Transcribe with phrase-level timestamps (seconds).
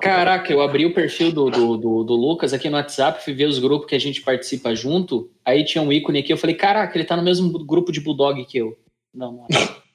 [0.00, 3.46] Caraca, eu abri o perfil do, do, do, do, Lucas aqui no WhatsApp, fui ver
[3.46, 5.30] os grupos que a gente participa junto.
[5.44, 8.44] Aí tinha um ícone aqui, eu falei, caraca, ele tá no mesmo grupo de Bulldog
[8.44, 8.76] que eu.
[9.14, 9.46] Não, não.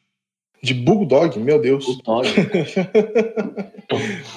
[0.64, 1.38] De Bulldog?
[1.40, 1.86] Meu Deus.
[1.86, 2.26] Bulldog.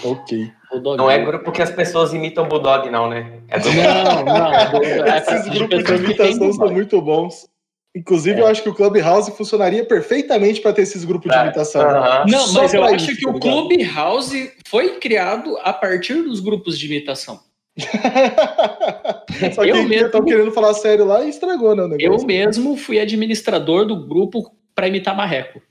[0.02, 0.52] ok.
[0.72, 0.98] Bulldog.
[0.98, 3.40] Não é grupo que as pessoas imitam Bulldog, não, né?
[3.46, 3.68] É do...
[3.72, 4.82] Não, não.
[5.06, 7.48] É Esses grupos de imitação são muito bons.
[7.96, 8.42] Inclusive, é.
[8.42, 11.80] eu acho que o Clubhouse funcionaria perfeitamente para ter esses grupos de imitação.
[11.80, 12.30] Uh -huh.
[12.30, 16.40] Não, Só mas eu acho isso, que tá o Clubhouse foi criado a partir dos
[16.40, 17.40] grupos de imitação.
[19.54, 21.96] Só que eu mesmo, querendo falar sério lá e estragou, né?
[21.98, 25.62] Eu mesmo fui administrador do grupo para imitar Marreco.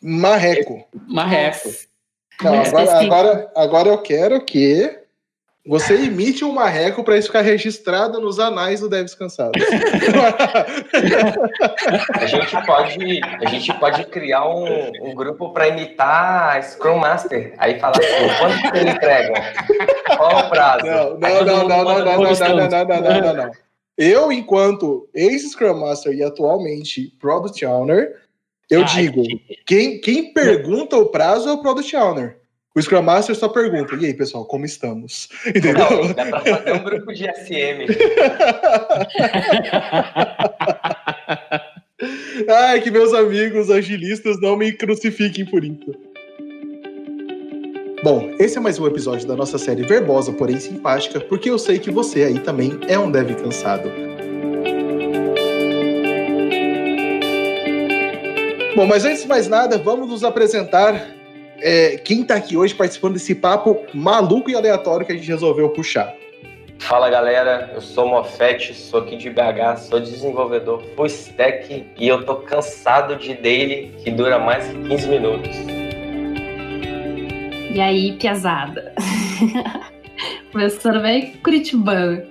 [0.00, 0.86] Marreco.
[1.08, 1.70] Marreco.
[2.40, 5.05] Não, agora, agora, agora eu quero que
[5.66, 9.60] você imite um marreco para isso ficar registrado nos anais do Deves Cansados.
[12.14, 17.54] a gente pode, a gente pode criar um, um grupo para imitar Scrum Master.
[17.58, 19.34] Aí falar assim, quanto que ele entrega?
[20.16, 20.86] Qual o prazo?
[20.86, 23.50] Não, não, não, não, não, não, não, não, não, não, não, não.
[23.98, 28.14] Eu, enquanto ex-Scrum Master e atualmente Product Owner,
[28.68, 29.22] eu digo,
[29.66, 32.38] quem, quem pergunta o prazo é o Product Owner.
[32.76, 35.30] O Scrum Master só pergunta: e aí, pessoal, como estamos?
[35.48, 35.90] Entendeu?
[35.90, 37.86] Não, dá pra fazer um grupo de SM.
[42.48, 45.94] Ai, que meus amigos agilistas não me crucifiquem por isso.
[48.04, 51.78] Bom, esse é mais um episódio da nossa série verbosa, porém simpática, porque eu sei
[51.78, 53.90] que você aí também é um dev cansado.
[58.76, 61.16] Bom, mas antes de mais nada, vamos nos apresentar
[61.60, 65.68] é, quem está aqui hoje participando desse papo maluco e aleatório que a gente resolveu
[65.70, 66.14] puxar.
[66.78, 72.24] Fala galera, eu sou Mofete, sou aqui de BH, sou desenvolvedor full stack e eu
[72.24, 75.56] tô cansado de daily que dura mais que 15 minutos.
[77.74, 78.94] E aí, piazada?
[80.52, 82.22] Professora velho Curitibano.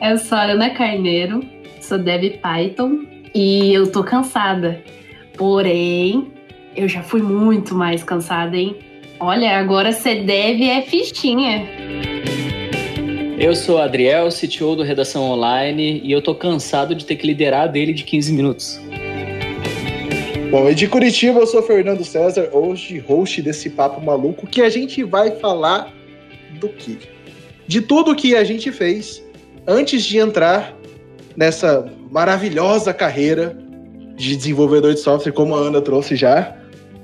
[0.00, 1.40] Eu sou a Ana Carneiro,
[1.80, 3.04] sou dev Python
[3.34, 4.82] e eu tô cansada.
[5.36, 6.32] Porém,
[6.82, 8.76] eu já fui muito mais cansada, hein?
[9.18, 11.68] Olha, agora você deve é fichinha.
[13.38, 17.70] Eu sou Adriel, CTO do Redação Online, e eu tô cansado de ter que liderar
[17.70, 18.80] dele de 15 minutos.
[20.50, 24.68] Bom, e de Curitiba eu sou Fernando César, hoje host desse papo maluco, que a
[24.68, 25.92] gente vai falar
[26.58, 26.96] do quê?
[27.66, 29.22] De tudo que a gente fez
[29.66, 30.74] antes de entrar
[31.36, 33.56] nessa maravilhosa carreira
[34.16, 36.59] de desenvolvedor de software, como a Ana trouxe já,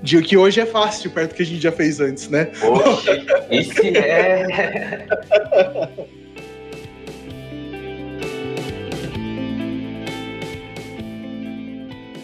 [0.06, 2.44] de que hoje é fácil, perto do que a gente já fez antes, né?
[2.60, 5.04] Poxa, esse é.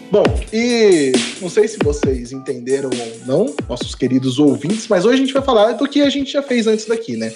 [0.09, 0.23] Bom,
[0.53, 1.11] e
[1.41, 5.41] não sei se vocês entenderam ou não, nossos queridos ouvintes, mas hoje a gente vai
[5.41, 7.33] falar do que a gente já fez antes daqui, né?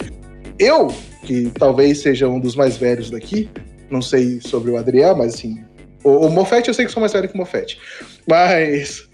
[0.58, 0.88] Eu,
[1.26, 3.50] que talvez seja um dos mais velhos daqui,
[3.90, 5.62] não sei sobre o Adriel, mas assim,
[6.06, 7.80] o, o Mofete eu sei que sou mais velho que o Mofete,
[8.26, 9.07] mas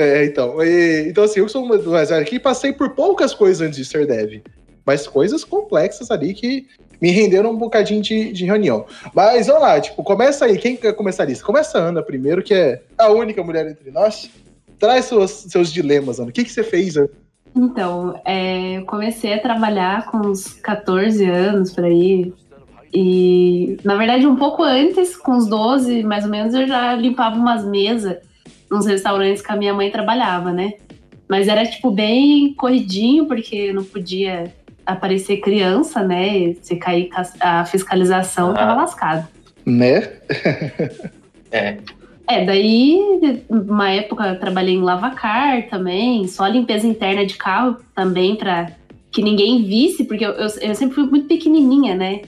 [0.00, 0.62] é, então.
[0.62, 3.84] E, então, assim, eu sou mais velho aqui e passei por poucas coisas antes de
[3.84, 4.42] ser dev.
[4.84, 6.66] Mas coisas complexas ali que
[7.00, 8.86] me renderam um bocadinho de, de reunião.
[9.14, 10.58] Mas vamos lá, tipo, começa aí.
[10.58, 11.44] Quem quer começar lista?
[11.44, 14.30] Começa a Ana primeiro, que é a única mulher entre nós.
[14.78, 16.30] Traz seus, seus dilemas, Ana.
[16.30, 16.96] O que, que você fez?
[16.96, 17.10] Ana?
[17.54, 22.32] Então, é, eu comecei a trabalhar com uns 14 anos por aí.
[22.92, 27.36] E, na verdade, um pouco antes, com uns 12 mais ou menos, eu já limpava
[27.36, 28.18] umas mesas
[28.70, 30.74] nos restaurantes que a minha mãe trabalhava, né?
[31.28, 34.52] Mas era, tipo, bem corridinho, porque não podia
[34.84, 36.54] aparecer criança, né?
[36.62, 37.08] Se cair
[37.40, 38.54] a fiscalização, ah.
[38.54, 39.28] tava lascado.
[39.66, 40.08] Né?
[41.50, 41.78] é.
[42.28, 48.36] É, daí, uma época eu trabalhei em lavacar também, só limpeza interna de carro também,
[48.36, 48.70] pra
[49.10, 52.22] que ninguém visse, porque eu, eu, eu sempre fui muito pequenininha, né?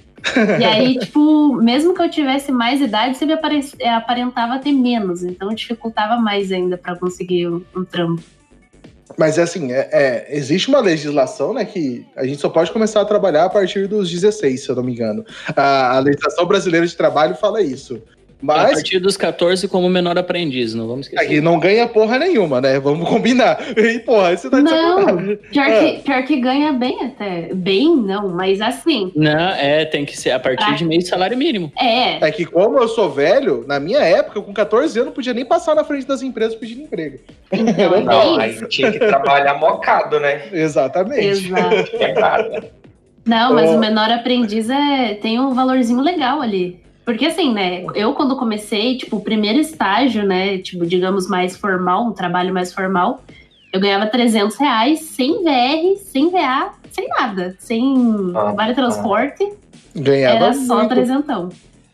[0.58, 3.36] E aí, tipo, mesmo que eu tivesse mais idade, sempre
[3.80, 5.22] é, aparentava ter menos.
[5.22, 8.22] Então dificultava mais ainda para conseguir um, um trampo.
[9.18, 13.04] Mas assim, é, é, existe uma legislação, né, que a gente só pode começar a
[13.04, 15.24] trabalhar a partir dos 16, se eu não me engano.
[15.54, 18.02] A, a legislação brasileira de trabalho fala isso.
[18.42, 18.72] Mas...
[18.72, 21.24] A partir dos 14 como menor aprendiz, não vamos esquecer.
[21.24, 22.80] Aqui não ganha porra nenhuma, né?
[22.80, 23.58] Vamos combinar.
[23.92, 25.92] E porra, você tá Não, pior, é.
[25.92, 27.52] que, pior que ganha bem até.
[27.52, 29.12] Bem, não, mas assim.
[29.14, 30.74] Não, é, tem que ser a partir pra...
[30.74, 31.72] de meio salário mínimo.
[31.78, 32.24] É.
[32.24, 35.44] É que como eu sou velho, na minha época, com 14 anos, não podia nem
[35.44, 37.18] passar na frente das empresas pedindo emprego.
[37.50, 40.42] Então, não, aí tinha que trabalhar mocado, né?
[40.52, 41.26] Exatamente.
[41.26, 42.66] Exato.
[43.24, 46.80] Não, mas o menor aprendiz é, tem um valorzinho legal ali.
[47.04, 52.04] Porque assim, né, eu quando comecei, tipo, o primeiro estágio, né, tipo, digamos mais formal,
[52.04, 53.22] um trabalho mais formal,
[53.72, 57.56] eu ganhava 300 reais sem VR, sem VA, sem nada.
[57.58, 59.52] Sem Ah, vale transporte.
[59.94, 61.48] Ganhava Era só trezentão.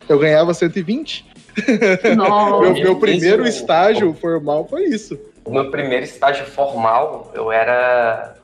[0.07, 1.25] Eu ganhava 120.
[2.03, 2.73] Meu, Nossa.
[2.73, 3.59] meu primeiro Isso.
[3.61, 5.19] estágio formal foi isso.
[5.43, 8.35] O meu primeiro estágio formal, eu era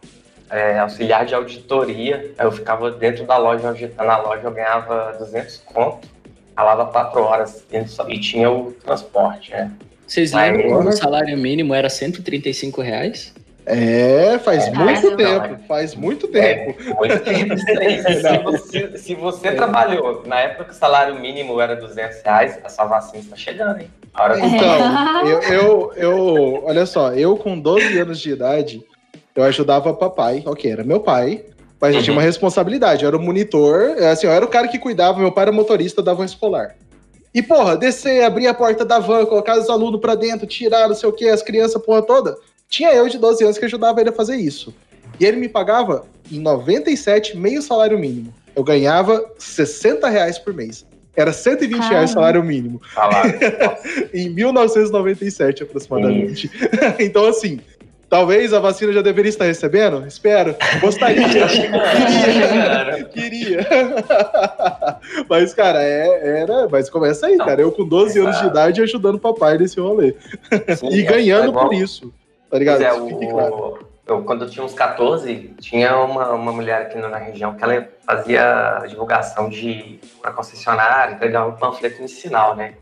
[0.49, 2.33] é, auxiliar de auditoria.
[2.37, 6.07] Eu ficava dentro da loja, auditando a loja, eu ganhava 200 conto.
[6.55, 9.71] Falava 4 horas e só- e tinha o transporte, né?
[10.07, 13.33] Vocês Vai, lembram que o salário mínimo era 135 reais?
[13.65, 15.55] É, faz É, muito não, tempo.
[15.55, 15.57] é.
[15.67, 16.75] Faz muito tempo.
[16.79, 17.57] É, muito tempo.
[17.57, 22.69] se, você, se você trabalhou na época que o salário mínimo era 200 reais, a
[22.69, 23.89] sua vacina está chegando, hein?
[24.37, 28.81] Então, eu, eu, eu- olha só, eu com 12 anos de idade,
[29.35, 31.43] eu ajudava papai, ok, era meu pai,
[31.79, 34.67] mas eu tinha uma responsabilidade, eu era o monitor, é assim, eu era o cara
[34.67, 36.75] que cuidava, meu pai era motorista da van escolar.
[37.33, 40.95] E, porra, descer, abrir a porta da van, colocar os alunos pra dentro, tirar não
[40.95, 42.37] sei o que, as crianças, porra toda,
[42.69, 44.73] tinha eu de 12 anos que ajudava ele a fazer isso.
[45.19, 48.33] E ele me pagava em 97, meio salário mínimo.
[48.55, 50.85] Eu ganhava 60 reais por mês.
[51.15, 52.07] Era 120 reais Caramba.
[52.07, 53.39] salário mínimo salário.
[54.13, 56.51] em 1997 aproximadamente.
[56.99, 57.59] então, assim,
[58.09, 60.05] talvez a vacina já deveria estar recebendo?
[60.07, 60.55] Espero.
[60.81, 61.23] Gostaria.
[61.29, 63.05] queria.
[63.05, 63.67] queria.
[65.29, 66.67] mas, cara, é- era.
[66.69, 67.61] Mas começa aí, Não, cara.
[67.61, 68.51] Eu com 12 anos de exato.
[68.51, 70.15] idade ajudando o papai nesse rolê.
[70.77, 72.13] Sim, E é- ganhando é por isso.
[72.49, 72.77] Tá ligado?
[72.77, 73.87] Pois é, o- fique claro.
[74.07, 77.87] eu, quando eu tinha uns 14, tinha uma, uma mulher aqui na região que ela
[78.05, 82.73] fazia divulgação de pra concessionária, entregava um panfleto no sinal, né?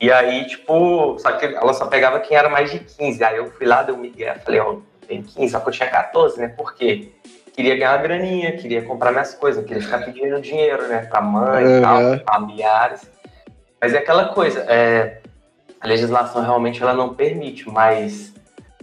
[0.00, 3.22] E aí, tipo, só que ela só pegava quem era mais de 15.
[3.22, 4.76] Aí eu fui lá, dei um migué, falei, ó,
[5.06, 6.48] tem 15, só que eu tinha 14, né?
[6.48, 7.12] Por quê?
[7.54, 11.06] Queria ganhar uma graninha, queria comprar minhas coisas, queria ficar pedindo dinheiro, né?
[11.10, 13.10] Pra mãe e tal, familiares.
[13.78, 15.20] Mas é aquela coisa, é,
[15.78, 18.32] a legislação realmente ela não permite, mas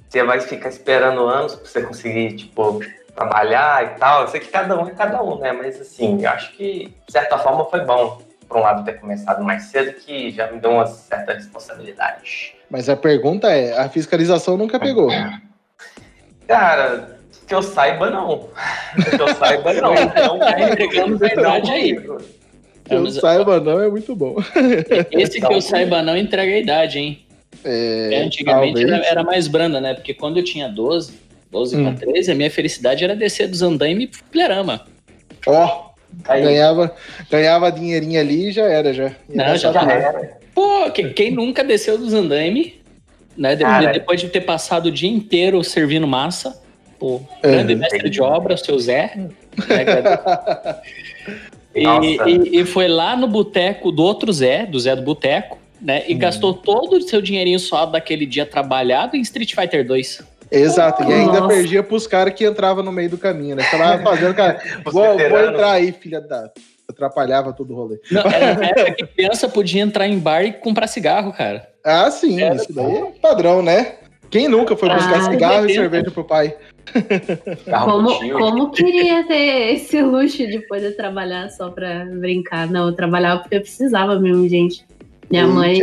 [0.08, 2.80] você vai ficar esperando anos pra você conseguir, tipo,
[3.16, 4.22] trabalhar e tal.
[4.22, 5.52] Eu sei que cada um é cada um, né?
[5.52, 9.44] Mas assim, eu acho que, de certa forma, foi bom, por um lado, ter começado
[9.44, 12.54] mais cedo, que já me deu uma certa responsabilidade.
[12.70, 15.10] Mas a pergunta é: a fiscalização nunca pegou.
[16.48, 17.18] Cara,
[17.48, 18.50] que eu saiba, não.
[19.16, 19.94] Que eu saiba, não.
[19.96, 21.96] Então, Tá entregando verdade aí.
[22.00, 24.38] Que eu Mas- saiba, não, é muito bom.
[25.12, 27.26] Esse que eu saiba não entrega a idade, hein?
[27.66, 29.94] É, Antigamente era, era mais branda, né?
[29.94, 31.20] Porque quando eu tinha 12,
[31.52, 31.84] 12 Hum.
[31.96, 34.86] pra 13, a minha felicidade era descer dos andaime pro flerama.
[35.46, 35.90] Ó,
[36.26, 36.96] Aí, ganhava,
[37.30, 39.12] ganhava dinheirinho ali e já era, já.
[39.30, 40.38] Não, já já era.
[40.54, 42.82] Pô, que- quem nunca desceu dos andaime,
[43.38, 43.56] né?
[43.56, 43.92] Cara.
[43.92, 46.60] depois de ter passado o dia inteiro servindo massa,
[47.00, 47.24] pô, Uhum.
[47.44, 49.14] grande mestre de obra, seu Zé.
[49.16, 49.32] né,
[51.76, 56.04] e, e- e foi lá no boteco do outro Zé, do Zé do Boteco, né?
[56.08, 56.18] E Hum.
[56.18, 60.22] gastou todo o seu dinheirinho só daquele dia trabalhado em Street Fighter 2.
[60.52, 61.48] Exato, e ainda Nossa.
[61.48, 63.64] perdia pros caras que entravam no meio do caminho, né?
[63.70, 66.52] Tava fazendo, cara, vou, vou entrar aí, filha da.
[66.90, 68.00] Atrapalhava todo o rolê.
[68.10, 71.68] Não, era na época que criança podia entrar em bar e comprar cigarro, cara.
[71.84, 73.96] Ah, sim, Era isso daí é padrão, né?
[74.30, 75.82] Quem nunca foi buscar Ah, cigarro e 80.
[75.82, 76.56] cerveja pro pai?
[77.86, 82.70] Como, como queria ter esse luxo de poder trabalhar só pra brincar?
[82.70, 84.86] Não, eu trabalhava porque eu precisava mesmo, gente.
[85.30, 85.54] Minha Eita.
[85.54, 85.82] mãe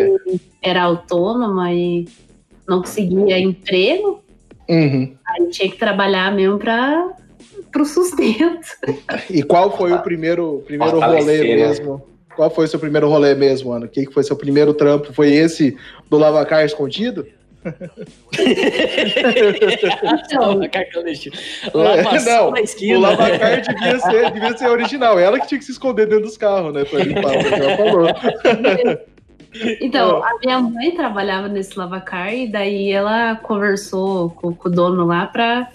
[0.63, 2.07] era autônoma e
[2.67, 4.24] não conseguia emprego,
[4.69, 5.15] Uhum.
[5.27, 7.13] aí tinha que trabalhar mesmo para
[7.71, 8.69] pro sustento.
[9.29, 11.56] E qual foi o primeiro, primeiro rolê né?
[11.56, 12.06] mesmo?
[12.37, 13.87] Qual foi o seu primeiro rolê mesmo, Ana?
[13.87, 15.13] O que que foi seu primeiro trampo?
[15.13, 15.77] Foi esse
[16.09, 17.27] do lavacar escondido?
[20.33, 21.37] Não, lavacar clandestino.
[21.73, 22.61] Lavação na
[22.97, 25.19] O lavacar devia ser, devia ser original.
[25.19, 26.85] Ela que tinha que se esconder dentro dos carros, né?
[26.85, 28.06] Pra limpar, você já falou.
[29.81, 35.05] Então, a minha mãe trabalhava nesse lavacar e daí ela conversou com, com o dono
[35.05, 35.69] lá pra,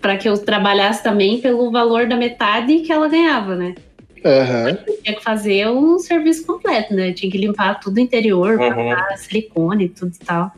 [0.00, 3.74] pra que eu trabalhasse também pelo valor da metade que ela ganhava, né?
[4.86, 7.10] Eu tinha que fazer um serviço completo, né?
[7.10, 8.90] Eu tinha que limpar tudo o interior, Uhum.
[8.90, 10.50] passar silicone e tudo e tal.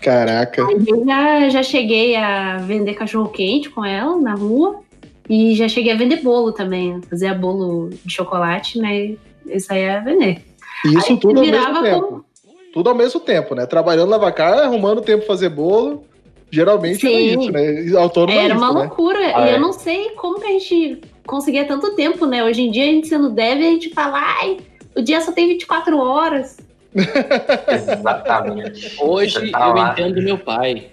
[0.00, 0.66] Caraca.
[0.66, 4.80] Aí eu já, já cheguei a vender cachorro quente com ela na rua
[5.28, 9.14] e já cheguei a vender bolo também, fazer bolo de chocolate, né?
[9.46, 10.42] Isso aí é vender.
[10.86, 12.24] E isso Aí tudo ao mesmo tempo.
[12.72, 13.66] Tudo ao mesmo tempo, né?
[13.66, 16.04] Trabalhando lavacar, arrumando tempo pra fazer bolo.
[16.50, 17.40] Geralmente era Sim.
[17.40, 17.98] isso, né?
[17.98, 18.80] Autônomo é Era isso, uma né?
[18.80, 19.18] loucura.
[19.18, 19.54] Ah, e é.
[19.56, 22.44] eu não sei como que a gente conseguia tanto tempo, né?
[22.44, 24.58] Hoje em dia a gente sendo deve, a gente fala, ai,
[24.94, 26.58] o dia só tem 24 horas.
[27.68, 28.96] Exatamente.
[29.00, 29.92] Hoje tá eu lá.
[29.92, 30.86] entendo meu pai.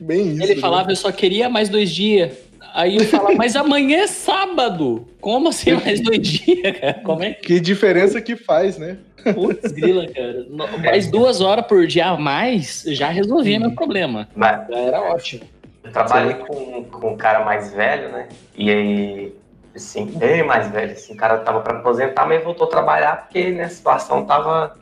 [0.00, 0.42] Bem isso.
[0.42, 0.60] Ele né?
[0.60, 2.32] falava, eu só queria mais dois dias.
[2.74, 5.06] Aí eu falo, mas amanhã é sábado.
[5.20, 7.00] Como assim mais dois dias, cara?
[7.04, 7.32] Como é?
[7.34, 8.96] Que diferença que faz, né?
[9.34, 10.46] Putz, grila, cara.
[10.48, 14.28] No- Mais duas horas por dia a mais já resolvia meu problema.
[14.34, 15.42] Mas Já era ótimo.
[15.84, 18.28] eu trabalhei com, com um cara mais velho, né?
[18.56, 19.32] E aí,
[19.74, 23.50] assim, bem mais velho, assim, o cara tava pra aposentar, mas voltou a trabalhar porque
[23.50, 24.76] né, a situação tava,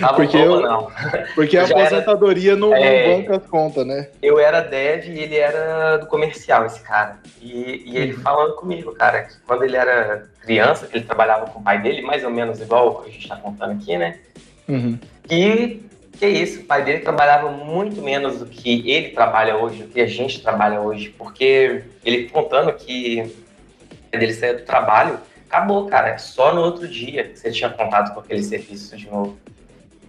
[0.00, 0.90] tava Porque boa, eu- não.
[1.34, 3.16] Porque a Já era- aposentadoria não, É.
[3.16, 4.08] banca as contas, né?
[4.20, 7.18] Eu era dev e ele era do comercial, esse cara.
[7.40, 11.60] E, e ele falando comigo, cara, que quando ele era criança, que ele trabalhava com
[11.60, 14.18] o pai dele, mais ou menos igual o que a gente tá contando aqui, né?
[14.68, 14.98] Uhum.
[15.30, 15.82] E
[16.18, 20.00] que isso, o pai dele trabalhava muito menos do que ele trabalha hoje, do que
[20.00, 23.32] a gente trabalha hoje, porque ele contando que
[24.12, 28.12] ele saiu do trabalho, acabou, cara, é só no outro dia que você tinha contato
[28.14, 29.38] com aquele serviço de novo.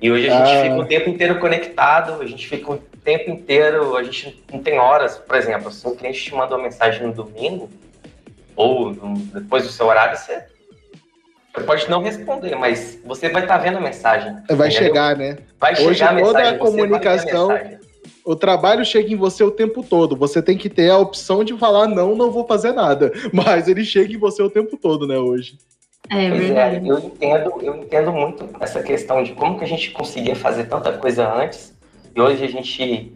[0.01, 0.61] E hoje a gente Ah.
[0.63, 4.77] fica o tempo inteiro conectado, a gente fica o tempo inteiro, a gente não tem
[4.77, 7.69] horas, por exemplo, se um cliente te manda uma mensagem no domingo,
[8.55, 10.43] ou depois do seu horário, você,
[11.55, 14.33] você pode não responder, mas você vai estar vendo a mensagem.
[14.49, 14.71] Vai entendeu?
[14.71, 15.37] chegar, né?
[15.59, 17.79] Vai Hoje chegar a toda mensagem, a você vai ver comunicação- mensagem.
[18.25, 20.15] O trabalho chega em você o tempo todo.
[20.15, 23.11] Você tem que ter a opção de falar, não, não vou fazer nada.
[23.33, 25.57] Mas ele chega em você o tempo todo, né, hoje.
[26.09, 26.87] É Pois é, verdade.
[26.87, 30.91] eu entendo, eu entendo muito essa questão de como que a gente conseguia fazer tanta
[30.93, 31.73] coisa antes
[32.15, 33.11] e hoje a gente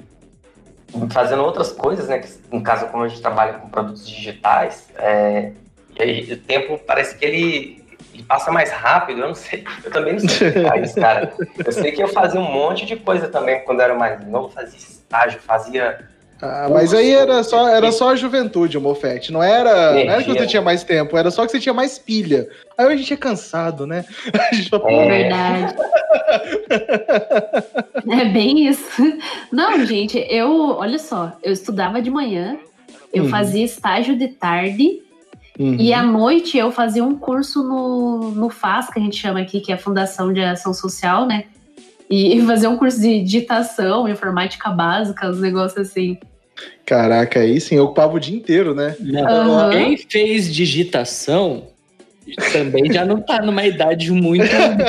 [1.11, 2.19] fazendo outras coisas, né?
[2.19, 5.51] Que, no caso, como a gente trabalha com produtos digitais, é,
[5.99, 7.76] e aí o tempo parece que ele,
[8.23, 9.21] passa mais rápido.
[9.21, 11.33] Eu não sei, eu também não sei explicar isso, cara.
[11.65, 14.49] Eu sei que eu fazia um monte de coisa também quando eu era mais novo,
[14.49, 16.07] fazia estágio, fazia
[16.41, 19.31] Ah, mas aí era só, era só a juventude, o Mofete.
[19.31, 21.97] Não era, não era que você tinha mais tempo, era só que você tinha mais
[21.97, 22.47] pilha.
[22.77, 24.05] Aí a gente é cansado, né?
[24.51, 25.05] A gente fala, É É.
[25.05, 25.75] verdade.
[28.09, 29.01] É bem isso.
[29.51, 32.57] Não, gente, eu, olha só, eu estudava de manhã,
[33.13, 33.29] eu Uhum.
[33.29, 35.01] fazia estágio de tarde
[35.59, 35.75] Uhum.
[35.79, 39.59] e à noite eu fazia um curso no, no FAS, que a gente chama aqui,
[39.59, 41.45] que é a Fundação de Ação Social, né?
[42.09, 46.17] E fazia um curso de digitação, informática básica, uns negócios assim.
[46.85, 48.95] Caraca, aí sim, eu ocupava o dia inteiro, né?
[49.27, 49.69] Aham.
[49.71, 51.63] Quem fez digitação
[52.51, 54.45] também já não tá numa idade muito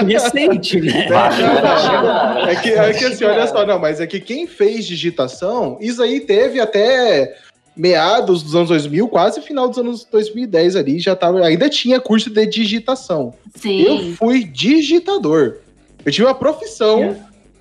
[0.06, 1.02] recente, né?
[1.02, 2.48] Chegar.
[2.48, 6.02] É que, é que assim, olha só, não, mas é que quem fez digitação, isso
[6.02, 7.36] aí teve até
[7.78, 12.28] meados dos anos 2000, quase final dos anos 2010 ali, já tava, ainda tinha curso
[12.28, 13.32] de digitação.
[13.54, 13.82] Sim.
[13.82, 15.58] Eu fui digitador.
[16.04, 17.16] Eu tive uma profissão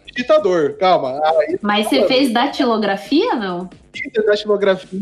[0.05, 0.73] digitador.
[0.77, 3.69] Calma, aí Mas você fez datilografia, não?
[4.15, 5.01] da datilografia.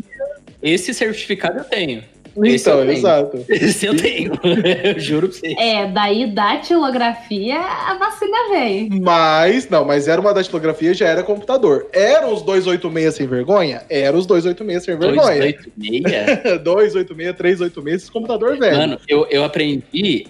[0.62, 2.04] Esse certificado eu tenho.
[2.44, 3.46] Esse Então, exato.
[3.48, 4.34] Esse eu tenho.
[4.84, 5.56] Eu juro pra você.
[5.58, 8.90] É, daí datilografia, a vacina veio.
[9.02, 11.88] Mas, não, mas era uma datilografia, já era computador.
[11.94, 13.84] Eram os 286 sem vergonha?
[13.90, 15.22] Eram os 286 sem vergonha.
[15.22, 16.62] 286.
[16.64, 18.78] 286, 386, esse computador velho.
[18.78, 20.28] Mano, eu, eu aprendi.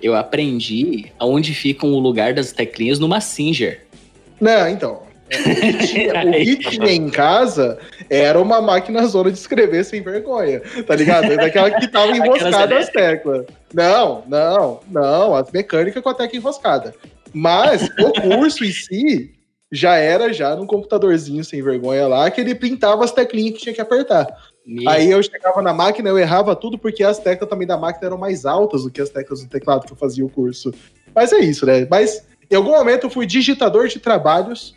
[0.00, 3.84] Eu aprendi aonde fica o lugar das teclinhas numa Singer.
[4.40, 5.07] Não, então.
[5.28, 11.36] O que tinha em casa era uma máquina zona de escrever sem vergonha, tá ligado?
[11.36, 13.46] Daquela que tava enroscada as teclas.
[13.72, 16.94] Não, não, não, as mecânicas com a tecla enroscada.
[17.32, 19.34] Mas o curso em si
[19.70, 23.74] já era já num computadorzinho sem vergonha lá, que ele pintava as teclinhas que tinha
[23.74, 24.26] que apertar.
[24.66, 28.06] Meu, Aí eu chegava na máquina, eu errava tudo porque as teclas também da máquina
[28.06, 30.72] eram mais altas do que as teclas do teclado que eu fazia o curso.
[31.14, 31.86] Mas é isso, né?
[31.90, 34.74] Mas em algum momento eu fui digitador de trabalhos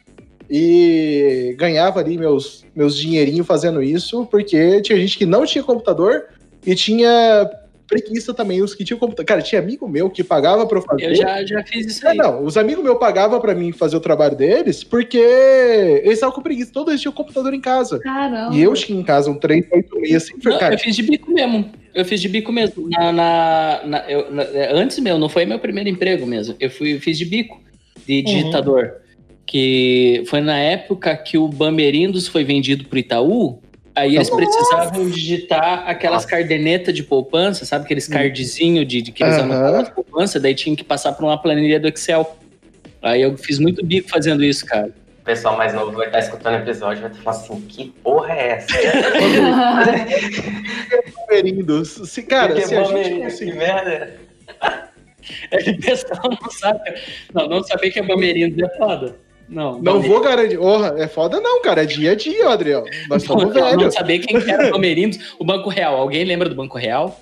[0.53, 6.25] e ganhava ali meus, meus dinheirinhos fazendo isso, porque tinha gente que não tinha computador
[6.65, 7.49] e tinha
[7.87, 9.25] preguiça também, os que tinham computador.
[9.25, 11.07] Cara, tinha amigo meu que pagava pra eu fazer.
[11.09, 12.17] eu já, já fiz isso É, aí.
[12.17, 16.41] não, os amigos meus pagavam pra mim fazer o trabalho deles porque eles estavam com
[16.41, 16.71] preguiça.
[16.73, 17.99] Todos eles tinham computador em casa.
[17.99, 18.55] Caramba.
[18.55, 21.69] E eu tinha em casa um 386 assim, Não, cara, eu fiz de bico mesmo.
[21.93, 22.87] Eu fiz de bico mesmo.
[22.89, 26.55] Na, na- na- eu- na- antes meu, não foi meu primeiro emprego mesmo.
[26.61, 27.61] Eu fui, fiz de bico,
[28.07, 28.93] de digitador.
[29.51, 33.59] Que foi na época que o Bamerindos foi vendido pro Itaú.
[33.93, 37.83] Aí eles precisavam digitar aquelas cardenetas de poupança, sabe?
[37.83, 41.37] Aqueles cardzinhos de, de que eles anotavam as poupança, daí tinha que passar por uma
[41.37, 42.37] planilha do Excel.
[43.01, 44.95] Aí eu fiz muito bico fazendo isso, cara.
[45.19, 48.33] O pessoal mais novo vai estar escutando o episódio e vai falar assim, que porra
[48.33, 48.73] é essa?
[51.27, 51.89] Palmeirindos.
[51.89, 53.55] Se, cara, se a gente conseguir.
[53.55, 54.15] merda.
[55.51, 56.93] O pessoal não sabe.
[57.33, 59.15] Não, não saber que é Bamerindos é foda.
[59.51, 60.57] Não, Não vou garantir.
[60.57, 61.83] Porra, é foda não, cara.
[61.83, 62.85] É dia a dia, Adriel.
[63.09, 63.93] Nós Não, somos não, não velhos.
[63.93, 65.35] saber quem que era o Bamerindos.
[65.37, 65.97] O Banco Real.
[65.97, 67.19] Alguém lembra do Banco Real?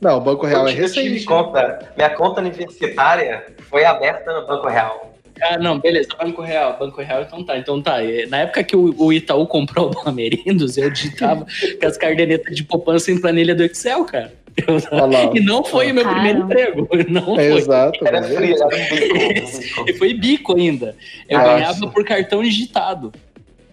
[0.00, 1.24] Não, o Banco Real é eu tive recente.
[1.24, 1.90] conta.
[1.96, 5.10] Minha conta universitária foi aberta no Banco Real.
[5.42, 7.56] Ah, não, beleza, Banco Real, Banco Real, então tá.
[7.56, 7.96] Então tá.
[8.28, 11.46] Na época que o, o Itaú comprou o Bamerindos, eu digitava
[11.80, 14.30] com as cardenetas de poupança em planilha do Excel, cara.
[14.66, 16.88] Eu, e não foi o meu primeiro emprego.
[17.08, 17.58] Não é foi.
[17.58, 18.06] Exato.
[18.06, 19.84] Era frio, era bico.
[19.88, 20.96] E foi bico ainda.
[21.28, 21.52] Eu Nossa.
[21.54, 23.12] ganhava por cartão digitado.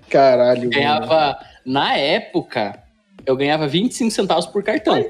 [0.10, 0.66] Caralho.
[0.66, 2.80] Eu ganhava, na época,
[3.26, 5.06] eu ganhava 25 centavos por cartão.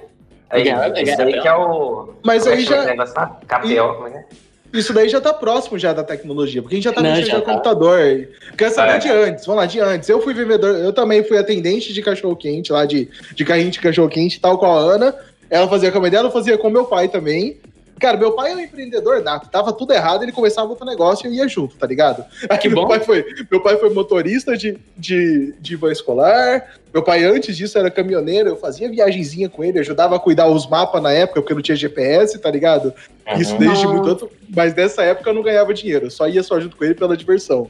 [0.49, 2.13] Aí, Ganhava- isso aí que é o.
[2.23, 2.95] Mas é aí já-?
[2.95, 4.25] KPO, como é é?
[4.73, 7.27] Isso daí já tá próximo já da tecnologia, porque a gente já tá Não, mexendo
[7.31, 7.51] já no tá.
[7.51, 8.27] computador.
[8.57, 8.97] Quer saber É.
[8.99, 9.45] de antes?
[9.45, 10.09] Vamos lá, de antes.
[10.09, 14.39] Eu fui vendedor, eu também fui atendente de cachorro-quente lá, de, de carrinho de cachorro-quente,
[14.39, 15.15] tal qual a Ana.
[15.49, 17.57] Ela fazia com a mãe dela, eu fazia com meu pai também.
[17.99, 21.29] Cara, meu pai é um empreendedor nato, tava tudo errado, ele começava outro negócio e
[21.29, 22.23] eu ia junto, tá ligado?
[22.47, 22.87] Aí Que meu bom.
[22.87, 26.75] pai foi, meu pai foi motorista de, de, de van escolar.
[26.93, 28.49] Meu pai, antes disso, era caminhoneiro.
[28.49, 31.75] Eu fazia viagenzinha com ele, ajudava a cuidar os mapas na época, porque não tinha
[31.75, 32.93] GPS, tá ligado?
[33.35, 33.57] Isso Uhum.
[33.57, 33.93] desde Não.
[33.93, 36.83] muito antes, mas nessa época eu não ganhava dinheiro, eu só ia só junto com
[36.85, 37.67] ele pela diversão.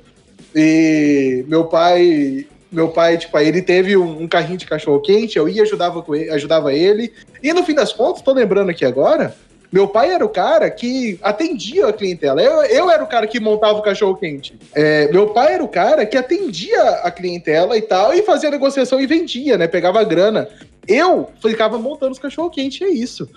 [0.53, 5.37] E meu pai, meu pai, tipo, aí ele teve um, um carrinho de cachorro quente,
[5.37, 7.13] eu ia ajudava com ele, ajudava ele.
[7.41, 9.33] E no fim das contas, tô lembrando aqui agora,
[9.71, 12.41] meu pai era o cara que atendia a clientela.
[12.41, 14.57] Eu, eu era o cara que montava o cachorro quente.
[14.73, 18.99] É, meu pai era o cara que atendia a clientela e tal, e fazia negociação
[18.99, 19.67] e vendia, né?
[19.67, 20.47] Pegava grana.
[20.87, 23.29] Eu ficava montando os cachorro quente, é isso.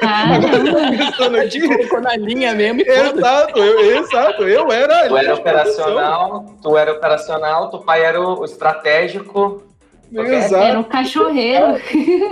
[0.00, 1.60] Agora eu tô pensando aqui.
[1.60, 5.08] colocou na linha mesmo e Exato, eu, exato, eu era.
[5.08, 9.65] Tu era operacional, tu era operacional, tu pai era o estratégico.
[10.12, 11.66] Exato, Era um cachorreiro.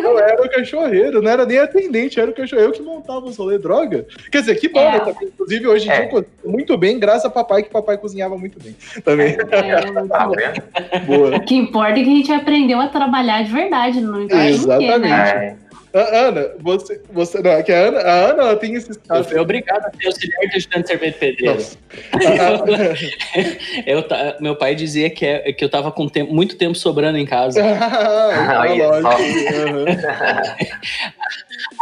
[0.03, 3.37] eu era o cachorreiro, não era nem atendente, era o cachorreiro, eu que montava os
[3.37, 4.07] rolê droga.
[4.31, 4.93] Quer dizer, que bom, É.
[4.93, 4.99] né?
[5.01, 5.29] também.
[5.29, 5.97] Inclusive, hoje em É.
[5.97, 8.77] dia eu cozinho muito bem, graças a papai, que papai cozinhava muito bem.
[9.05, 10.35] Também, É, muito Tá bom.
[10.35, 11.07] vendo?
[11.07, 11.37] boa.
[11.37, 14.47] O que importa é que a gente aprendeu a trabalhar de verdade, não importa o
[14.79, 15.57] quê, Exatamente.
[15.95, 17.01] A- Ana, você.
[17.13, 19.27] você não, é que a Ana, a Ana ela tem esses Eu casos.
[19.29, 21.65] fui obrigado a ser auxiliar de ajudante de servente pedreiro.
[23.87, 27.17] Eu, ta- meu pai dizia que, é- que eu tava com tempo- muito tempo sobrando
[27.19, 27.61] em casa.
[27.85, 28.81] Ah, Aí.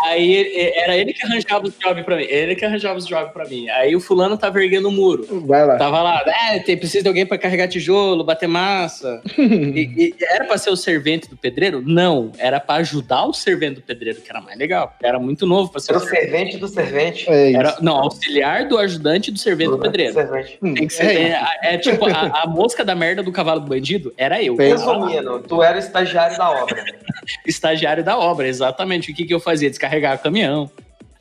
[0.06, 2.24] Aí era ele que arranjava os jobs pra mim.
[2.28, 3.68] Ele que arranjava os jobs pra mim.
[3.70, 5.26] Aí o fulano tava erguendo o muro.
[5.46, 5.76] Vai lá.
[5.76, 9.22] Tava lá, é, tem, precisa de alguém pra carregar tijolo, bater massa.
[9.38, 11.82] E, e era pra ser o servente do pedreiro?
[11.84, 14.94] Não, era pra ajudar o servente do pedreiro, que era mais legal.
[15.02, 16.56] Era muito novo pra ser Era o servente.
[16.58, 17.28] do servente.
[17.28, 17.52] É.
[17.52, 20.12] Era, não, auxiliar do ajudante do servente do pedreiro.
[20.14, 20.58] Servente.
[20.62, 23.60] Hum, Tem que ser, é é, é tipo, a, a mosca da merda do cavalo
[23.60, 24.56] do bandido era eu.
[24.56, 26.84] Resumindo, tu era o estagiário da obra.
[27.46, 29.10] estagiário da obra, exatamente.
[29.10, 29.70] O que, que eu fazia?
[29.70, 30.70] Descarregar o caminhão.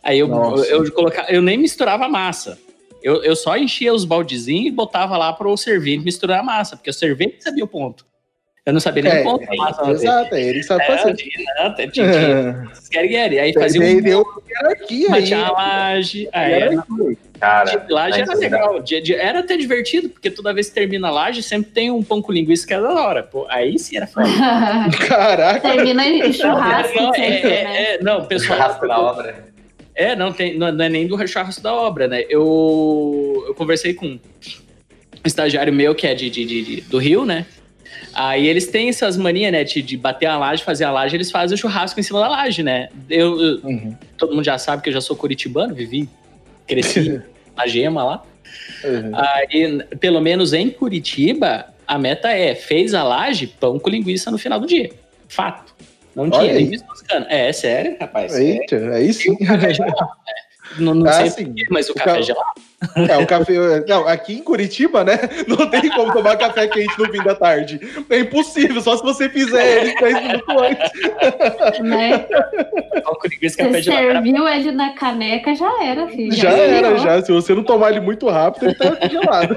[0.03, 0.65] Aí eu, Nossa.
[0.65, 2.57] eu, eu colocava, eu nem misturava massa.
[3.03, 6.75] Eu, eu só enchia os baldezinhos e botava lá para o servente misturar a massa,
[6.75, 8.05] porque o servente sabia o ponto.
[8.63, 9.81] Eu não sabia nem É, o ponto da massa.
[9.83, 11.13] não, Exato, é ele que sabe É, fazer.
[11.15, 12.11] tinha, não, tinha, tinha,
[12.91, 15.25] tinha, tinha, Aí fazia um deu hierarquia mas aí.
[15.25, 16.29] tinha a laje.
[16.31, 16.83] Aí era,
[17.39, 18.79] Cara, laje mas era legal.
[18.83, 22.03] de- de- Era até divertido, porque toda vez que termina a laje, sempre tem um
[22.03, 23.23] pão com linguiça que é da hora.
[23.23, 24.27] Pô, aí sim era foda.
[25.07, 25.59] Caraca.
[25.61, 27.83] Termina em churrasco Não, é, sempre, é, né?
[27.95, 28.59] é, não, pessoal.
[28.59, 29.43] churrasco da obra.
[29.95, 32.23] É, não, tem, não, não é nem do churrasco da obra, né?
[32.29, 34.19] Eu, eu conversei com um
[35.25, 37.47] estagiário meu que é de, de- de- de- do Rio, né?
[38.13, 39.63] Aí eles têm essas manias, né?
[39.63, 42.27] De, de bater a laje, fazer a laje, eles fazem o churrasco em cima da
[42.27, 42.89] laje, né?
[43.09, 46.09] Eu, eu- Uhum, todo mundo já sabe que eu já sou curitibano, vivi,
[46.67, 47.21] cresci
[47.55, 48.23] na gema lá.
[48.83, 49.11] uhum.
[49.13, 54.37] Aí, pelo menos em Curitiba, a meta é fez a laje, pão com linguiça no
[54.37, 54.89] final do dia.
[55.27, 55.73] Fato.
[56.15, 57.25] Não tinha linguiça buscando.
[57.29, 58.33] É, é sério, rapaz.
[58.37, 59.37] É, Eita, aí sim.
[60.79, 61.45] não não Ah, sei sim.
[61.45, 62.61] porquê, mas o O café ca- gelado.
[63.11, 63.53] É, o café.
[63.87, 65.13] Não, aqui em Curitiba, né?
[65.47, 67.79] Não tem como tomar café quente no fim da tarde.
[68.09, 71.79] É impossível, só se você fizer ele 10 minutos antes.
[71.83, 72.25] né?
[73.45, 73.61] Você.
[73.61, 76.31] Era serviu ele na caneca, já era, filho.
[76.33, 76.97] Já era, virou.
[77.03, 77.21] já.
[77.21, 79.55] Se você não tomar ele muito rápido, ele tá gelado.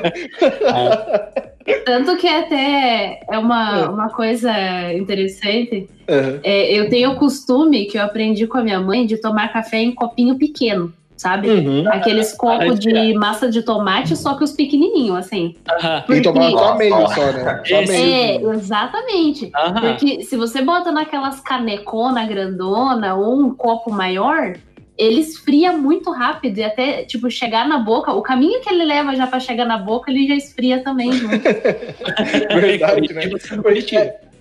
[1.87, 3.87] Tanto que até é uma, É.
[3.89, 4.53] uma coisa
[4.93, 5.89] interessante.
[6.09, 6.41] Uhum.
[6.43, 9.79] É, eu tenho o costume que eu aprendi com a minha mãe de tomar café
[9.79, 11.49] em copinho pequeno, sabe?
[11.49, 11.85] Uhum.
[11.89, 15.55] Aqueles copos de massa de tomate, só que os pequenininhos, assim.
[15.69, 17.63] Aham, E tomar só meio só, né?
[17.65, 17.93] Só meio.
[17.93, 19.51] É, exatamente.
[19.55, 19.81] aham.
[19.81, 24.55] Porque se você bota naquelas canecona grandona ou um copo maior,
[24.97, 29.15] ele esfria muito rápido e até, tipo, chegar na boca, o caminho que ele leva
[29.17, 31.11] já pra chegar na boca, ele já esfria também.
[32.55, 33.31] Verdade, né?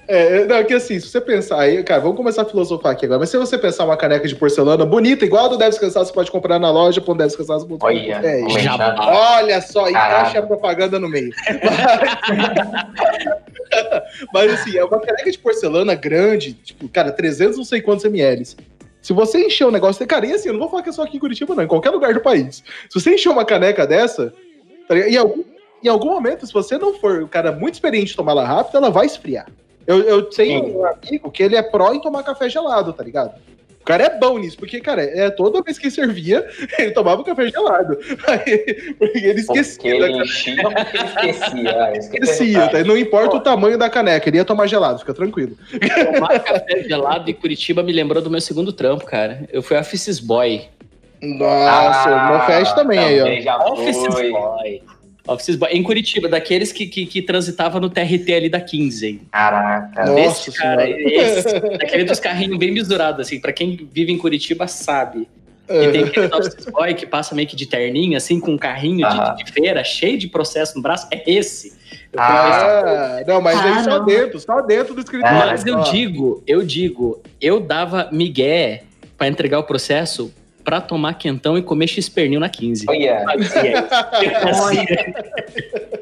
[0.07, 3.19] É, não, que assim, se você pensar aí, cara, vamos começar a filosofar aqui agora.
[3.19, 6.11] Mas se você pensar uma caneca de porcelana bonita, igual a do Deve Descansar, você
[6.11, 8.45] pode comprar na loja, pô, Deve Descansar, você pode Olha, é, é.
[8.99, 11.31] Olha só, encaixa a propaganda no meio.
[14.33, 18.03] Mas, mas, assim, é uma caneca de porcelana grande, tipo, cara, 300 não sei quantos
[18.03, 18.43] ml.
[19.01, 21.03] Se você encher um negócio, cara, e assim, eu não vou falar que é só
[21.03, 22.63] aqui em Curitiba, não, em qualquer lugar do país.
[22.89, 24.33] Se você encher uma caneca dessa,
[24.87, 25.11] tá ligado?
[25.11, 25.43] e algum
[25.83, 28.77] em algum momento, se você não for o cara muito experiente em tomar ela rápido,
[28.77, 29.47] ela vai esfriar.
[29.85, 30.71] Eu, eu tenho Sim.
[30.77, 33.33] um amigo que ele é pró em tomar café gelado, tá ligado?
[33.81, 36.47] O cara é bom nisso, porque, cara, é, toda vez que ele servia,
[36.79, 37.97] ele tomava um café gelado.
[38.27, 39.99] Aí, porque ele Porque esquecia.
[39.99, 41.83] da ele enchia porque ele esquecia?
[41.83, 42.83] Ah, eu ia Esquecia, tá?
[42.85, 45.57] não importa o tamanho da caneca, ele ia tomar gelado, fica tranquilo.
[46.13, 49.49] Tomar café gelado em Curitiba me lembrou do meu segundo trampo, cara.
[49.51, 50.61] Eu fui office boy.
[51.21, 53.73] Nossa, Ah, no Fest também aí, ó.
[53.73, 54.81] Office boy.
[55.27, 55.69] Office boy.
[55.71, 59.07] Em Curitiba, daqueles que, que, que transitava no TRT ali da 15.
[59.07, 59.21] hein?
[59.31, 60.05] Caraca.
[60.05, 61.01] Nossa Esse cara, Senhora.
[61.13, 65.27] esse, daquele dos carrinhos bem misurados, assim, pra quem vive em Curitiba sabe.
[65.65, 65.85] É.
[65.85, 69.07] E tem aquele office boy que passa meio que de terninho, assim, com um carrinho
[69.07, 71.07] de- de, feira, cheio de processo no braço.
[71.09, 71.69] É esse.
[72.11, 73.19] Eu Ah.
[73.19, 75.37] Ah, não, mas aí só dentro, só dentro do escritório.
[75.37, 78.83] Mas eu digo, eu digo, eu dava migué
[79.17, 80.33] pra entregar o processo
[80.63, 82.85] pra tomar quentão e comer x-pernil na 15.
[82.87, 83.23] Olha,
[84.43, 85.13] fazia.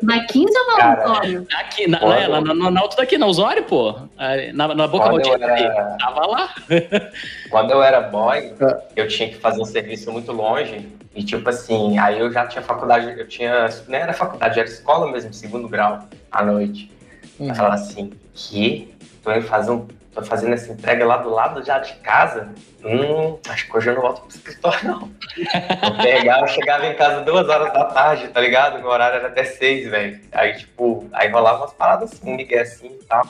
[0.02, 1.04] Na 15 ou Cara.
[1.04, 1.48] auditório?
[1.60, 2.20] Aqui, na, Olha.
[2.20, 3.96] é, lá na, na, na alto daqui, na Osório, pô.
[4.18, 5.64] Ah, Na, na boca maldita ali.
[5.64, 6.54] era, Tava lá.
[7.50, 8.80] quando eu era boy, Ah.
[8.96, 10.88] eu tinha que fazer um serviço muito longe.
[11.14, 13.68] E tipo assim, aí eu já tinha faculdade, eu tinha.
[13.88, 16.90] Nem era faculdade, era escola mesmo, segundo grau, à noite.
[17.38, 17.50] Uhum.
[17.50, 18.94] Eu falava assim, que?
[19.24, 19.88] Tô indo fazer um.
[20.14, 22.50] Tô fazendo essa entrega lá do lado já de casa.
[22.84, 25.10] Hum, acho que hoje eu não volto pro escritório, não.
[25.38, 28.80] Eu pegava, eu chegava em casa duas horas da tarde, tá ligado?
[28.80, 30.20] Meu horário era até seis, velho.
[30.34, 33.26] Aí, tipo, aí rolava umas paradas assim, Miguel assim e tal.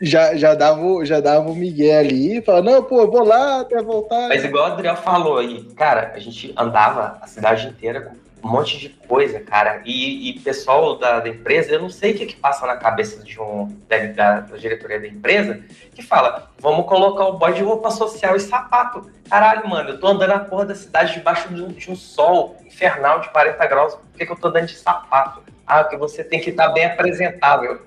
[0.00, 3.60] Já, já, dava, o- já dava o Miguel ali, falava, não, pô, eu vou lá
[3.60, 4.28] até voltar.
[4.28, 8.48] Mas igual o Adriel falou aí, cara, a gente andava a cidade inteira com um
[8.48, 9.82] monte de coisa, cara.
[9.84, 13.22] E, e pessoal da, da empresa, eu não sei o que, que passa na cabeça
[13.22, 15.62] de um da, da, da diretoria da empresa,
[15.94, 19.10] que fala, vamos colocar o boy de roupa social e sapato.
[19.28, 22.56] Caralho, mano, eu tô andando na porra da cidade debaixo de um, de um sol
[22.64, 25.42] infernal de 40 graus, por que, que eu tô andando de sapato?
[25.66, 27.82] Ah, porque você tem que estar bem apresentável.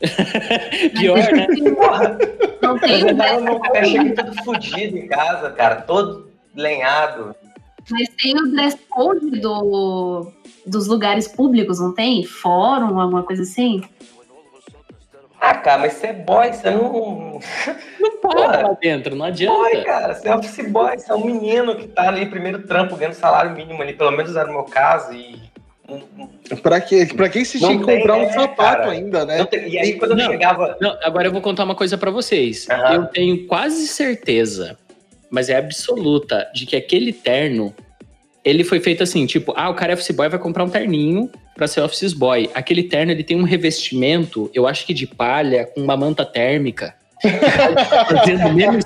[0.98, 1.46] Pior, né?
[1.74, 2.18] Porra,
[2.62, 7.34] Não tem eu cheguei todo fudido em casa, cara, todo lenhado.
[7.90, 10.30] Mas tem o dress code do,
[10.66, 12.24] dos lugares públicos, não tem?
[12.24, 13.82] Fórum, alguma coisa assim?
[15.40, 17.38] Ah, cara, mas você é boy, você não.
[18.00, 19.58] Não para lá dentro, não adianta.
[19.58, 22.96] Boy, cara, você é office boy, você é um menino que tá ali, primeiro trampo,
[22.96, 25.38] ganhando salário mínimo ali, pelo menos era o meu caso, e.
[26.62, 27.06] Pra quê?
[27.14, 28.90] Pra que se tinha que comprar um né, sapato cara?
[28.90, 29.44] ainda, né?
[29.44, 30.26] Tem- E aí, quando eu Não.
[30.30, 30.78] chegava.
[30.80, 32.66] Não, agora eu vou contar uma coisa pra vocês.
[32.70, 32.94] Aham.
[32.94, 34.78] Eu tenho quase certeza,
[35.34, 37.74] mas é absoluta, de que aquele terno,
[38.44, 41.28] ele foi feito assim, tipo, ah, o cara é office boy, vai comprar um terninho
[41.56, 42.48] pra ser office boy.
[42.54, 46.94] Aquele terno, ele tem um revestimento, eu acho que de palha, com uma manta térmica.
[48.08, 48.84] Fazendo menos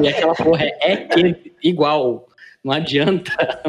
[0.00, 2.28] e aquela porra é quente, igual.
[2.62, 3.60] Não adianta.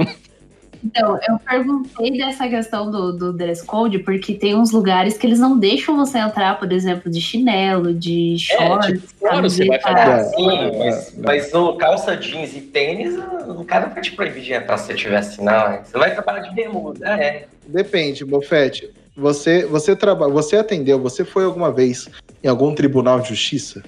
[0.84, 5.40] Então, eu perguntei dessa questão do, do dress code, porque tem uns lugares que eles
[5.40, 10.24] não deixam você entrar, por exemplo, de chinelo, de shorts, claro, você vai fazer- Ah,
[10.24, 11.22] sim, é, mas, é.
[11.22, 13.16] mas o calça jeans e tênis,
[13.48, 15.54] o cara não vai te proibir de entrar se você tiver assim, não.
[15.54, 15.82] é.
[15.84, 17.46] Você vai trabalhar de bermuda, é.
[17.68, 18.90] Depende, Bofete.
[19.18, 20.30] Você, você, traba...
[20.30, 22.08] você atendeu, você foi alguma vez
[22.42, 23.84] em algum tribunal de justiça?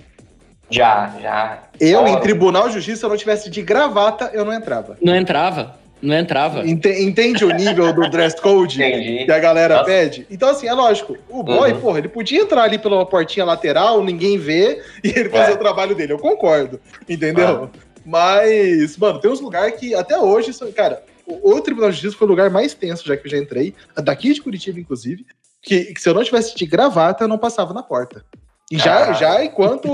[0.69, 1.59] Já, já.
[1.79, 2.21] Eu, em Fórum.
[2.21, 4.97] tribunal de justiça, se eu não tivesse de gravata, eu não entrava.
[5.01, 5.75] Não entrava.
[6.01, 6.65] Não entrava.
[6.67, 9.25] Ente- Entende o nível do dress code Entendi.
[9.25, 9.85] que a galera Nossa.
[9.85, 10.25] pede?
[10.31, 11.17] Então, assim, é lógico.
[11.29, 11.79] O boy, Uhum.
[11.79, 15.55] porra, ele podia entrar ali pela portinha lateral, ninguém vê, e ele fazer É.
[15.55, 16.13] o trabalho dele.
[16.13, 16.79] Eu concordo.
[17.07, 17.69] Entendeu?
[18.05, 22.17] Mas, mano, tem uns lugares que até hoje, são- cara, o, o Tribunal de Justiça
[22.17, 25.25] foi o lugar mais tenso já que eu já entrei, daqui de Curitiba, inclusive,
[25.61, 28.25] que, que se eu não tivesse de gravata, eu não passava na porta.
[28.71, 29.15] E já, Caralho.
[29.19, 29.87] já enquanto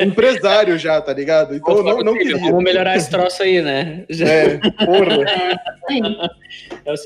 [0.00, 1.54] empresário já, tá ligado?
[1.54, 2.36] Então eu não, não queria.
[2.38, 4.04] Vamos melhorar esse troço aí, né?
[4.08, 5.60] Já- É, porra.
[5.88, 6.02] Sim.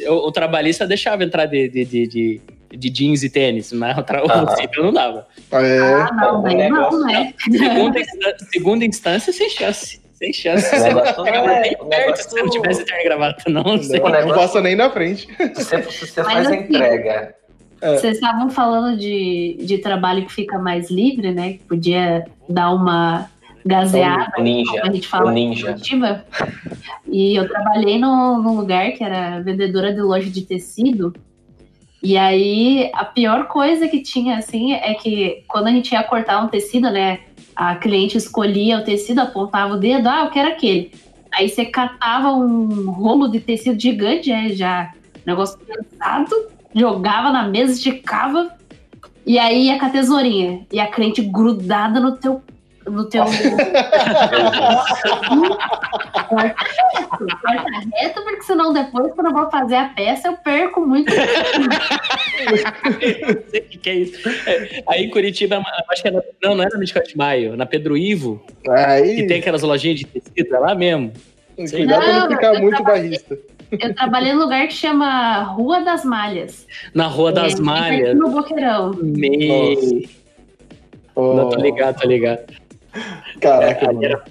[0.09, 2.41] O, o trabalhista deixava entrar de, de, de, de,
[2.77, 4.25] de jeans e tênis, mas o, tra...
[4.25, 4.57] o Aham.
[4.57, 5.27] civil não dava.
[5.53, 7.35] É, Ah, não, o daí negócio- não, né?
[7.51, 10.01] Segunda, instância, segunda instância, sem chance.
[10.15, 10.65] Sem chance.
[10.75, 13.63] O Você negócio não não é- perto se não tivesse terno e gravata, não.
[13.65, 15.27] não passa nem na frente.
[15.55, 17.35] Se você, você faz a assim, entrega.
[17.81, 17.97] É.
[17.97, 21.55] Vocês estavam falando de, de trabalho que fica mais livre, né?
[21.55, 23.29] Que podia dar uma
[23.65, 24.71] gazeada, O ninja.
[24.71, 25.77] como a gente O fala ninja.
[27.07, 31.15] E eu trabalhei no, num lugar que era vendedora de loja de tecido.
[32.03, 36.45] E aí, a pior coisa que tinha, assim, é que quando a gente ia cortar
[36.45, 37.21] um tecido, né?
[37.57, 40.93] A cliente escolhia o tecido, apontava o dedo, ah, eu quero aquele.
[41.33, 44.93] Aí você catava um rolo de tecido gigante, é, já
[45.25, 46.35] negócio pesado,
[46.75, 48.51] jogava na mesa, esticava,
[49.27, 50.67] e aí ia com a tesourinha.
[50.73, 52.43] E a cliente grudada no teu
[52.87, 53.25] no teu.
[56.29, 60.81] corta reto, corta reto, porque senão depois, quando eu vou fazer a peça, eu perco
[60.87, 61.11] muito.
[61.11, 61.23] não
[63.49, 64.29] sei o que, que é isso.
[64.47, 67.57] É, aí em Curitiba, acho que é na, não, não era na 24 de maio,
[67.57, 71.13] na Pedro Ivo, Aí, que tem aquelas lojinhas de tecido, é lá mesmo.
[71.57, 73.39] cuidado pra não ficar eu muito trabalhei- barrista.
[73.73, 76.67] Eu trabalhei num lugar que chama Rua das Malhas.
[76.95, 78.17] Na Rua das É, Malhas.
[78.17, 78.93] No Boqueirão.
[79.03, 80.09] Me...
[81.15, 82.53] Oh, Não, tô ligado, tô ligado.
[83.41, 84.05] Caraca, Ali mano.
[84.07, 84.25] era.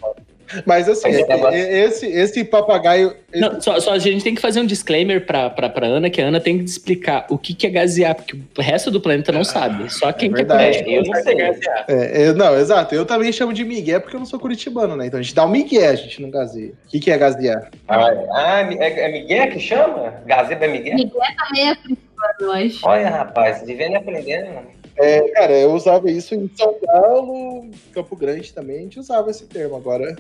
[0.65, 3.15] Mas assim, Esse esse, esse papagaio.
[3.33, 6.21] Não, só, só a gente tem que fazer um disclaimer pra, pra, pra Ana, que
[6.21, 9.31] a Ana tem que explicar o que, que é gazear, porque o resto do planeta
[9.31, 9.91] não sabe.
[9.91, 10.83] Só quem É que é verdade.
[10.93, 11.35] Eu não sei.
[11.35, 11.85] gazear.
[11.87, 12.93] É, é, não, exato.
[12.93, 15.07] Eu também chamo de Miguel porque eu não sou curitibano, né?
[15.07, 16.73] Então a gente dá um Miguel, a gente não gazeia.
[16.85, 17.71] O que, que é gazear?
[17.87, 20.13] Ah, é, é Miguel que chama?
[20.25, 20.95] Gazeba é Miguel?
[20.95, 22.03] Miguel também é principal
[22.41, 22.79] hoje.
[22.83, 24.45] Olha, rapaz, vivendo e aprendendo.
[24.49, 24.63] né?
[24.95, 29.45] É, cara, eu usava isso em São Paulo, Campo Grande também, a gente usava esse
[29.47, 29.75] termo.
[29.75, 30.15] Agora,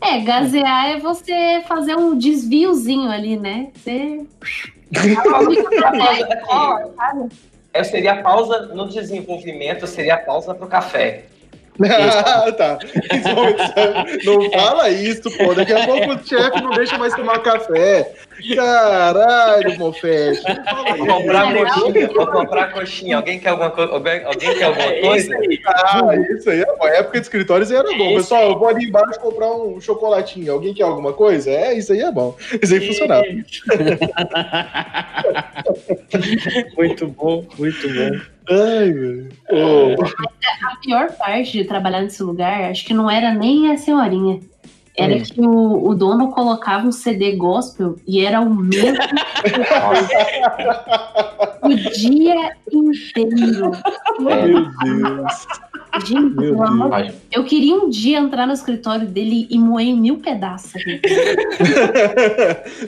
[0.00, 3.68] É, gazear é você fazer um desviozinho ali, né?
[3.74, 4.26] Você.
[7.72, 11.24] Eu seria a pausa no desenvolvimento, seria a pausa pro café.
[11.82, 12.78] Ah, tá.
[14.24, 15.52] Não fala isso, pô.
[15.54, 18.12] Daqui a pouco o chefe não deixa mais tomar café.
[18.54, 20.40] Caralho, Mofete.
[20.98, 21.66] Vou comprar Legal.
[21.80, 23.16] coxinha, vou comprar coxinha.
[23.16, 25.26] Alguém quer alguma, co alguém, quer alguma É coisa?
[25.26, 25.60] isso aí.
[25.66, 26.86] Ah, isso aí é bom.
[26.86, 28.14] época de escritórios era bom.
[28.14, 30.52] Pessoal, eu vou ali embaixo comprar um chocolatinho.
[30.52, 31.50] Alguém quer alguma coisa?
[31.50, 32.36] É, isso aí é bom.
[32.62, 33.24] Isso aí funcionava.
[36.76, 38.33] muito bom, muito bom.
[38.48, 39.28] Ai, velho.
[39.50, 44.40] Ô, A pior parte de trabalhar nesse lugar, acho que não era nem a senhorinha.
[44.96, 45.22] Era Hum.
[45.22, 48.96] que o, o dono colocava um CD gospel e era o mesmo
[51.62, 53.72] o dia inteiro.
[54.20, 55.46] Meu Deus.
[56.06, 57.14] Gente, Meu amor Deus.
[57.32, 60.72] Eu queria um dia entrar no escritório dele e moer em mil pedaços.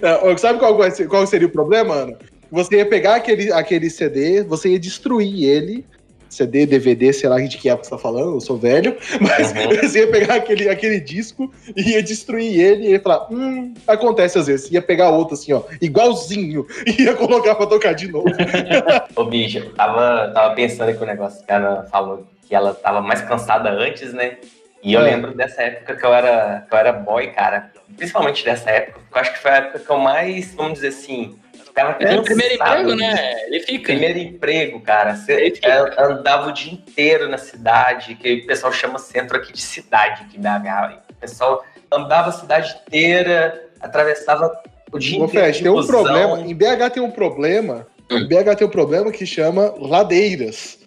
[0.02, 0.76] É, Sabe qual,
[1.08, 2.18] qual seria o problema, Ana?
[2.50, 5.84] Você ia pegar aquele, aquele CD, você ia destruir ele.
[6.28, 9.70] CD, DVD, sei lá de que época você tá falando, eu sou velho, mas Uhum.
[9.80, 14.36] você ia pegar aquele, aquele disco e ia destruir ele e ia falar, hum, acontece
[14.36, 14.70] às vezes.
[14.70, 18.26] Ia pegar outro assim, ó, igualzinho, e ia colocar pra tocar de novo.
[19.16, 22.74] Ô, bicho, eu tava, tava pensando que o negócio que a Ana falou que ela
[22.74, 24.36] tava mais cansada antes, né?
[24.82, 25.04] E eu É.
[25.04, 27.70] lembro dessa época que eu era, que eu era boy, cara.
[27.96, 31.36] Principalmente dessa época, eu acho que foi a época que eu mais, vamos dizer assim,
[31.76, 32.24] ficava É o cansado.
[32.24, 33.46] primeiro emprego, né?
[33.46, 33.92] Ele fica.
[33.92, 35.14] Primeiro emprego, cara.
[35.14, 39.60] Você é, andava o dia inteiro na cidade, que o pessoal chama centro aqui de
[39.60, 41.02] cidade, que BH.
[41.10, 44.50] O pessoal andava a cidade inteira, atravessava
[44.90, 45.52] o dia Ô, inteiro.
[45.52, 48.18] De tem um problema, em BH tem um problema, Hum.
[48.18, 50.78] em BH tem um problema que chama ladeiras.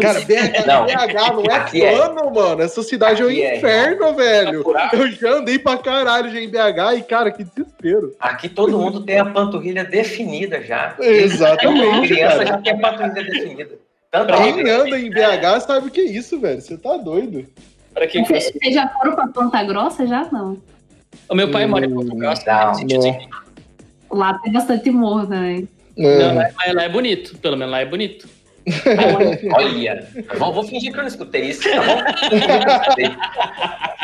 [0.00, 0.86] Cara, BH não.
[0.86, 1.92] BH não é Aqui é.
[1.96, 2.62] plano, mano.
[2.62, 4.64] Essa cidade é um Aqui é, inferno, velho.
[4.64, 8.14] Tá Eu já andei pra caralho já em BH e, cara, que desespero.
[8.18, 10.96] Aqui todo mundo tem a panturrilha definida já.
[10.98, 12.46] Exatamente, Criança cara.
[12.46, 13.78] já tem a panturrilha definida.
[14.10, 16.60] Tanto Quem anda em BH sabe o que é isso, velho.
[16.60, 17.46] Você tá doido.
[17.92, 18.58] Pra quem Vocês fosse.
[18.58, 20.06] vocês já foram pra Ponta Grossa?
[20.06, 20.58] Já não.
[21.28, 22.44] O meu pai mora em Hum, Grosso.
[22.46, 22.74] não, né?
[22.74, 23.10] Sentido não.
[23.10, 23.28] assim.
[24.10, 25.68] Lá tem bastante morro também.
[25.96, 26.10] Não,
[26.42, 26.72] É.
[26.74, 27.36] lá é bonito.
[27.38, 28.28] Pelo menos lá é bonito.
[29.54, 32.02] Olha, vou, vou fingir que eu não escutei isso, tá bom?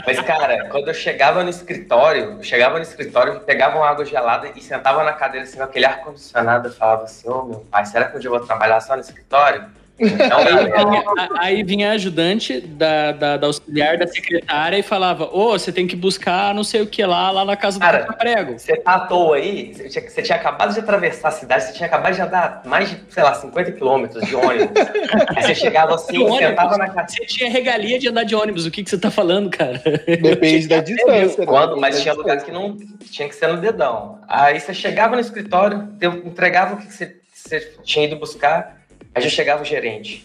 [0.07, 4.51] Mas, cara, quando eu chegava no escritório, eu chegava no escritório, pegava uma água gelada
[4.55, 8.07] e sentava na cadeira assim, com aquele ar-condicionado, eu falava assim, ô meu pai, será
[8.07, 9.65] que um dia eu vou trabalhar só no escritório?
[10.01, 10.73] Então, Aí
[11.19, 15.71] a- aí vinha a ajudante da, da, da auxiliar da secretária e falava: Ô, você
[15.71, 18.59] tem que buscar não sei o que lá, lá na casa do Cara, prego.
[18.59, 21.73] você tá à toa aí, você tinha, você tinha acabado de atravessar a cidade, você
[21.75, 24.73] tinha acabado de andar mais de, sei lá, 50 quilômetros de ônibus.
[25.37, 26.39] aí você chegava assim, ônibus?
[26.39, 27.09] sentava na cadeira.
[27.09, 28.67] Você tinha regalia de andar de ônibus.
[28.67, 29.81] O que, que você tá falando, cara?
[30.21, 31.41] Depende da distância.
[31.41, 31.47] né?
[31.47, 32.77] Quando, mas tinha lugares que não
[33.11, 34.19] tinha que ser no dedão.
[34.27, 35.89] Aí você chegava no escritório,
[36.25, 38.82] entregava o que você, você tinha ido buscar,
[39.15, 40.25] aí já chegava o gerente.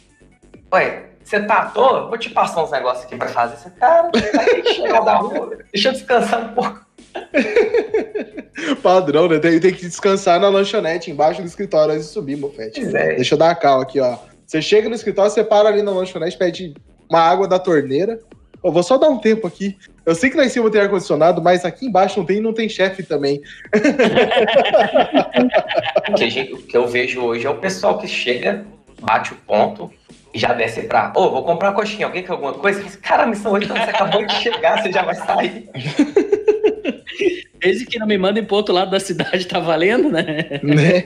[0.74, 2.08] Ué, você tá à toa?
[2.08, 3.58] Vou te passar uns negócios aqui pra fazer.
[3.58, 6.86] Você tá, de chegar da rua, deixa eu descansar um pouco.
[8.82, 9.40] Padrão, né?
[9.40, 12.82] Tem, tem que descansar na lanchonete embaixo do escritório antes de subir, mofete.
[12.96, 13.16] É.
[13.16, 14.18] Deixa eu dar a cal aqui, ó.
[14.46, 16.74] Você chega no escritório, você para ali na lanchonete, pede
[17.10, 18.20] uma água da torneira.
[18.64, 19.78] Eu vou só dar um tempo aqui.
[20.08, 22.54] Eu sei que lá em cima tem ar-condicionado, mas aqui embaixo não tem e não
[22.54, 23.42] tem chefe também.
[26.10, 28.66] O que, a gente- o que eu vejo hoje é o pessoal que chega,
[29.02, 29.92] bate o ponto
[30.34, 31.12] e já desce pra.
[31.14, 32.82] Ô, vou comprar uma coxinha, alguém quer alguma coisa?
[33.02, 35.70] Cara, a missão 8 você acabou de chegar, você já vai sair.
[37.60, 40.62] Desde que não me mandem pro outro lado da cidade, tá valendo, né?
[40.64, 41.04] né?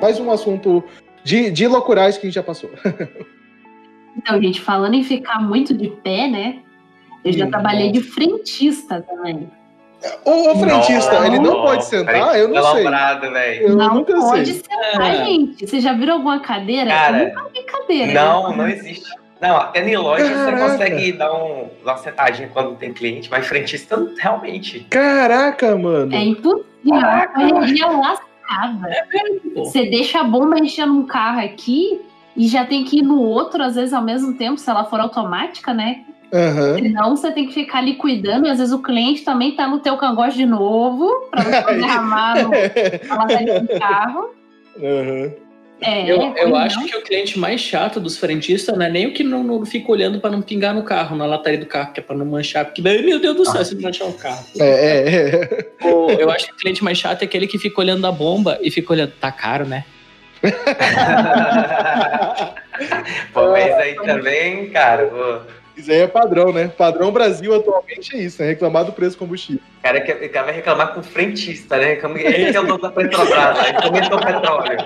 [0.00, 0.84] Mais um assunto
[1.24, 2.70] de, de loucurais que a gente já passou.
[4.16, 6.58] Então, gente, falando em ficar muito de pé, né?
[7.24, 9.50] Eu já Hum, trabalhei de frentista também.
[10.24, 12.38] O, o frentista, Não, ele não não, pode sentar?
[12.38, 12.86] Eu não sei.
[13.60, 14.54] Eu não nunca pode sei.
[14.54, 15.24] sentar, É.
[15.26, 15.66] gente.
[15.66, 16.90] Você já viram alguma cadeira?
[16.90, 18.12] Cara, eu nunca vi cadeira.
[18.14, 19.10] Não, não existe.
[19.40, 20.56] Não, até em loja Caraca.
[20.56, 24.86] você consegue dar, um, dar uma sentadinha quando tem cliente, mas frentista realmente.
[24.90, 26.14] Caraca, mano.
[26.14, 26.64] É impossível.
[26.86, 27.48] É Caraca.
[27.48, 29.06] correria lascada.
[29.54, 29.64] pô.
[29.64, 32.00] Você deixa a bomba enchendo um carro aqui
[32.36, 35.00] e já tem que ir no outro, às vezes, ao mesmo tempo, se ela for
[35.00, 36.00] automática, né?
[36.32, 36.74] Aham.
[36.76, 39.80] Senão você tem que ficar ali cuidando, e às vezes o cliente também tá no
[39.80, 42.50] teu cangote de novo, pra poder derramar no,
[43.78, 44.30] carro.
[44.76, 45.32] Aham.
[45.82, 46.86] É, Eu, eu acho não.
[46.86, 49.90] que o cliente mais chato dos frentistas não é nem o que não, não fica
[49.90, 52.66] olhando pra não pingar no carro, na lataria do carro, que é pra não manchar,
[52.66, 54.44] porque, meu Deus do céu, se manchar o carro.
[54.58, 56.22] É, é, é.
[56.22, 58.70] Eu acho que o cliente mais chato é aquele que fica olhando a bomba e
[58.70, 59.84] fica olhando, tá caro, né?
[63.34, 65.40] Mas aí também, cara, pô,
[65.80, 66.68] Isso aí é padrão, né?
[66.68, 68.48] Padrão Brasil atualmente é isso, né?
[68.48, 69.62] Reclamar do preço do combustível.
[69.78, 71.92] o cara, que- o cara vai reclamar com o frentista, né?
[71.92, 74.78] Ele que é o dono da Petrobras, aí comentou o petróleo.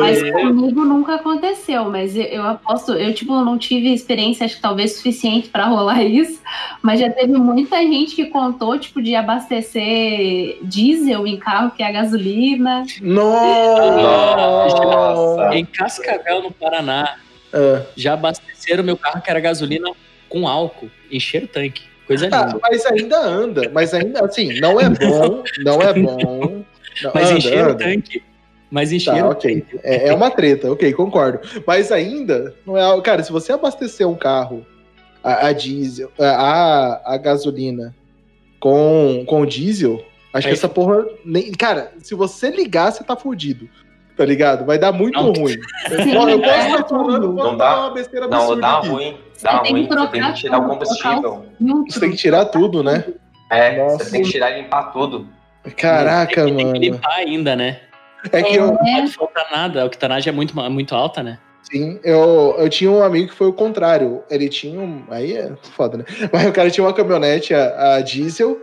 [0.00, 0.30] Mas É.
[0.30, 4.96] comigo nunca aconteceu, mas eu, eu aposto, eu tipo não tive experiência, acho que talvez
[4.96, 6.40] suficiente pra rolar isso,
[6.82, 11.86] mas já teve muita gente que contou tipo de abastecer diesel em carro que é
[11.88, 12.84] a gasolina.
[13.02, 14.74] Nossa!
[14.74, 15.54] Nossa.
[15.54, 17.16] Em Cascavel, no Paraná,
[17.54, 17.82] Ah.
[17.96, 19.90] já abasteceram meu carro que era gasolina
[20.28, 21.82] com álcool, encher o tanque.
[22.06, 22.58] Coisa Ah, linda.
[22.60, 26.64] mas ainda anda, mas ainda assim, não é bom, não é bom.
[27.02, 28.22] Não, Mas anda, encher o tanque.
[28.70, 29.60] Mas Tá, o ok.
[29.60, 29.80] tanque.
[29.84, 31.40] É, é uma treta, ok, concordo.
[31.66, 33.02] Mas ainda, não é algo.
[33.02, 34.66] Cara, se você abastecer um carro
[35.22, 37.94] a, a diesel, a, a gasolina
[38.60, 41.06] com, com diesel, acho que Aí- essa porra.
[41.24, 43.68] Nem, cara, se você ligar, você tá fudido.
[44.16, 44.64] Tá ligado?
[44.64, 45.32] Vai dar muito Não.
[45.32, 45.54] ruim.
[45.88, 47.80] Sim, eu posso é estar falando, posso dá.
[47.80, 48.88] uma besteira Não, dá aqui.
[48.88, 49.88] ruim, Você dá tem que ruim.
[49.88, 51.46] Você tem que tirar o tudo, combustível.
[51.88, 53.04] Você tem que tirar tudo, né?
[53.50, 54.04] É, Nossa.
[54.04, 55.26] você tem que tirar e limpar tudo.
[55.76, 56.78] Caraca, tem, Tem que mano.
[56.78, 57.80] limpar ainda, né?
[58.32, 59.82] É que eu, Não pode faltar nada.
[59.82, 61.38] A octanagem é muito, muito alta, né?
[61.62, 64.22] Sim, eu, eu tinha um amigo que foi o contrário.
[64.30, 65.04] Ele tinha um.
[65.10, 66.04] Aí é foda, né?
[66.32, 68.60] Mas o cara tinha uma caminhonete a, a diesel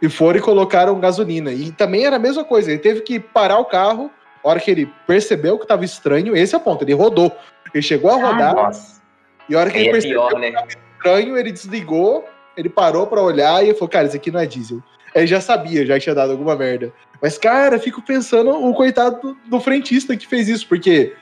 [0.00, 1.52] e foram e colocaram gasolina.
[1.52, 2.70] E também era a mesma coisa.
[2.70, 4.10] Ele teve que parar o carro.
[4.44, 6.84] A hora que ele percebeu que tava estranho, esse é o ponto.
[6.84, 7.34] Ele rodou.
[7.72, 9.00] Ele chegou a rodar Nossa.
[9.48, 10.52] e a hora que Aí ele é percebeu pior, né?
[10.68, 12.24] estranho, ele desligou,
[12.56, 14.82] ele parou pra olhar e falou: Cara, isso aqui não é diesel.
[15.14, 16.92] Ele já sabia, já tinha dado alguma merda.
[17.22, 21.14] Mas, cara, fico pensando o coitado do, do frentista que fez isso, porque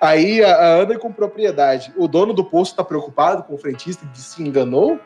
[0.00, 1.92] aí a, a anda com propriedade.
[1.96, 5.00] O dono do posto tá preocupado com o frentista que se enganou?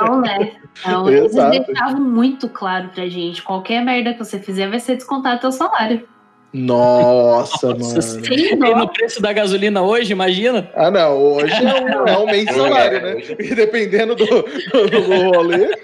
[0.00, 0.56] Não, né?
[0.84, 1.32] Não, eles
[1.66, 3.42] deixavam muito claro pra gente.
[3.42, 6.08] Qualquer merda que você fizer vai ser descontado teu salário.
[6.56, 8.02] Nossa, Nossa, mano.
[8.02, 8.52] sim.
[8.52, 10.70] E no preço da gasolina hoje, imagina?
[10.74, 11.16] Ah, não.
[11.18, 13.22] Hoje é um, é um mês de salário, né?
[13.38, 15.76] E dependendo do, do, do rolê.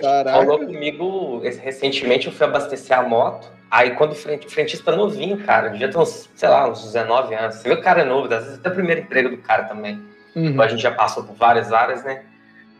[0.00, 0.38] Caraca.
[0.38, 3.48] falou comigo recentemente, eu fui abastecer a moto.
[3.70, 7.56] Aí quando o frentista novinho, cara, devia ter uns, sei lá, uns 19 anos.
[7.56, 10.00] Você vê o cara é novo, às vezes até o primeiro emprego do cara também.
[10.34, 10.60] Uhum.
[10.60, 12.22] A gente já passou por várias áreas, né?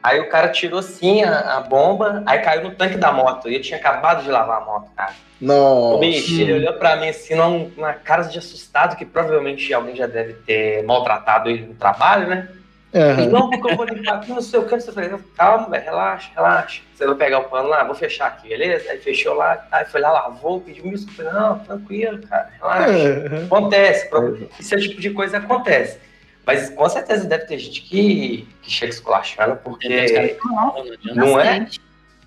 [0.02, 3.48] Aí o cara tirou assim a, a bomba, aí caiu no tanque da moto.
[3.48, 5.12] E eu tinha acabado de lavar a moto, cara.
[5.40, 5.98] O Nossa.
[5.98, 10.06] bicho, ele olhou pra mim assim, numa, numa cara de assustado, que provavelmente alguém já
[10.06, 12.48] deve ter maltratado ele no trabalho, né?
[12.94, 13.26] Aham.
[13.26, 14.86] Não, porque eu vou limpar aqui no seu canto.
[14.86, 16.80] Eu falei, calma, velho, relaxa, relaxa.
[16.94, 18.90] Você vai pegar o pano lá, vou fechar aqui, beleza?
[18.90, 21.26] Aí fechou lá, aí foi lá, lavou, pediu mil desculpas.
[21.26, 23.26] Eu falei, Não, tranquilo, cara, relaxa.
[23.26, 23.44] Aham.
[23.44, 25.98] Acontece, pro- esse tipo de coisa acontece.
[26.46, 31.14] Mas com certeza deve ter gente que, que chega esculachando, porque falam, não.
[31.16, 31.66] Não é?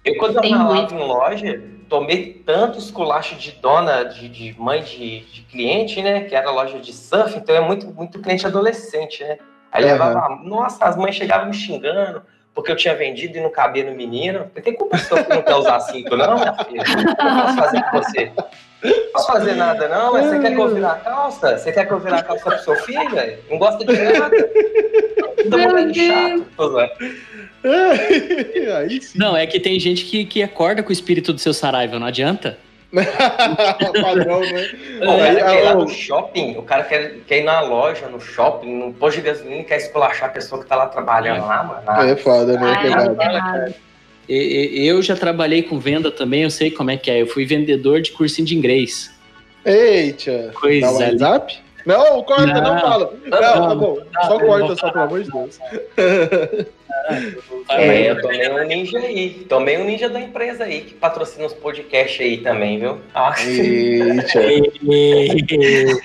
[0.03, 5.21] Eu, quando eu trabalhava em loja, tomei tanto esculacho de dona, de, de mãe de,
[5.21, 6.25] de cliente, né?
[6.25, 9.37] Que era loja de surf, então é muito, muito cliente adolescente, né?
[9.71, 9.93] Aí Aham.
[9.93, 12.21] levava, nossa, as mães chegavam me xingando
[12.53, 14.51] porque eu tinha vendido e não cabia no menino.
[14.61, 16.81] Tem culpa sua que não quer usar cinto, não, minha filha?
[16.81, 18.33] O que eu posso fazer com você?
[18.83, 20.13] Não posso fazer nada, não?
[20.13, 21.57] Mas você quer que eu vire a calça?
[21.57, 23.37] Você quer que eu vire a calça pro seu filho, velho?
[23.49, 24.35] Não gosta de nada?
[24.37, 26.77] É Meu chato.
[28.77, 29.17] Aí sim.
[29.19, 32.07] Não, é que tem gente que, que acorda com o espírito do seu Saraiva, não
[32.07, 32.57] adianta.
[34.01, 34.69] Padrão, né?
[35.01, 37.59] O Aí, cara quer ir lá ah, no shopping, o cara quer, quer ir na
[37.61, 41.45] loja, no shopping, no posto de gasolina quer esculachar a pessoa que tá lá trabalhando
[41.45, 41.81] lá, mano.
[41.85, 42.73] Ah, É foda, né?
[42.75, 43.75] Ah, é Pegado.
[44.29, 47.21] Eu já trabalhei com venda também, eu sei como é que é.
[47.21, 49.09] Eu fui vendedor de cursinho de inglês.
[49.65, 50.51] Eita.
[50.53, 50.87] Coisa.
[50.91, 51.57] WhatsApp?
[51.85, 52.81] Não, corta, não, Não.
[52.81, 53.13] fala.
[53.25, 53.97] Não, Não, tá bom.
[54.27, 54.77] Só não, corta, não.
[54.77, 55.59] só pelo amor de Deus.
[57.69, 59.45] É, eu tomei um ninja aí.
[59.49, 62.99] Tomei um ninja da empresa aí, que patrocina os podcasts aí também, viu?
[63.15, 64.39] Ah, Eita.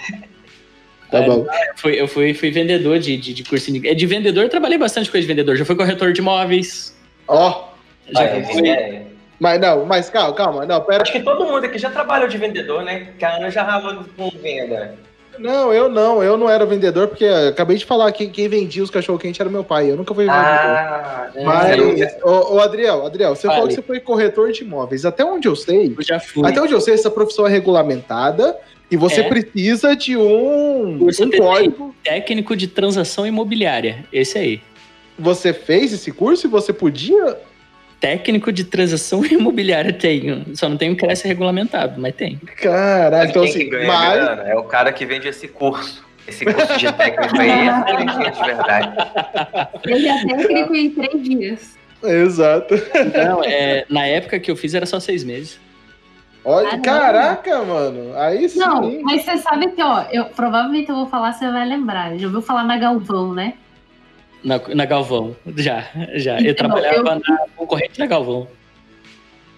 [1.11, 1.44] Tá É, bom.
[1.46, 3.80] Eu fui, eu fui, fui vendedor de, de, de cursinho.
[3.80, 5.57] de- De vendedor, eu trabalhei bastante coisa de vendedor.
[5.57, 6.96] Já fui corretor de imóveis.
[7.28, 7.68] Ó,
[8.11, 8.68] Já É, fui.
[8.68, 9.02] é.
[9.40, 11.02] mas não, mas calma, calma, não, pera.
[11.02, 13.09] Acho que todo mundo aqui já trabalhou de vendedor, né?
[13.18, 14.94] Que a Ana já ralou com venda.
[15.36, 18.84] Não, eu não, eu não era vendedor, porque eu acabei de falar que quem vendia
[18.84, 19.90] os cachorro quente era meu pai.
[19.90, 20.44] Eu nunca fui vendedor.
[20.46, 23.55] Ah, Mas, você ô, ô, Adriel, Adriel, você Fale.
[23.57, 25.05] falou que você foi corretor de imóveis.
[25.05, 26.48] Até onde eu sei, Eu já fui.
[26.48, 28.57] até onde eu sei, essa profissão é regulamentada
[28.88, 29.28] e você É.
[29.28, 31.92] precisa de um, Curso um código.
[32.05, 34.05] Técnico de transação imobiliária.
[34.12, 34.61] Esse aí.
[35.18, 37.36] Você fez esse curso e você podia.
[38.05, 40.44] Técnico de transação imobiliária tenho.
[40.55, 42.36] Só não tenho Cresce regulamentado, mas tem.
[42.36, 44.38] Caraca, então assim, mas.
[44.46, 46.05] É o cara que vende esse curso.
[46.28, 48.96] Esse curso de técnico aí é técnico de verdade.
[49.86, 51.78] Ele é técnico em três dias.
[52.02, 52.74] Exato.
[53.26, 55.59] Não, é, na época que eu fiz era só seis meses.
[56.44, 56.82] Olha, Ah, não.
[56.82, 58.14] caraca, mano.
[58.18, 58.59] Aí sim.
[58.59, 62.18] Não, mas você sabe que, ó, eu provavelmente eu vou falar, você vai lembrar.
[62.18, 63.55] Já ouviu falar na Galvão, né?
[64.45, 65.34] Na, na Galvão.
[65.57, 66.38] Já, já.
[66.38, 67.20] Eu Então, trabalhava eu- na
[67.57, 68.47] concorrente da Galvão.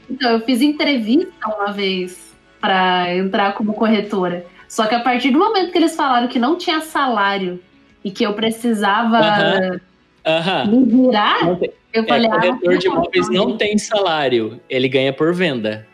[0.09, 4.47] Então, eu fiz entrevista uma vez pra entrar como corretora.
[4.68, 7.61] Só que a partir do momento que eles falaram que não tinha salário
[8.05, 9.80] e que eu precisava Aham.
[10.24, 10.66] Aham.
[10.66, 14.61] me virar, Não tem- eu É, falei, ah, corretor de não, imóveis não tem salário.
[14.68, 15.87] Ele ganha por venda.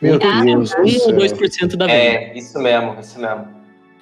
[0.00, 1.12] Meu Ah, Deus do 1 ou céu.
[1.16, 1.96] 2% da venda.
[1.98, 3.48] É, isso mesmo, isso mesmo.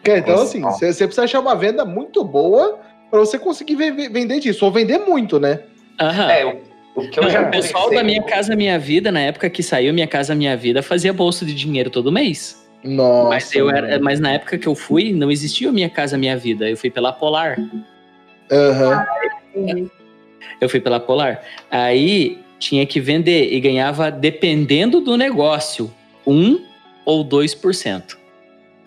[0.02, 2.78] Então, assim, você precisa achar uma venda muito boa
[3.10, 4.64] pra você conseguir ve- vender disso.
[4.64, 5.60] Ou vender muito, né?
[6.00, 6.30] Aham.
[6.30, 6.60] É, o,
[6.96, 9.62] o que eu Não, já o pessoal da Minha Casa Minha Vida, na época que
[9.62, 12.58] saiu Minha Casa Minha Vida, fazia bolsa de dinheiro todo mês.
[12.82, 13.28] Nossa.
[13.28, 16.68] mas, eu era, mas na época que eu fui, não existia Minha Casa Minha Vida.
[16.68, 17.58] Eu fui pela Polar.
[18.50, 19.04] Aham.
[20.60, 21.42] Eu fui pela Polar.
[21.70, 25.90] Aí tinha que vender e ganhava, dependendo do negócio,
[26.26, 26.60] 1
[27.04, 28.16] ou 2%.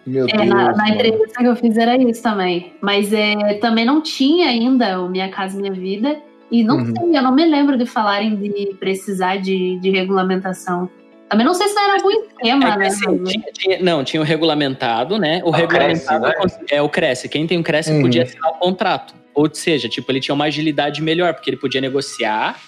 [0.05, 0.49] Meu É, Deus.
[0.49, 2.73] na, na entrevista que eu fiz era isso também.
[2.81, 6.17] Mas é, também não tinha ainda o Minha Casa Minha Vida.
[6.51, 6.85] E não Uhum.
[6.95, 10.89] sei, eu não me lembro de falarem de precisar de, de regulamentação.
[11.29, 12.87] Também não sei se não era algum esquema, É né?
[12.87, 15.41] assim, tinha- tinha- não, tinha o regulamentado, né?
[15.43, 17.27] O Ah, o regulamentado Cresce, é o Cresce.
[17.29, 18.01] Quem tem o Cresce Uhum.
[18.01, 19.15] podia assinar o contrato.
[19.33, 22.59] Ou seja, tipo, ele tinha uma agilidade melhor, porque ele podia negociar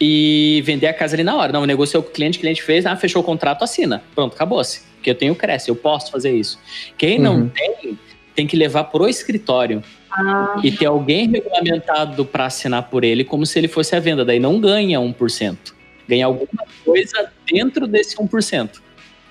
[0.00, 1.52] e vender a casa ali na hora.
[1.52, 4.02] Não, negociou com o cliente, o cliente fez, ah, fechou o contrato, assina.
[4.14, 4.85] Pronto, acabou-se.
[5.06, 6.58] Porque eu tenho Cresce, eu posso fazer isso.
[6.98, 7.48] Quem não Uhum.
[7.50, 7.98] tem,
[8.34, 13.46] tem que levar pro escritório Ah, e ter alguém regulamentado para assinar por ele, como
[13.46, 14.24] se ele fosse a venda.
[14.24, 15.74] Daí não ganha 1%.
[16.08, 18.82] Ganha alguma coisa dentro desse 1%.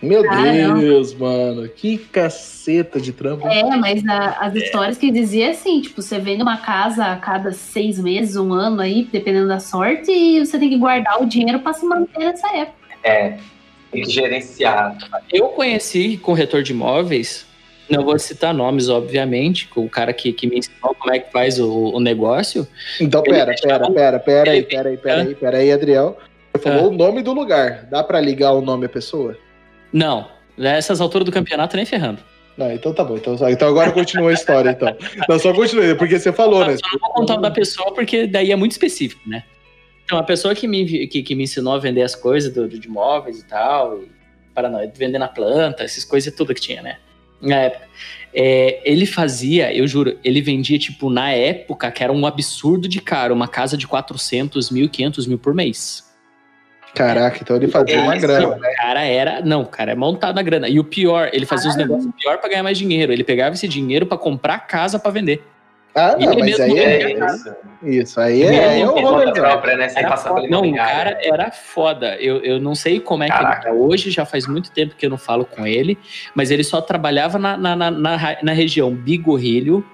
[0.02, 0.80] Meu Caramba.
[0.80, 1.68] Deus, mano.
[1.68, 3.46] Que caceta de trampo.
[3.48, 7.16] é, mas a- as histórias que dizia é assim, tipo, você vende uma casa a
[7.18, 11.26] cada seis meses, um ano aí, dependendo da sorte, e você tem que guardar o
[11.26, 12.78] dinheiro pra se manter nessa época.
[13.04, 13.38] É,
[13.96, 14.98] tem que gerenciar.
[15.32, 17.46] Eu conheci corretor de imóveis,
[17.90, 21.32] não vou citar nomes, obviamente, com o cara que, que me ensinou como é que
[21.32, 22.68] faz o, o negócio.
[23.00, 26.18] Então, pera, deixava- pera, pera, pera aí, pera aí, pera aí, pera aí, Adriel.
[26.54, 27.86] Você falou o nome do lugar.
[27.92, 29.38] Dá pra ligar o nome à pessoa?
[29.92, 30.28] Não,
[30.58, 32.20] nessas alturas do campeonato nem ferrando.
[32.58, 33.18] Não, então tá bom.
[33.18, 34.96] Então, então agora continua a história, então.
[35.28, 36.78] Não, só continua, porque você falou, né?
[36.78, 39.44] Só não vou contar o da pessoa porque daí é muito específico, né?
[40.06, 42.80] Então, a pessoa que me, que, que me ensinou a vender as coisas do, do-
[42.80, 44.08] de imóveis e tal, e
[44.54, 46.98] para nós, vender na planta, essas coisas tudo que tinha, né?
[47.42, 47.86] Na época.
[48.34, 53.02] É, ele fazia, eu juro, ele vendia, tipo, na época, que era um absurdo de
[53.02, 56.04] caro, uma casa de 400 mil, 500 mil por mês.
[56.94, 58.56] Caraca, então ele fazia É uma grana.
[58.56, 59.42] O cara era.
[59.42, 60.70] Não, o cara é montado na grana.
[60.70, 63.12] E o pior, ele fazia os negócios pior pra ganhar mais dinheiro.
[63.12, 65.44] Ele pegava esse dinheiro pra comprar casa pra vender.
[65.98, 67.56] Ah, não, ele mas mesmo aí é, É isso.
[67.84, 68.20] isso.
[68.20, 69.88] Aí é, Ele é o própria, né?
[69.96, 70.42] Era foda.
[70.50, 70.94] Não, o imobiliária.
[70.94, 72.16] cara era foda.
[72.18, 73.70] Eu, eu não sei como é que ele Caraca.
[73.70, 75.98] tá hoje, já faz muito tempo que eu não falo com ele,
[76.36, 79.86] mas ele só trabalhava na, na, na, na, na região Bigorrilho,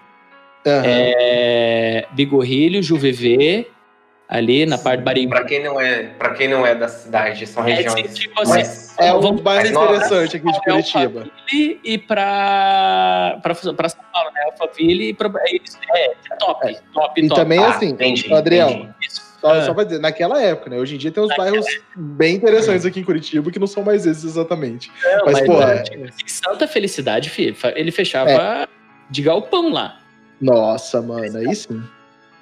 [0.66, 0.82] Aham.
[0.86, 3.68] é, Bigorrilho, Juvevê,
[4.32, 5.30] ali na parte de Barimbu.
[5.36, 8.52] Pra quem não é, para quem não é da cidade, são É, regiões tipo assim,
[8.52, 11.26] mais- É um vamos bairro interessante aqui de É Curitiba.
[11.54, 14.42] E pra, pra, pra São Paulo, né?
[14.46, 17.42] Alphaville e pra, é, é, top, top, E top.
[17.42, 18.90] também, Ah, assim, entendi, Adriel, entendi.
[19.06, 19.32] Isso.
[19.42, 19.66] Só, Ah.
[19.66, 20.78] só pra dizer, naquela época, né?
[20.78, 21.66] Hoje em dia tem uns bairros
[21.96, 24.92] bem interessantes aqui em Curitiba que não são mais esses exatamente.
[25.04, 28.68] Não, Mas, pô, é, é- tipo assim, Santa Felicidade, filho, ele fechava
[29.10, 29.98] de galpão lá.
[30.40, 31.82] Nossa, mano, aí sim.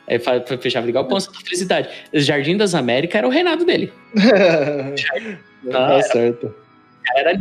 [0.10, 0.20] Aí
[0.60, 1.90] fechava de galpão, Santa Felicidade.
[2.14, 3.94] Jardim das Américas era o reinado dele.
[5.72, 6.54] tá Ah, certo.
[7.16, 7.40] Era.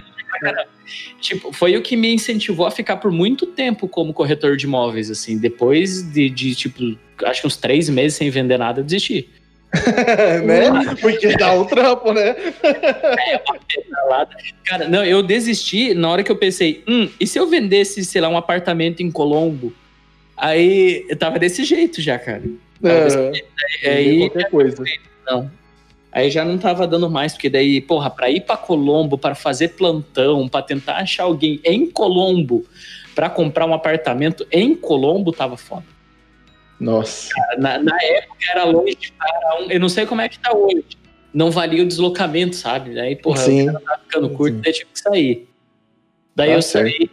[1.21, 5.11] Tipo, foi o que me incentivou a ficar por muito tempo como corretor de imóveis,
[5.11, 5.39] assim.
[5.39, 9.29] Depois de, de, tipo, acho que uns três meses sem vender nada, eu desisti.
[10.45, 10.95] né?
[11.01, 12.35] Porque dá um trampo, né?
[12.63, 14.37] É, uma pedalada.
[14.65, 18.21] Cara, não, eu desisti na hora que eu pensei, hum, e se eu vendesse, sei
[18.21, 19.73] lá, um apartamento em Colombo?
[20.39, 22.43] Aí eu tava desse jeito já, cara.
[22.83, 23.33] Tava É.
[23.85, 24.85] Aí, aí qualquer coisa.
[25.27, 25.51] não.
[26.11, 29.69] Aí já não tava dando mais, porque daí, porra, pra ir pra Colombo, pra fazer
[29.69, 32.65] plantão, pra tentar achar alguém em Colombo,
[33.15, 35.85] pra comprar um apartamento em Colombo, tava foda.
[36.81, 37.29] Nossa.
[37.59, 39.71] Na, na época era longe para um.
[39.71, 40.85] Eu não sei como é que tá hoje.
[41.35, 42.99] Não valia o deslocamento, sabe?
[42.99, 43.63] Aí, porra, Sim.
[43.63, 44.63] o cara tava ficando curto, Sim.
[44.63, 45.49] daí tive que sair.
[46.35, 46.91] Daí Tá eu certo.
[46.97, 47.11] saí.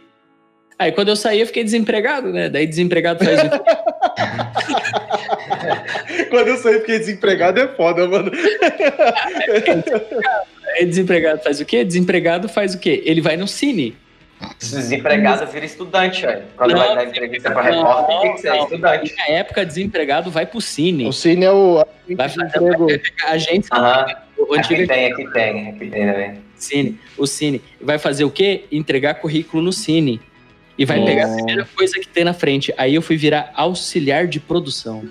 [0.78, 2.50] Aí quando eu saí, eu fiquei desempregado, né?
[2.50, 3.56] Daí desempregado faz o quê?
[6.30, 8.30] Quando eu saí fiquei desempregado é foda, mano.
[10.76, 11.84] Aí desempregado faz o quê?
[11.84, 13.02] Desempregado faz o quê?
[13.06, 13.96] Ele vai no cine.
[14.58, 16.42] Desempregado vira estudante, velho.
[16.56, 18.64] Quando Não, vai dar entrevista pra não, repórter, tem que ser não.
[18.64, 19.14] estudante.
[19.16, 21.06] Na época, desempregado vai pro cine.
[21.06, 21.82] O Cine é o
[22.14, 22.86] Vai fazer emprego.
[23.24, 24.06] a agência, Aham.
[24.36, 26.34] o antigo Aqui tem, aqui tem, aqui tem também.
[26.54, 27.62] Cine, o Cine.
[27.80, 28.64] Vai fazer o quê?
[28.70, 30.20] Entregar currículo no Cine.
[30.78, 31.10] E vai Nossa.
[31.10, 32.72] pegar a primeira coisa que tem na frente.
[32.76, 35.04] Aí eu fui virar auxiliar de produção.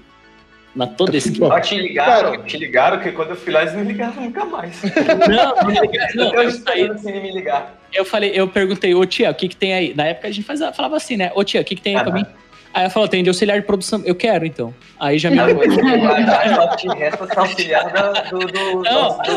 [0.75, 1.47] Na toda esquina.
[1.47, 4.81] Ó, te ligaram, te ligaram que quando eu fui lá eles me ligaram nunca mais.
[4.83, 7.79] Não, não, me liga- não, eu saí, Cine me ligar.
[7.93, 9.93] eu falei, eu perguntei, ô tia, o que que tem aí?
[9.95, 11.31] Na época a gente fazia, falava assim, né?
[11.33, 12.19] Ô tia, o que que tem aí pra Aham.
[12.23, 12.25] mim?
[12.73, 14.01] Aí ela falou, tem de auxiliar de produção.
[14.05, 14.75] Eu quero, então.
[14.99, 19.17] Aí já me Não, mas já só te resta ser auxiliar do, do, do, Não.
[19.17, 19.33] do, do.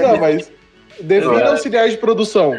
[0.00, 0.28] Não,
[1.00, 1.48] defina É.
[1.48, 2.56] auxiliar de produção.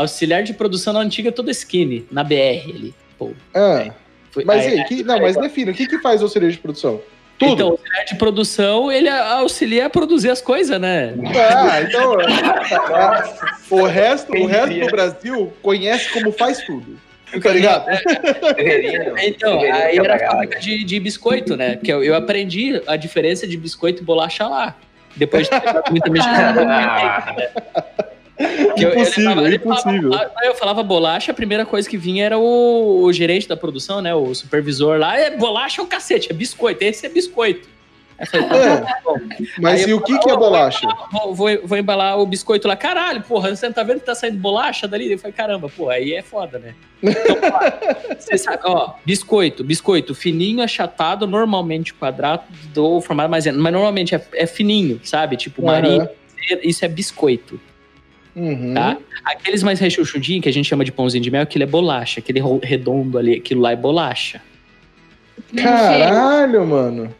[0.00, 2.94] Auxiliar de produção na antiga toda skinny, na BR ali.
[3.18, 3.90] Pô, Ah,
[4.30, 5.72] foi- mas aí- aí, que, não, mas defina.
[5.72, 7.00] O que, que faz auxiliar de produção?
[7.38, 7.52] Tudo.
[7.52, 11.14] Então, o auxiliar de produção, ele auxilia a produzir as coisas, né?
[11.36, 16.98] Ah, então Nossa, o resto, o resto do Brasil conhece como faz tudo.
[17.42, 17.86] Tá ligado?
[18.56, 19.12] deveria.
[19.18, 21.74] Então, aí ter era a fábrica de, de biscoito, né?
[21.76, 24.74] Porque eu, eu aprendi a diferença de biscoito e bolacha lá.
[25.16, 26.62] Depois de ter muita mexicana.
[28.38, 30.10] Eu- Impossível, levava- eu impossível.
[30.12, 34.02] falava- eu falava bolacha, a primeira coisa que vinha era o, o gerente da produção,
[34.02, 34.14] né?
[34.14, 35.18] O supervisor lá.
[35.18, 36.84] É, bolacha é o cacete, é biscoito.
[36.84, 37.66] Esse é biscoito.
[38.30, 40.86] Falei, tá É, mas Aí e o que, que é bolacha?
[41.12, 42.74] Vou, vou, vou embalar o biscoito lá.
[42.74, 45.12] Caralho, porra, você não tá vendo que tá saindo bolacha dali?
[45.12, 46.74] Eu falei, caramba, pô, aí é foda, né?
[47.02, 52.42] Então, ó, você sabe, ó, biscoito, biscoito fininho, achatado, normalmente quadrado
[52.76, 55.36] ou formado mais mas normalmente é, é fininho, sabe?
[55.36, 56.60] Tipo, marinho, Aham.
[56.62, 57.60] isso é biscoito,
[58.36, 58.74] Uhum.
[58.74, 58.98] tá?
[59.24, 62.40] Aqueles mais rechuchudinhos, que a gente chama de pãozinho de mel, aquilo é bolacha, aquele
[62.62, 64.42] redondo ali, aquilo lá é bolacha.
[65.56, 67.14] Caralho, mano.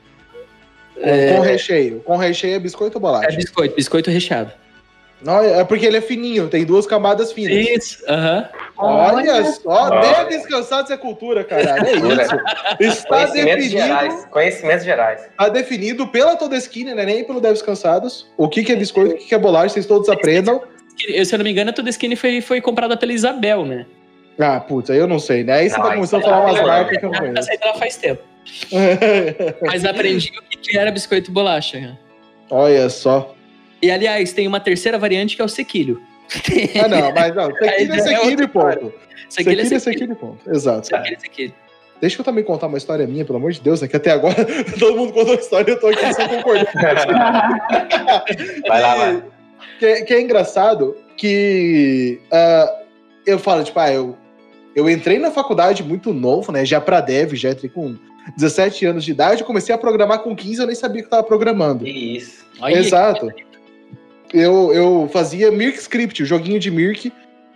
[1.00, 1.32] É.
[1.34, 2.00] Com recheio.
[2.00, 3.36] Com recheio é biscoito ou É bolacha?
[3.36, 4.52] biscoito, biscoito recheado.
[5.22, 7.66] Não, é porque ele é fininho, tem duas camadas finas.
[7.66, 8.48] Isso, aham.
[8.76, 10.00] Olha só, Olha.
[10.00, 11.86] deixa descansar de ser cultura, caralho.
[11.86, 12.98] É isso.
[13.00, 14.26] Está Conhecimentos definido, gerais.
[14.30, 15.20] Conhecimentos gerais.
[15.22, 17.06] está definido pela toda esquina, né?
[17.06, 18.26] Nem pelo Deves Cansados.
[18.36, 20.60] O que, que é biscoito, o que, que é bolacha, vocês todos aprendam.
[21.08, 23.86] Eu, Se eu não me engano, a toda skinny foi, foi comprada pela Isabel, né?
[24.38, 25.54] Ah, puta, eu não sei, né?
[25.54, 27.50] Aí você tá aí começando a tá falar umas marcas que eu não Essa conheço.
[27.50, 28.22] aí ela faz tempo.
[29.66, 31.80] Mas aprendi o que era biscoito e bolacha.
[31.80, 31.96] né?
[32.50, 33.34] Olha só.
[33.82, 36.00] E aliás, tem uma terceira variante que é o sequilho.
[36.82, 37.46] Ah, não, mas não.
[37.54, 38.66] Sequilho é ideia é sequilho e outra ponto.
[38.76, 39.80] Sequilho é Sequilho é sequilho.
[39.80, 40.50] sequilho e ponto.
[40.50, 40.86] Exato.
[40.86, 41.54] Sequilho é sequilho.
[42.00, 43.88] Deixa eu também contar uma história minha, pelo amor de Deus, né?
[43.88, 44.34] Que até agora
[44.78, 46.68] todo mundo contou a história e eu tô aqui só concordando.
[48.68, 49.22] Vai lá, vai.
[49.78, 52.80] Que, é- que é engraçado que ah,
[53.26, 54.16] eu falo, tipo, ah, eu,
[54.74, 56.64] eu entrei na faculdade muito novo, né?
[56.64, 57.96] Já pra dev, já entrei com
[58.36, 61.22] 17 anos de idade, comecei a programar com 15, eu nem sabia que eu tava
[61.22, 61.86] programando.
[61.86, 62.44] Isso.
[62.60, 63.30] Olha Exato.
[64.32, 67.12] Eu, eu fazia Mirk Script, o joguinho de Mirk.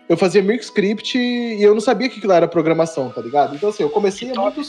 [0.08, 3.54] Eu fazia Mirk Script e eu não sabia que aquilo era programação, tá ligado?
[3.54, 4.62] Então, assim, eu comecei muito,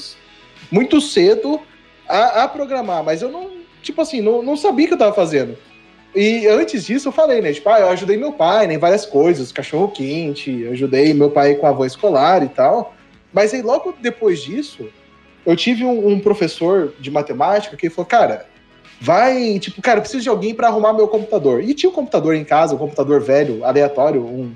[0.72, 1.60] muito cedo
[2.08, 3.50] a, a programar, mas eu não,
[3.82, 5.58] tipo assim, não, não sabia o que eu tava fazendo.
[6.14, 7.54] E antes disso eu falei, né?
[7.54, 11.56] Tipo, ah, eu ajudei meu pai né, em várias coisas, cachorro quente, ajudei meu pai
[11.56, 12.94] com a avó escolar e tal.
[13.32, 14.90] Mas aí logo depois disso,
[15.46, 18.46] eu tive um, um professor de matemática que falou, cara,
[19.00, 21.64] vai, tipo, cara, eu preciso de alguém pra arrumar meu computador.
[21.64, 24.54] E tinha um computador em casa, um computador velho, aleatório, um,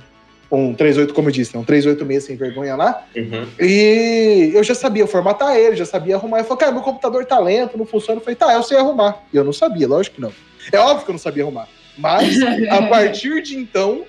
[0.51, 3.06] um 38, como eu disse, né, um 386 sem vergonha lá.
[3.16, 3.47] Uhum.
[3.60, 6.39] E eu já sabia formatar ele, já sabia arrumar.
[6.39, 8.20] Ele falou, cara, meu computador tá lento, não funciona.
[8.20, 9.24] Eu falei, tá, eu sei arrumar.
[9.34, 10.32] E eu não sabia, lógico que não.
[10.72, 11.68] É óbvio que eu não sabia arrumar.
[11.97, 12.38] Mas,
[12.70, 14.05] a partir de então,